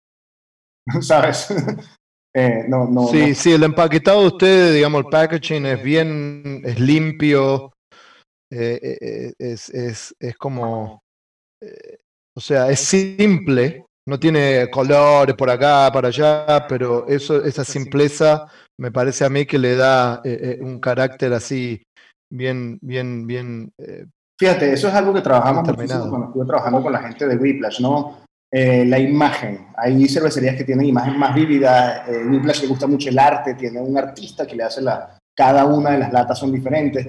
¿sabes? 1.00 1.48
eh, 2.34 2.64
no, 2.68 2.86
no, 2.86 3.08
sí, 3.08 3.28
no. 3.28 3.34
sí, 3.34 3.52
el 3.52 3.62
empaquetado 3.62 4.20
de 4.20 4.26
ustedes, 4.26 4.74
digamos, 4.74 5.04
el 5.04 5.10
packaging 5.10 5.66
es 5.66 5.82
bien, 5.82 6.62
es 6.64 6.78
limpio, 6.78 7.72
eh, 8.54 8.98
eh, 9.00 9.32
es, 9.38 9.70
es, 9.70 10.14
es, 10.20 10.36
como, 10.36 11.02
eh, 11.62 12.00
o 12.36 12.40
sea, 12.40 12.70
es 12.70 12.80
simple, 12.80 13.86
no 14.06 14.18
tiene 14.18 14.68
colores 14.70 15.34
por 15.36 15.50
acá, 15.50 15.90
para 15.92 16.08
allá, 16.08 16.66
pero 16.68 17.06
eso, 17.06 17.44
esa 17.44 17.64
simpleza 17.64 18.46
me 18.78 18.90
parece 18.90 19.24
a 19.24 19.30
mí 19.30 19.46
que 19.46 19.58
le 19.58 19.76
da 19.76 20.20
eh, 20.24 20.58
eh, 20.58 20.58
un 20.60 20.80
carácter 20.80 21.32
así 21.32 21.82
bien, 22.30 22.78
bien, 22.82 23.26
bien. 23.26 23.72
Eh, 23.78 24.06
Fíjate, 24.38 24.72
eso 24.72 24.88
es 24.88 24.94
algo 24.94 25.14
que 25.14 25.20
trabajamos 25.20 25.68
muchísimo 25.68 26.08
cuando 26.08 26.26
estuve 26.28 26.46
trabajando 26.46 26.82
con 26.82 26.92
la 26.92 26.98
gente 26.98 27.28
de 27.28 27.36
Whiplash, 27.36 27.80
¿no? 27.80 28.22
Eh, 28.50 28.84
la 28.84 28.98
imagen. 28.98 29.68
Hay 29.76 30.08
cervecerías 30.08 30.56
que 30.56 30.64
tienen 30.64 30.86
imagen 30.86 31.16
más 31.16 31.34
vívida. 31.34 32.04
Whiplash 32.08 32.62
le 32.62 32.68
gusta 32.68 32.86
mucho 32.86 33.08
el 33.08 33.18
arte, 33.18 33.54
tiene 33.54 33.80
un 33.80 33.96
artista 33.96 34.46
que 34.46 34.56
le 34.56 34.64
hace 34.64 34.82
la. 34.82 35.16
Cada 35.34 35.64
una 35.64 35.92
de 35.92 35.98
las 35.98 36.12
latas 36.12 36.38
son 36.38 36.50
diferentes. 36.52 37.06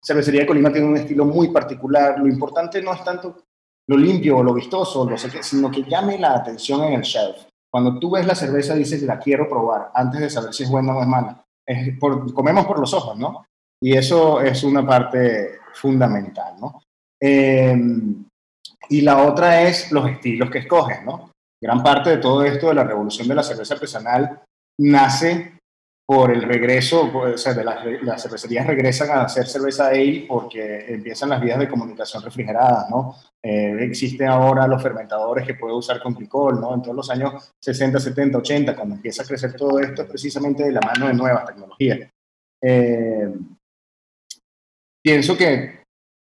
Cervecería 0.00 0.40
de 0.40 0.46
Colima 0.46 0.72
tiene 0.72 0.86
un 0.86 0.96
estilo 0.96 1.24
muy 1.24 1.48
particular. 1.48 2.18
Lo 2.18 2.28
importante 2.28 2.80
no 2.80 2.94
es 2.94 3.02
tanto 3.02 3.42
lo 3.88 3.96
limpio 3.96 4.38
o 4.38 4.42
lo 4.42 4.54
vistoso, 4.54 5.08
lo 5.08 5.18
sé 5.18 5.30
que, 5.30 5.42
sino 5.42 5.70
que 5.70 5.82
llame 5.82 6.18
la 6.18 6.34
atención 6.34 6.82
en 6.84 6.94
el 6.94 7.02
shelf. 7.02 7.46
Cuando 7.70 7.98
tú 7.98 8.10
ves 8.10 8.26
la 8.26 8.34
cerveza 8.34 8.74
dices, 8.74 9.02
la 9.02 9.18
quiero 9.18 9.48
probar, 9.48 9.90
antes 9.94 10.20
de 10.20 10.30
saber 10.30 10.52
si 10.52 10.64
es 10.64 10.70
buena 10.70 10.94
o 10.94 11.00
es 11.00 11.08
mala. 11.08 11.44
Comemos 12.34 12.66
por 12.66 12.78
los 12.78 12.92
ojos, 12.92 13.16
¿no? 13.16 13.46
Y 13.80 13.96
eso 13.96 14.40
es 14.40 14.62
una 14.62 14.86
parte 14.86 15.58
fundamental, 15.74 16.54
¿no? 16.60 16.82
Eh, 17.20 17.74
y 18.88 19.00
la 19.00 19.22
otra 19.22 19.62
es 19.62 19.90
los 19.90 20.08
estilos 20.08 20.50
que 20.50 20.58
escoges, 20.58 21.02
¿no? 21.04 21.30
Gran 21.60 21.82
parte 21.82 22.10
de 22.10 22.16
todo 22.18 22.44
esto 22.44 22.68
de 22.68 22.74
la 22.74 22.84
revolución 22.84 23.26
de 23.28 23.34
la 23.34 23.42
cerveza 23.42 23.74
artesanal 23.74 24.42
nace 24.80 25.58
por 26.06 26.32
el 26.32 26.42
regreso, 26.42 27.10
o 27.14 27.38
sea, 27.38 27.54
de 27.54 27.64
las, 27.64 27.84
las, 28.02 28.22
cervecerías 28.22 28.66
regresan 28.66 29.10
a 29.10 29.22
hacer 29.22 29.46
cerveza 29.46 29.86
ale 29.86 30.26
porque 30.28 30.92
empiezan 30.92 31.30
las 31.30 31.40
vías 31.40 31.58
de 31.58 31.68
comunicación 31.68 32.22
refrigeradas, 32.22 32.90
¿no? 32.90 33.16
Eh, 33.44 33.92
ahora 34.28 34.68
los 34.68 34.82
fermentadores 34.82 35.44
que 35.44 35.54
puede 35.54 35.74
usar 35.74 36.00
con 36.00 36.14
glicol, 36.14 36.60
¿no? 36.60 36.74
En 36.74 36.82
todos 36.82 36.96
los 36.96 37.10
años 37.10 37.52
60, 37.60 37.98
70, 37.98 38.38
80, 38.38 38.76
cuando 38.76 38.94
empieza 38.94 39.22
a 39.22 39.26
crecer 39.26 39.54
todo 39.54 39.80
esto, 39.80 40.02
es 40.02 40.08
precisamente 40.08 40.62
de 40.62 40.72
la 40.72 40.80
mano 40.80 41.08
de 41.08 41.14
nuevas 41.14 41.44
tecnologías. 41.46 42.08
Eh, 42.62 43.32
pienso 45.02 45.36
que 45.36 45.82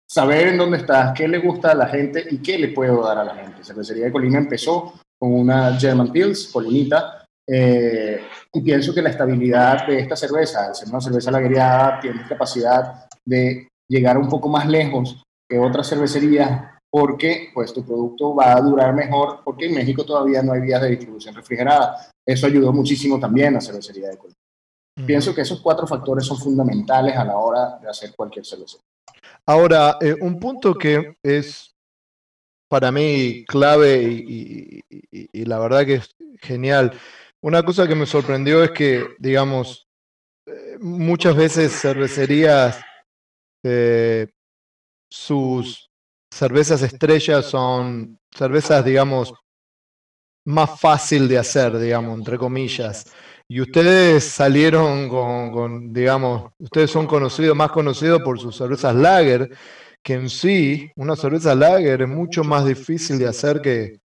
saber 0.10 0.48
en 0.48 0.58
dónde 0.58 0.78
estás, 0.78 1.14
qué 1.14 1.28
le 1.28 1.40
gusta 1.40 1.72
a 1.72 1.76
la 1.76 1.88
gente 1.88 2.26
y 2.30 2.38
qué 2.38 2.58
le 2.58 2.70
puedo 2.70 3.04
dar 3.04 3.18
a 3.18 3.26
la 3.26 3.36
gente. 3.36 3.64
Cervecería 3.64 4.06
de 4.06 4.12
Colima 4.12 4.38
empezó 4.38 4.94
con 5.20 5.34
una 5.34 5.78
German 5.78 6.12
Pills, 6.12 6.48
Colinita, 6.48 7.26
eh, 7.52 8.22
y 8.54 8.62
pienso 8.62 8.94
que 8.94 9.02
la 9.02 9.10
estabilidad 9.10 9.86
de 9.86 10.00
esta 10.00 10.16
cerveza, 10.16 10.68
al 10.68 10.76
ser 10.76 10.88
una 10.88 11.02
cerveza 11.02 11.32
laguereada, 11.32 12.00
tiene 12.00 12.26
capacidad 12.28 13.10
de 13.26 13.68
llegar 13.90 14.18
un 14.18 14.30
poco 14.30 14.48
más 14.48 14.68
lejos 14.68 15.22
que 15.50 15.60
otras 15.60 15.90
cervecerías 15.90 16.79
porque 16.92 17.52
pues 17.54 17.74
tu 17.74 17.86
producto 17.86 18.34
va 18.36 18.56
a 18.56 18.62
durar 18.62 18.94
mejor 18.94 19.42
porque 19.44 19.68
en 19.68 19.76
México 19.76 20.04
todavía 20.04 20.42
no 20.42 20.54
hay 20.54 20.62
vías 20.62 20.82
de 20.82 20.90
distribución 20.90 21.36
refrigerada. 21.36 22.10
Eso 22.26 22.48
ayudó 22.48 22.74
muchísimo 22.74 23.20
también 23.20 23.56
a 23.56 23.62
cervecería 23.62 24.10
de 24.10 24.18
Colima. 24.18 24.38
Pienso 25.06 25.34
que 25.34 25.42
esos 25.42 25.62
cuatro 25.62 25.88
factores 25.88 26.26
son 26.26 26.38
fundamentales 26.38 27.16
a 27.16 27.24
la 27.24 27.38
hora 27.38 27.80
de 27.82 27.90
hacer 27.90 28.14
cualquier 28.16 28.46
cerveza. 28.46 28.80
Ahora, 29.46 29.98
eh, 30.02 30.16
un 30.20 30.40
punto 30.40 30.76
que 30.76 31.16
es 31.24 31.74
para 32.70 32.92
mí 32.92 33.46
clave 33.48 34.04
y, 34.04 34.84
la 35.46 35.58
verdad 35.60 35.86
que 35.86 35.96
es 35.96 36.16
genial. 36.42 36.94
Una 37.42 37.64
cosa 37.64 37.88
que 37.88 37.96
me 37.96 38.06
sorprendió 38.06 38.64
es 38.64 38.72
que, 38.72 39.08
digamos, 39.18 39.88
eh, 40.46 40.78
muchas 40.80 41.36
veces 41.36 41.72
cervecerías, 41.82 42.80
eh, 43.64 44.28
sus 45.10 45.89
cervezas 46.32 46.82
estrellas 46.82 47.46
son 47.46 48.20
cervezas, 48.32 48.84
digamos, 48.86 49.34
más 50.46 50.80
fácil 50.80 51.28
de 51.28 51.38
hacer, 51.38 51.78
digamos, 51.78 52.18
entre 52.18 52.38
comillas. 52.38 53.06
Y 53.48 53.62
ustedes 53.62 54.26
salieron 54.26 55.10
con, 55.10 55.92
digamos, 55.92 56.52
ustedes 56.60 56.92
son 56.92 57.08
conocidos, 57.08 57.56
más 57.56 57.72
conocidos 57.72 58.22
por 58.22 58.40
sus 58.40 58.56
cervezas 58.56 58.96
lager, 58.96 59.50
que 60.04 60.14
en 60.14 60.30
sí, 60.30 60.92
una 60.96 61.16
cerveza 61.16 61.56
lager 61.56 62.04
es 62.04 62.08
mucho 62.08 62.44
más 62.44 62.66
difícil 62.66 63.18
de 63.18 63.28
hacer 63.28 63.60
que, 63.62 64.00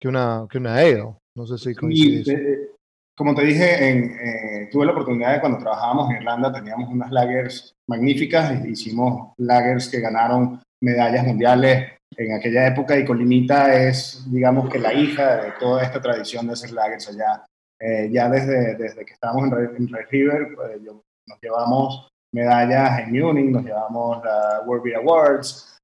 que 0.00 0.08
una, 0.08 0.46
que 0.50 0.58
una 0.58 0.76
ale. 0.76 1.14
No 1.34 1.46
sé 1.46 1.58
si 1.58 1.74
coincides. 1.74 2.28
Eh, 2.28 2.70
como 3.16 3.34
te 3.34 3.44
dije, 3.44 3.88
en, 3.88 4.04
eh, 4.04 4.68
tuve 4.70 4.86
la 4.86 4.92
oportunidad 4.92 5.34
de 5.34 5.40
cuando 5.40 5.58
trabajábamos 5.58 6.10
en 6.10 6.18
Irlanda, 6.18 6.52
teníamos 6.52 6.88
unas 6.88 7.10
lagers 7.10 7.74
magníficas, 7.88 8.64
hicimos 8.64 9.32
lagers 9.38 9.88
que 9.88 10.00
ganaron 10.00 10.60
medallas 10.82 11.26
mundiales 11.26 11.92
en 12.16 12.32
aquella 12.32 12.66
época 12.66 12.98
y 12.98 13.04
Colimita 13.04 13.74
es, 13.74 14.24
digamos 14.30 14.68
que 14.68 14.78
la 14.78 14.92
hija 14.92 15.36
de 15.36 15.52
toda 15.60 15.82
esta 15.82 16.00
tradición 16.00 16.46
de 16.46 16.54
hacer 16.54 16.72
lagers 16.72 17.08
allá. 17.08 17.44
Eh, 17.80 18.08
ya 18.10 18.28
desde, 18.28 18.74
desde 18.74 19.04
que 19.04 19.12
estábamos 19.12 19.44
en 19.44 19.88
Red, 19.88 20.06
River, 20.10 20.48
pues, 20.54 20.80
nos 20.82 21.40
llevamos 21.40 22.08
medallas 22.34 23.00
en 23.00 23.12
Munich, 23.12 23.50
nos 23.50 23.64
llevamos 23.64 24.24
la 24.24 24.62
World 24.66 24.82
Beer 24.82 24.96
Awards, 24.96 25.78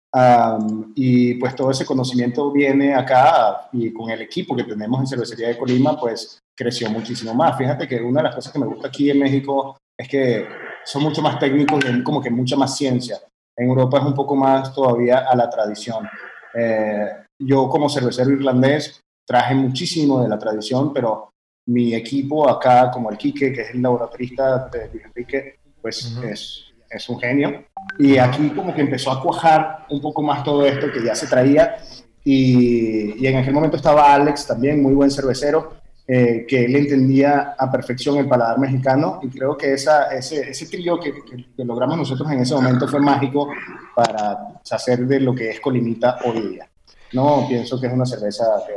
y 0.94 1.34
pues 1.34 1.56
todo 1.56 1.70
ese 1.70 1.84
conocimiento 1.84 2.52
viene 2.52 2.94
acá 2.94 3.68
y 3.72 3.92
con 3.92 4.10
el 4.10 4.22
equipo 4.22 4.54
que 4.54 4.64
tenemos 4.64 5.00
en 5.00 5.06
Cervecería 5.06 5.48
de 5.48 5.58
Colima, 5.58 5.98
pues 5.98 6.38
creció 6.56 6.88
muchísimo 6.88 7.34
más. 7.34 7.58
Fíjate 7.58 7.88
que 7.88 8.00
una 8.00 8.20
de 8.20 8.28
las 8.28 8.34
cosas 8.34 8.52
que 8.52 8.58
me 8.58 8.66
gusta 8.66 8.88
aquí 8.88 9.10
en 9.10 9.18
México 9.18 9.76
es 9.98 10.08
que 10.08 10.46
son 10.84 11.02
mucho 11.02 11.20
más 11.20 11.38
técnicos 11.38 11.84
y 11.84 12.02
como 12.04 12.22
que 12.22 12.30
mucha 12.30 12.56
más 12.56 12.76
ciencia. 12.76 13.18
En 13.56 13.68
Europa 13.68 13.98
es 13.98 14.04
un 14.04 14.14
poco 14.14 14.34
más 14.34 14.74
todavía 14.74 15.18
a 15.18 15.36
la 15.36 15.48
tradición. 15.48 16.08
Eh, 16.54 17.08
yo 17.38 17.68
como 17.68 17.88
cervecero 17.88 18.30
irlandés 18.30 19.00
traje 19.26 19.54
muchísimo 19.54 20.22
de 20.22 20.28
la 20.28 20.38
tradición, 20.38 20.92
pero 20.92 21.30
mi 21.66 21.94
equipo 21.94 22.48
acá, 22.48 22.90
como 22.90 23.10
el 23.10 23.16
Quique, 23.16 23.52
que 23.52 23.62
es 23.62 23.70
el 23.70 23.82
laboratorista 23.82 24.68
de 24.68 24.88
Luis 24.90 25.04
Enrique, 25.04 25.58
pues 25.80 26.16
es, 26.24 26.64
es 26.90 27.08
un 27.08 27.18
genio. 27.18 27.64
Y 27.98 28.18
aquí 28.18 28.50
como 28.50 28.74
que 28.74 28.82
empezó 28.82 29.10
a 29.10 29.22
cuajar 29.22 29.86
un 29.90 30.00
poco 30.00 30.22
más 30.22 30.44
todo 30.44 30.64
esto 30.66 30.90
que 30.92 31.04
ya 31.04 31.14
se 31.14 31.26
traía. 31.26 31.76
Y, 32.22 33.22
y 33.22 33.26
en 33.26 33.36
aquel 33.36 33.52
momento 33.52 33.76
estaba 33.76 34.14
Alex 34.14 34.46
también, 34.46 34.82
muy 34.82 34.94
buen 34.94 35.10
cervecero, 35.10 35.74
eh, 36.06 36.44
que 36.46 36.66
él 36.66 36.76
entendía 36.76 37.54
a 37.58 37.70
perfección 37.70 38.18
el 38.18 38.28
paladar 38.28 38.58
mexicano 38.58 39.20
y 39.22 39.28
creo 39.28 39.56
que 39.56 39.72
esa, 39.72 40.14
ese, 40.14 40.50
ese 40.50 40.66
trío 40.66 41.00
que, 41.00 41.12
que, 41.12 41.64
logramos 41.64 41.96
nosotros 41.96 42.30
en 42.30 42.40
ese 42.40 42.54
momento 42.54 42.86
fue 42.86 43.00
mágico 43.00 43.48
para 43.94 44.60
hacer 44.70 45.06
de 45.06 45.20
lo 45.20 45.34
que 45.34 45.48
es 45.48 45.60
Colimita 45.60 46.18
hoy 46.24 46.48
día. 46.48 46.68
No, 47.14 47.46
pienso 47.48 47.80
que 47.80 47.86
es 47.86 47.92
una 47.92 48.04
cerveza 48.04 48.44
que 48.66 48.74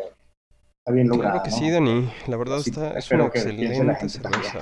está 0.77 0.91
bien 0.93 1.09
lograda. 1.09 1.41
Claro 1.41 1.43
que 1.43 1.51
sí, 1.51 1.69
Dani. 1.69 2.09
La 2.27 2.37
verdad 2.37 2.59
está, 2.65 2.91
es 2.97 3.11
una 3.11 3.25
excelente 3.25 4.07
cerveza. 4.07 4.59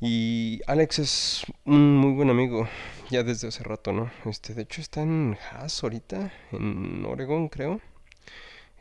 Y 0.00 0.60
Alex 0.66 0.98
es 1.00 1.42
un 1.64 1.96
muy 1.96 2.12
buen 2.12 2.30
amigo, 2.30 2.68
ya 3.10 3.24
desde 3.24 3.48
hace 3.48 3.64
rato, 3.64 3.92
¿no? 3.92 4.10
Este, 4.24 4.54
de 4.54 4.62
hecho 4.62 4.80
está 4.80 5.02
en 5.02 5.36
Haas 5.50 5.82
ahorita, 5.82 6.32
en 6.52 7.04
Oregon, 7.04 7.48
creo. 7.48 7.80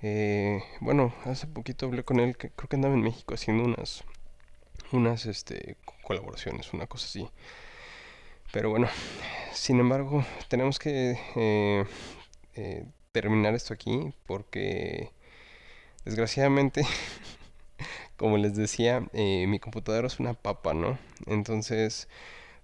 Eh, 0.01 0.61
bueno, 0.79 1.13
hace 1.25 1.47
poquito 1.47 1.87
hablé 1.87 2.03
con 2.03 2.19
él, 2.19 2.37
creo 2.37 2.69
que 2.69 2.75
andaba 2.75 2.93
en 2.93 3.01
México 3.01 3.33
haciendo 3.33 3.63
unas, 3.63 4.03
unas 4.91 5.25
este, 5.27 5.77
colaboraciones, 6.03 6.73
una 6.73 6.87
cosa 6.87 7.07
así. 7.07 7.29
Pero 8.51 8.69
bueno, 8.69 8.87
sin 9.53 9.79
embargo, 9.79 10.25
tenemos 10.47 10.79
que 10.79 11.17
eh, 11.35 11.85
eh, 12.55 12.85
terminar 13.11 13.53
esto 13.55 13.73
aquí 13.73 14.13
porque 14.25 15.11
desgraciadamente, 16.05 16.83
como 18.17 18.37
les 18.37 18.55
decía, 18.55 19.05
mi 19.13 19.59
computadora 19.59 20.07
es 20.07 20.19
una 20.19 20.33
papa, 20.33 20.73
¿no? 20.73 20.97
Entonces, 21.25 22.07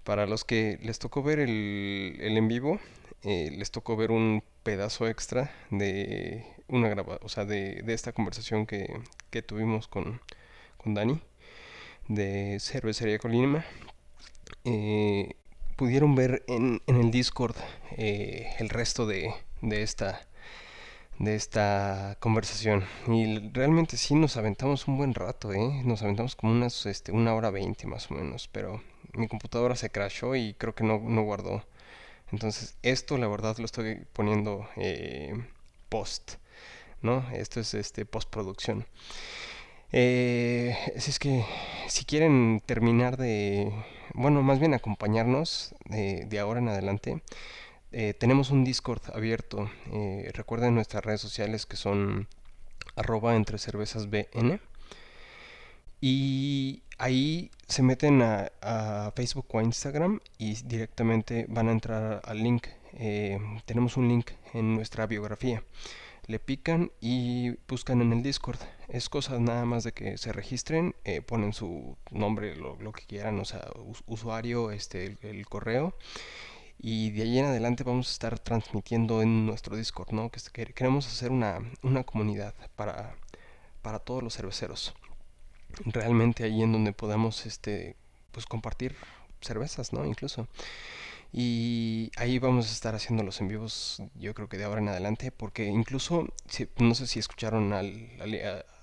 para 0.04 0.26
los 0.26 0.44
que 0.44 0.78
les 0.82 0.98
tocó 1.00 1.22
ver 1.22 1.40
el, 1.40 2.18
el 2.20 2.36
en 2.38 2.48
vivo, 2.48 2.80
les 3.24 3.70
tocó 3.70 3.96
ver 3.96 4.10
un 4.12 4.42
pedazo 4.64 5.06
extra 5.06 5.52
de 5.70 6.44
una 6.68 6.88
graba, 6.88 7.20
o 7.22 7.28
sea, 7.28 7.44
de, 7.44 7.82
de 7.82 7.94
esta 7.94 8.12
conversación 8.12 8.66
que, 8.66 9.00
que 9.30 9.42
tuvimos 9.42 9.86
con, 9.86 10.20
con, 10.78 10.94
Dani 10.94 11.20
de 12.08 12.58
Cervecería 12.60 13.18
Colima. 13.18 13.64
Eh, 14.64 15.36
pudieron 15.76 16.14
ver 16.14 16.44
en, 16.48 16.82
en 16.86 16.96
el 16.96 17.10
Discord 17.10 17.56
eh, 17.92 18.54
el 18.58 18.68
resto 18.68 19.06
de, 19.06 19.32
de 19.60 19.82
esta 19.82 20.26
de 21.18 21.36
esta 21.36 22.16
conversación 22.18 22.84
y 23.06 23.38
realmente 23.50 23.96
sí 23.96 24.16
nos 24.16 24.36
aventamos 24.36 24.88
un 24.88 24.96
buen 24.96 25.14
rato 25.14 25.52
¿eh? 25.52 25.82
nos 25.84 26.02
aventamos 26.02 26.34
como 26.34 26.52
unas 26.52 26.86
este, 26.86 27.12
una 27.12 27.34
hora 27.34 27.50
veinte 27.50 27.86
más 27.86 28.10
o 28.10 28.14
menos 28.14 28.48
pero 28.48 28.82
mi 29.12 29.28
computadora 29.28 29.76
se 29.76 29.90
crashó 29.90 30.34
y 30.34 30.54
creo 30.54 30.74
que 30.74 30.82
no, 30.82 30.98
no 30.98 31.22
guardó 31.22 31.62
entonces 32.34 32.76
esto 32.82 33.16
la 33.16 33.28
verdad 33.28 33.56
lo 33.58 33.64
estoy 33.64 34.04
poniendo 34.12 34.68
eh, 34.76 35.32
post 35.88 36.34
¿no? 37.04 37.24
Esto 37.32 37.60
es 37.60 37.74
este 37.74 38.06
postproducción. 38.06 38.86
Eh, 39.92 40.76
es 40.96 41.18
que 41.20 41.44
si 41.86 42.04
quieren 42.04 42.60
terminar 42.66 43.16
de, 43.16 43.72
bueno, 44.14 44.42
más 44.42 44.58
bien 44.58 44.74
acompañarnos 44.74 45.74
de, 45.84 46.38
ahora 46.40 46.60
en 46.60 46.68
adelante, 46.68 47.22
eh, 47.92 48.14
tenemos 48.14 48.50
un 48.50 48.64
Discord 48.64 49.02
abierto. 49.14 49.70
Eh, 49.92 50.30
recuerden 50.34 50.74
nuestras 50.74 51.04
redes 51.04 51.20
sociales 51.20 51.66
que 51.66 51.76
son 51.76 52.26
arroba 52.96 53.36
entre 53.36 53.58
cervezas. 53.58 54.08
Y 56.00 56.82
ahí 56.98 57.50
se 57.66 57.82
meten 57.82 58.22
a, 58.22 59.12
Facebook 59.14 59.46
o 59.52 59.58
a 59.58 59.62
Instagram 59.62 60.20
y 60.38 60.54
directamente 60.62 61.46
van 61.48 61.68
a 61.68 61.72
entrar 61.72 62.20
al 62.24 62.42
link. 62.42 62.66
Eh, 62.94 63.38
tenemos 63.64 63.96
un 63.96 64.08
link 64.08 64.30
en 64.52 64.74
nuestra 64.74 65.06
biografía 65.06 65.62
le 66.26 66.38
pican 66.38 66.90
y 67.00 67.50
buscan 67.68 68.00
en 68.02 68.12
el 68.12 68.22
Discord. 68.22 68.58
Es 68.88 69.08
cosa 69.08 69.38
nada 69.38 69.64
más 69.64 69.84
de 69.84 69.92
que 69.92 70.18
se 70.18 70.32
registren, 70.32 70.94
eh, 71.04 71.22
ponen 71.22 71.52
su 71.52 71.96
nombre, 72.10 72.56
lo, 72.56 72.92
que 72.92 73.04
quieran, 73.04 73.38
o 73.40 73.44
sea, 73.44 73.66
usuario, 74.06 74.70
este, 74.70 75.16
el, 75.22 75.46
correo. 75.46 75.94
Y 76.78 77.10
de 77.10 77.22
ahí 77.22 77.38
en 77.38 77.46
adelante 77.46 77.84
vamos 77.84 78.08
a 78.08 78.12
estar 78.12 78.38
transmitiendo 78.38 79.22
en 79.22 79.46
nuestro 79.46 79.76
Discord, 79.76 80.12
¿no? 80.12 80.30
Que, 80.30 80.40
queremos 80.74 81.06
hacer 81.06 81.30
una, 81.30 81.60
una 81.82 82.04
comunidad 82.04 82.54
para, 82.76 83.16
para 83.82 83.98
todos 84.00 84.22
los 84.22 84.36
cerveceros. 84.36 84.94
Realmente 85.84 86.44
ahí 86.44 86.62
en 86.62 86.72
donde 86.72 86.92
podamos 86.92 87.46
este, 87.46 87.96
pues 88.32 88.46
compartir 88.46 88.96
cervezas, 89.40 89.92
¿no? 89.92 90.04
Incluso. 90.04 90.48
Y 91.32 92.12
ahí 92.16 92.38
vamos 92.38 92.68
a 92.68 92.72
estar 92.72 92.94
haciendo 92.94 93.24
los 93.24 93.40
en 93.40 93.48
vivos, 93.48 94.00
yo 94.14 94.34
creo 94.34 94.48
que 94.48 94.56
de 94.56 94.64
ahora 94.64 94.80
en 94.80 94.88
adelante, 94.88 95.32
porque 95.32 95.64
incluso, 95.64 96.28
no 96.78 96.94
sé 96.94 97.08
si 97.08 97.18
escucharon 97.18 97.72
al, 97.72 98.08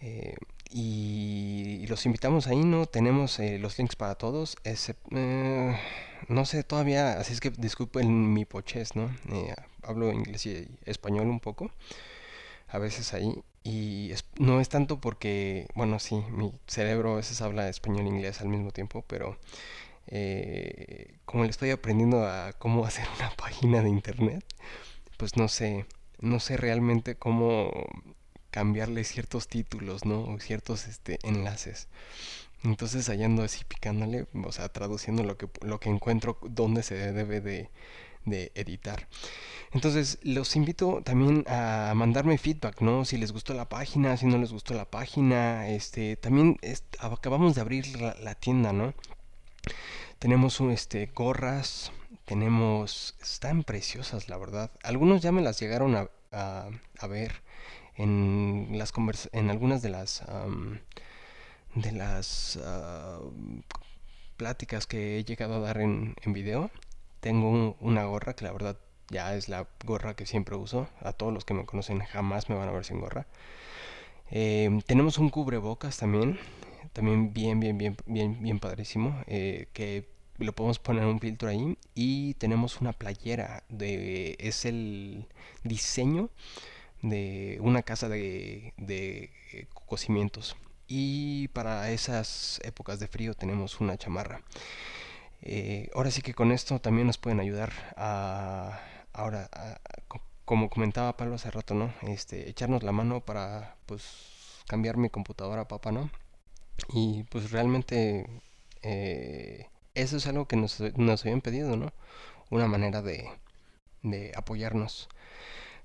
eh, 0.00 0.34
y 0.70 1.86
los 1.86 2.06
invitamos 2.06 2.46
ahí, 2.48 2.64
¿no? 2.64 2.86
Tenemos 2.86 3.38
eh, 3.38 3.60
los 3.60 3.78
links 3.78 3.94
para 3.94 4.16
todos. 4.16 4.56
No 6.28 6.44
sé 6.46 6.64
todavía, 6.64 7.20
así 7.20 7.34
es 7.34 7.40
que 7.40 7.50
disculpen 7.50 8.32
mi 8.32 8.44
poches, 8.44 8.96
¿no? 8.96 9.14
Hablo 9.82 10.12
inglés 10.12 10.46
y 10.46 10.66
español 10.84 11.28
un 11.28 11.38
poco. 11.38 11.70
A 12.68 12.78
veces 12.78 13.14
ahí. 13.14 13.42
Y 13.62 14.12
no 14.38 14.60
es 14.60 14.68
tanto 14.68 15.00
porque, 15.00 15.68
bueno, 15.74 15.98
sí, 15.98 16.16
mi 16.30 16.52
cerebro 16.66 17.14
a 17.14 17.16
veces 17.16 17.40
habla 17.40 17.68
español 17.68 18.06
e 18.06 18.08
inglés 18.10 18.40
al 18.40 18.48
mismo 18.48 18.70
tiempo, 18.72 19.04
pero 19.06 19.38
como 21.24 21.44
le 21.44 21.50
estoy 21.50 21.70
aprendiendo 21.70 22.24
a 22.26 22.52
cómo 22.52 22.84
hacer 22.86 23.06
una 23.18 23.30
página 23.30 23.82
de 23.82 23.88
internet, 23.88 24.44
pues 25.16 25.36
no 25.36 25.48
sé, 25.48 25.86
no 26.20 26.40
sé 26.40 26.56
realmente 26.56 27.16
cómo 27.16 27.70
cambiarle 28.50 29.04
ciertos 29.04 29.48
títulos, 29.48 30.04
¿no? 30.04 30.24
O 30.24 30.38
ciertos 30.38 30.86
este, 30.86 31.18
enlaces. 31.24 31.88
Entonces 32.62 33.08
allá 33.08 33.26
ando 33.26 33.42
así 33.42 33.64
picándole, 33.64 34.26
o 34.44 34.52
sea, 34.52 34.68
traduciendo 34.70 35.22
lo 35.24 35.36
que, 35.36 35.48
lo 35.62 35.80
que 35.80 35.90
encuentro 35.90 36.38
donde 36.42 36.82
se 36.82 36.94
debe 37.12 37.40
de, 37.40 37.70
editar. 38.26 39.08
Entonces, 39.72 40.18
los 40.22 40.56
invito 40.56 41.02
también 41.04 41.44
a 41.48 41.92
mandarme 41.94 42.38
feedback, 42.38 42.80
¿no? 42.80 43.04
Si 43.04 43.16
les 43.16 43.32
gustó 43.32 43.54
la 43.54 43.68
página, 43.68 44.16
si 44.16 44.26
no 44.26 44.38
les 44.38 44.52
gustó 44.52 44.74
la 44.74 44.84
página. 44.90 45.68
Este, 45.68 46.16
también 46.16 46.58
acabamos 47.00 47.54
de 47.54 47.60
abrir 47.60 48.00
la, 48.00 48.34
tienda, 48.34 48.72
¿no? 48.72 48.94
Tenemos 50.18 50.60
este, 50.60 51.10
gorras, 51.14 51.92
tenemos... 52.24 53.16
Están 53.20 53.64
preciosas, 53.64 54.28
la 54.28 54.38
verdad. 54.38 54.70
Algunos 54.82 55.22
ya 55.22 55.32
me 55.32 55.42
las 55.42 55.60
llegaron 55.60 55.96
a, 55.96 56.08
a 56.32 57.06
ver 57.06 57.42
en 57.96 58.68
las 58.72 58.92
en 59.32 59.50
algunas 59.50 59.82
de 59.82 59.88
las 59.88 60.22
de 61.74 61.92
las 61.92 62.58
ah, 62.64 63.20
pláticas 64.36 64.86
que 64.86 65.18
he 65.18 65.24
llegado 65.24 65.54
a 65.54 65.60
dar 65.60 65.80
en, 65.80 66.14
en 66.22 66.32
video 66.32 66.70
tengo 67.24 67.74
una 67.80 68.04
gorra 68.04 68.36
que 68.36 68.44
la 68.44 68.52
verdad 68.52 68.76
ya 69.08 69.34
es 69.34 69.48
la 69.48 69.66
gorra 69.82 70.14
que 70.14 70.26
siempre 70.26 70.56
uso 70.56 70.88
a 71.00 71.14
todos 71.14 71.32
los 71.32 71.46
que 71.46 71.54
me 71.54 71.64
conocen 71.64 72.00
jamás 72.00 72.50
me 72.50 72.54
van 72.54 72.68
a 72.68 72.72
ver 72.72 72.84
sin 72.84 73.00
gorra 73.00 73.26
em, 74.30 74.82
tenemos 74.82 75.16
un 75.16 75.30
cubrebocas 75.30 75.96
también 75.96 76.38
también 76.92 77.32
bien 77.32 77.60
bien 77.60 77.78
bien 77.78 77.96
bien 78.04 78.42
bien 78.42 78.58
padrísimo 78.60 79.22
eh, 79.26 79.68
que 79.72 80.06
lo 80.36 80.52
podemos 80.52 80.78
poner 80.78 81.06
un 81.06 81.18
filtro 81.18 81.48
ahí 81.48 81.78
y 81.94 82.34
tenemos 82.34 82.82
una 82.82 82.92
playera 82.92 83.64
de 83.70 84.36
es 84.38 84.66
el 84.66 85.26
diseño 85.62 86.28
de 87.00 87.58
una 87.62 87.82
casa 87.82 88.08
de, 88.08 88.74
de 88.76 89.30
eh, 89.52 89.66
cocimientos. 89.86 90.56
Y 90.88 91.48
para 91.48 91.90
esas 91.90 92.60
épocas 92.64 92.98
de 93.00 93.08
frío 93.08 93.34
tenemos 93.34 93.80
una 93.80 93.96
chamarra. 93.96 94.42
Eh, 95.46 95.90
ahora 95.94 96.10
sí 96.10 96.22
que 96.22 96.32
con 96.34 96.52
esto 96.52 96.80
también 96.80 97.06
nos 97.06 97.18
pueden 97.18 97.38
ayudar 97.38 97.70
a, 97.96 98.80
ahora, 99.12 99.50
como 100.46 100.70
comentaba 100.70 101.16
Pablo 101.18 101.34
hace 101.34 101.50
rato, 101.50 101.74
¿no? 101.74 101.92
Este, 102.02 102.48
echarnos 102.48 102.82
la 102.82 102.92
mano 102.92 103.20
para, 103.20 103.76
pues, 103.86 104.62
cambiar 104.66 104.96
mi 104.96 105.10
computadora, 105.10 105.68
papá, 105.68 105.92
¿no? 105.92 106.10
Y 106.88 107.24
pues 107.24 107.50
realmente 107.50 108.26
eh, 108.82 109.68
eso 109.94 110.16
es 110.16 110.26
algo 110.26 110.46
que 110.48 110.56
nos, 110.56 110.80
nos 110.96 111.22
habían 111.24 111.42
pedido, 111.42 111.76
¿no? 111.76 111.92
Una 112.50 112.66
manera 112.66 113.02
de, 113.02 113.28
de 114.02 114.32
apoyarnos. 114.36 115.08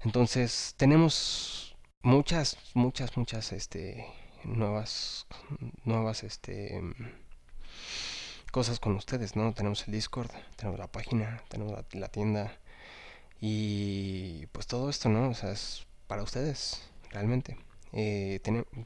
Entonces, 0.01 0.75
tenemos 0.77 1.75
muchas, 2.01 2.57
muchas, 2.75 3.17
muchas, 3.17 3.51
este, 3.51 4.05
nuevas, 4.45 5.27
nuevas, 5.83 6.23
este, 6.23 6.81
cosas 8.51 8.79
con 8.79 8.95
ustedes, 8.95 9.35
¿no? 9.35 9.53
Tenemos 9.53 9.87
el 9.87 9.93
Discord, 9.93 10.31
tenemos 10.55 10.79
la 10.79 10.87
página, 10.87 11.41
tenemos 11.49 11.83
la, 11.93 12.07
tienda 12.07 12.57
y 13.41 14.45
pues 14.47 14.67
todo 14.67 14.89
esto, 14.89 15.09
¿no? 15.09 15.29
O 15.29 15.33
sea, 15.33 15.51
es 15.51 15.85
para 16.07 16.23
ustedes, 16.23 16.89
realmente. 17.11 17.57
Eh, 17.93 18.39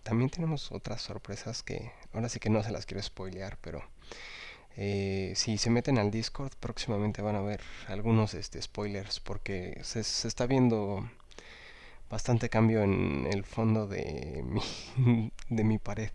también 0.04 0.30
tenemos 0.30 0.72
otras 0.72 1.02
sorpresas 1.02 1.64
que 1.64 1.92
ahora 2.14 2.30
sí 2.30 2.40
que 2.40 2.50
no 2.50 2.64
se 2.64 2.72
las 2.72 2.86
quiero 2.86 3.04
spoilear, 3.04 3.58
pero 3.62 3.84
eh, 4.76 5.34
si 5.36 5.58
se 5.58 5.70
meten 5.70 5.98
al 5.98 6.12
Discord, 6.12 6.54
próximamente 6.60 7.22
van 7.22 7.36
a 7.36 7.42
ver 7.42 7.62
algunos 7.88 8.34
este, 8.34 8.62
spoilers 8.62 9.20
porque 9.20 9.80
se, 9.84 10.00
está 10.02 10.48
viendo 10.48 11.10
bastante 12.10 12.50
cambio 12.50 12.84
en 12.84 13.28
el 13.32 13.44
fondo 13.44 13.88
de 13.88 14.44
mi, 14.46 15.32
de 15.50 15.64
mi 15.64 15.78
pared. 15.80 16.12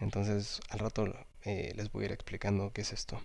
Entonces 0.00 0.60
al 0.70 0.80
rato 0.80 1.26
eh, 1.46 1.72
les 1.76 1.90
voy 1.92 2.02
a 2.02 2.06
ir 2.06 2.12
explicando 2.12 2.72
qué 2.72 2.82
es 2.82 2.92
esto. 2.92 3.20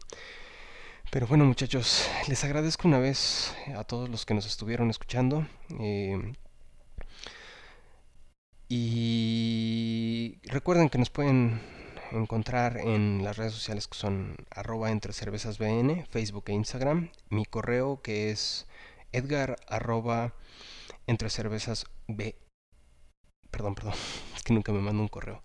Pero 1.09 1.27
bueno 1.27 1.43
muchachos, 1.43 2.07
les 2.27 2.43
agradezco 2.43 2.87
una 2.87 2.99
vez 2.99 3.53
a 3.75 3.83
todos 3.83 4.09
los 4.09 4.25
que 4.25 4.35
nos 4.35 4.45
estuvieron 4.45 4.89
escuchando. 4.91 5.47
Eh, 5.79 6.33
y 8.69 10.39
recuerden 10.43 10.89
que 10.89 10.99
nos 10.99 11.09
pueden 11.09 11.59
encontrar 12.11 12.77
en 12.77 13.23
las 13.23 13.37
redes 13.37 13.53
sociales 13.53 13.87
que 13.87 13.97
son 13.97 14.35
arroba 14.51 14.91
entre 14.91 15.13
cervezas 15.13 15.57
BN, 15.57 16.05
Facebook 16.05 16.45
e 16.47 16.53
Instagram. 16.53 17.09
Mi 17.29 17.45
correo 17.45 18.01
que 18.01 18.29
es 18.29 18.67
edgar 19.11 19.57
arroba 19.67 20.33
entre 21.07 21.29
cervezas. 21.29 21.85
Perdón, 23.49 23.75
perdón, 23.75 23.95
es 24.35 24.43
que 24.43 24.53
nunca 24.53 24.71
me 24.71 24.79
mando 24.79 25.01
un 25.01 25.09
correo. 25.09 25.41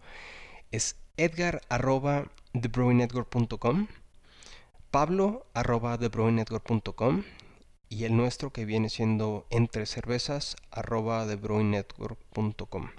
Es 0.71 0.97
edgar 1.17 1.63
arroba 1.69 2.31
thebrewingnetwork.com, 2.61 3.89
pablo 4.91 5.47
arroba 5.55 5.99
thebrewingnetwork.com 5.99 7.25
y 7.89 8.05
el 8.05 8.17
nuestro 8.17 8.53
que 8.53 8.65
viene 8.65 8.89
siendo 8.89 9.47
entre 9.51 9.87
cervezas 9.87 10.57
arroba 10.71 11.27
thebrewingnetwork.com. 11.27 12.91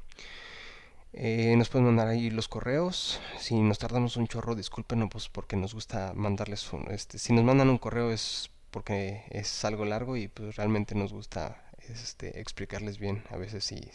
Eh, 1.13 1.55
nos 1.57 1.69
pueden 1.69 1.87
mandar 1.87 2.07
ahí 2.07 2.29
los 2.29 2.47
correos. 2.47 3.19
Si 3.39 3.55
nos 3.55 3.79
tardamos 3.79 4.17
un 4.17 4.27
chorro, 4.27 4.55
discúlpenos 4.55 5.09
pues 5.11 5.29
porque 5.29 5.55
nos 5.55 5.73
gusta 5.73 6.13
mandarles 6.13 6.69
este, 6.89 7.17
si 7.17 7.33
nos 7.33 7.43
mandan 7.43 7.69
un 7.69 7.77
correo 7.77 8.11
es 8.11 8.51
porque 8.71 9.23
es 9.29 9.65
algo 9.65 9.85
largo 9.85 10.17
y 10.17 10.27
pues 10.27 10.55
realmente 10.55 10.93
nos 10.93 11.13
gusta 11.13 11.63
este, 11.89 12.39
explicarles 12.39 12.99
bien 12.99 13.23
a 13.31 13.37
veces 13.37 13.71
y, 13.71 13.89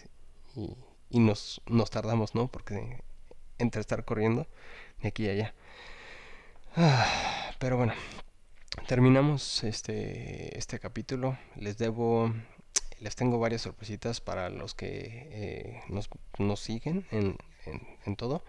y, 1.11 1.21
nos, 1.21 1.61
nos 1.67 1.91
tardamos, 1.91 2.35
¿no? 2.35 2.49
Porque 2.49 3.03
entre 3.59 3.81
estar 3.81 4.05
corriendo 4.05 4.47
de 5.03 5.09
aquí 5.09 5.29
allá. 5.29 5.55
Ah, 6.77 7.53
pero 7.59 7.77
bueno, 7.77 7.93
terminamos 8.87 9.65
este, 9.65 10.57
este 10.57 10.79
capítulo. 10.79 11.37
Les 11.57 11.77
debo 11.77 12.33
les 13.03 13.17
tengo 13.17 13.39
varias 13.39 13.63
sorpresitas 13.63 14.21
para 14.21 14.49
los 14.49 14.75
que 14.75 15.29
eh, 15.33 15.83
nos, 16.39 16.61
siguen 16.61 17.05
en, 17.11 18.17
todo. 18.17 18.45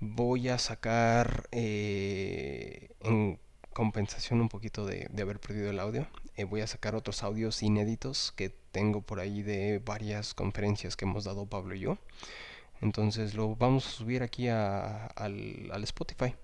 Voy 0.00 0.48
a 0.48 0.58
sacar 0.58 1.48
eh, 1.52 2.90
en 3.00 3.38
compensación 3.72 4.40
un 4.40 4.48
poquito 4.48 4.84
de, 4.84 5.08
haber 5.22 5.38
perdido 5.38 5.70
el 5.70 5.78
audio. 5.78 6.08
Eh, 6.36 6.42
voy 6.42 6.60
a 6.60 6.66
sacar 6.66 6.96
otros 6.96 7.22
audios 7.22 7.62
inéditos 7.62 8.32
que 8.36 8.50
tengo 8.72 9.00
por 9.00 9.20
ahí 9.20 9.42
de 9.42 9.78
varias 9.78 10.34
conferencias 10.34 10.96
que 10.96 11.04
hemos 11.04 11.22
dado 11.24 11.46
Pablo 11.46 11.76
y 11.76 11.80
yo. 11.80 11.98
Entonces 12.80 13.34
lo 13.34 13.56
vamos 13.56 13.86
a 13.86 13.90
subir 13.90 14.22
aquí 14.22 14.48
al, 14.48 15.10
al 15.72 15.84
Spotify. 15.84 16.34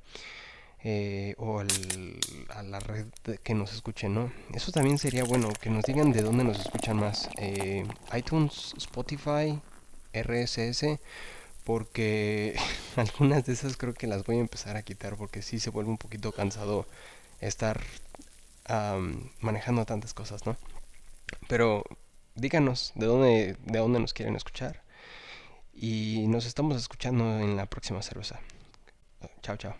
Eh, 0.86 1.34
o 1.38 1.60
a 1.60 2.62
la 2.62 2.78
red 2.78 3.06
que 3.42 3.54
nos 3.54 3.72
escuchen, 3.72 4.14
¿no? 4.14 4.30
Eso 4.52 4.70
también 4.70 4.98
sería 4.98 5.24
bueno, 5.24 5.48
que 5.58 5.70
nos 5.70 5.84
digan 5.84 6.12
de 6.12 6.20
dónde 6.20 6.44
nos 6.44 6.60
escuchan 6.60 6.98
más. 6.98 7.30
Eh, 7.38 7.86
iTunes, 8.14 8.74
Spotify, 8.76 9.58
RSS, 10.12 11.00
porque 11.64 12.54
algunas 12.96 13.46
de 13.46 13.54
esas 13.54 13.78
creo 13.78 13.94
que 13.94 14.06
las 14.06 14.24
voy 14.24 14.36
a 14.36 14.40
empezar 14.40 14.76
a 14.76 14.82
quitar 14.82 15.16
porque 15.16 15.40
sí 15.42 15.58
se 15.58 15.70
vuelve 15.70 15.90
un 15.90 15.98
poquito 15.98 16.32
cansado 16.32 16.86
estar 17.40 17.80
manejando 19.40 19.84
tantas 19.86 20.14
cosas, 20.14 20.44
¿no? 20.46 20.56
Pero 21.48 21.84
díganos 22.34 22.92
de 22.94 23.06
dónde, 23.06 23.56
de 23.64 23.78
dónde 23.78 24.00
nos 24.00 24.12
quieren 24.12 24.36
escuchar. 24.36 24.83
Y 25.74 26.26
nos 26.28 26.46
estamos 26.46 26.76
escuchando 26.76 27.24
en 27.40 27.56
la 27.56 27.66
próxima 27.66 28.02
cerveza. 28.02 28.40
Chao, 29.42 29.56
chao. 29.56 29.74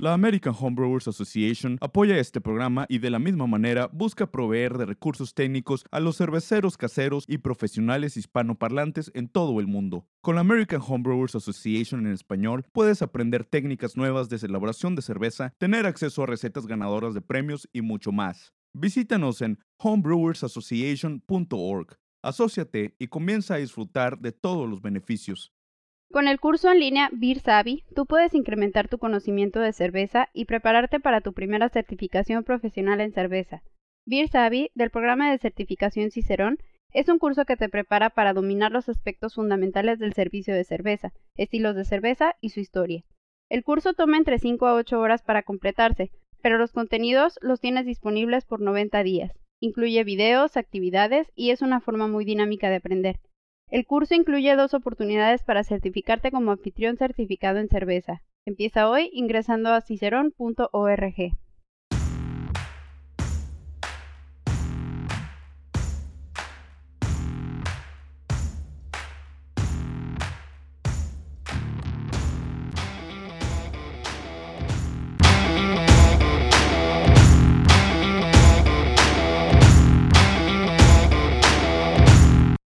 La 0.00 0.14
American 0.14 0.54
Homebrewers 0.56 1.08
Association 1.08 1.76
apoya 1.80 2.18
este 2.18 2.40
programa 2.40 2.86
y 2.88 2.98
de 2.98 3.10
la 3.10 3.18
misma 3.18 3.48
manera 3.48 3.90
busca 3.92 4.30
proveer 4.30 4.78
de 4.78 4.86
recursos 4.86 5.34
técnicos 5.34 5.84
a 5.90 5.98
los 5.98 6.18
cerveceros 6.18 6.76
caseros 6.76 7.24
y 7.26 7.38
profesionales 7.38 8.16
hispanoparlantes 8.16 9.10
en 9.14 9.26
todo 9.26 9.58
el 9.58 9.66
mundo. 9.66 10.06
Con 10.20 10.36
la 10.36 10.42
American 10.42 10.80
Homebrewers 10.86 11.34
Association 11.34 12.06
en 12.06 12.12
español 12.12 12.64
puedes 12.70 13.02
aprender 13.02 13.44
técnicas 13.44 13.96
nuevas 13.96 14.28
de 14.28 14.36
elaboración 14.36 14.94
de 14.94 15.02
cerveza, 15.02 15.52
tener 15.58 15.84
acceso 15.84 16.22
a 16.22 16.26
recetas 16.26 16.68
ganadoras 16.68 17.12
de 17.12 17.20
premios 17.20 17.68
y 17.72 17.82
mucho 17.82 18.12
más. 18.12 18.52
Visítanos 18.72 19.42
en 19.42 19.58
homebrewersassociation.org. 19.78 21.98
Asociate 22.22 22.94
y 22.98 23.08
comienza 23.08 23.54
a 23.54 23.58
disfrutar 23.58 24.18
de 24.18 24.32
todos 24.32 24.68
los 24.68 24.82
beneficios. 24.82 25.52
Con 26.10 26.26
el 26.26 26.40
curso 26.40 26.70
en 26.70 26.80
línea 26.80 27.10
Beer 27.12 27.40
Savvy, 27.40 27.84
tú 27.94 28.06
puedes 28.06 28.34
incrementar 28.34 28.88
tu 28.88 28.98
conocimiento 28.98 29.60
de 29.60 29.72
cerveza 29.72 30.28
y 30.32 30.46
prepararte 30.46 31.00
para 31.00 31.20
tu 31.20 31.34
primera 31.34 31.68
certificación 31.68 32.44
profesional 32.44 33.00
en 33.00 33.12
cerveza. 33.12 33.62
Beer 34.06 34.28
Savvy, 34.28 34.70
del 34.74 34.90
programa 34.90 35.30
de 35.30 35.38
certificación 35.38 36.10
Cicerón, 36.10 36.56
es 36.92 37.08
un 37.08 37.18
curso 37.18 37.44
que 37.44 37.56
te 37.56 37.68
prepara 37.68 38.08
para 38.08 38.32
dominar 38.32 38.72
los 38.72 38.88
aspectos 38.88 39.34
fundamentales 39.34 39.98
del 39.98 40.14
servicio 40.14 40.54
de 40.54 40.64
cerveza, 40.64 41.12
estilos 41.36 41.76
de 41.76 41.84
cerveza 41.84 42.34
y 42.40 42.48
su 42.48 42.60
historia. 42.60 43.04
El 43.50 43.62
curso 43.62 43.92
toma 43.92 44.16
entre 44.16 44.38
5 44.38 44.66
a 44.66 44.74
8 44.74 44.98
horas 44.98 45.22
para 45.22 45.42
completarse, 45.42 46.10
pero 46.42 46.56
los 46.56 46.72
contenidos 46.72 47.38
los 47.42 47.60
tienes 47.60 47.84
disponibles 47.84 48.46
por 48.46 48.60
90 48.60 49.02
días. 49.02 49.32
Incluye 49.60 50.04
videos, 50.04 50.56
actividades 50.56 51.32
y 51.34 51.50
es 51.50 51.62
una 51.62 51.80
forma 51.80 52.06
muy 52.06 52.24
dinámica 52.24 52.70
de 52.70 52.76
aprender. 52.76 53.20
El 53.70 53.84
curso 53.86 54.14
incluye 54.14 54.54
dos 54.56 54.72
oportunidades 54.72 55.42
para 55.42 55.64
certificarte 55.64 56.30
como 56.30 56.52
anfitrión 56.52 56.96
certificado 56.96 57.58
en 57.58 57.68
cerveza. 57.68 58.22
Empieza 58.46 58.88
hoy 58.88 59.10
ingresando 59.12 59.72
a 59.72 59.80
cicerón.org. 59.80 61.32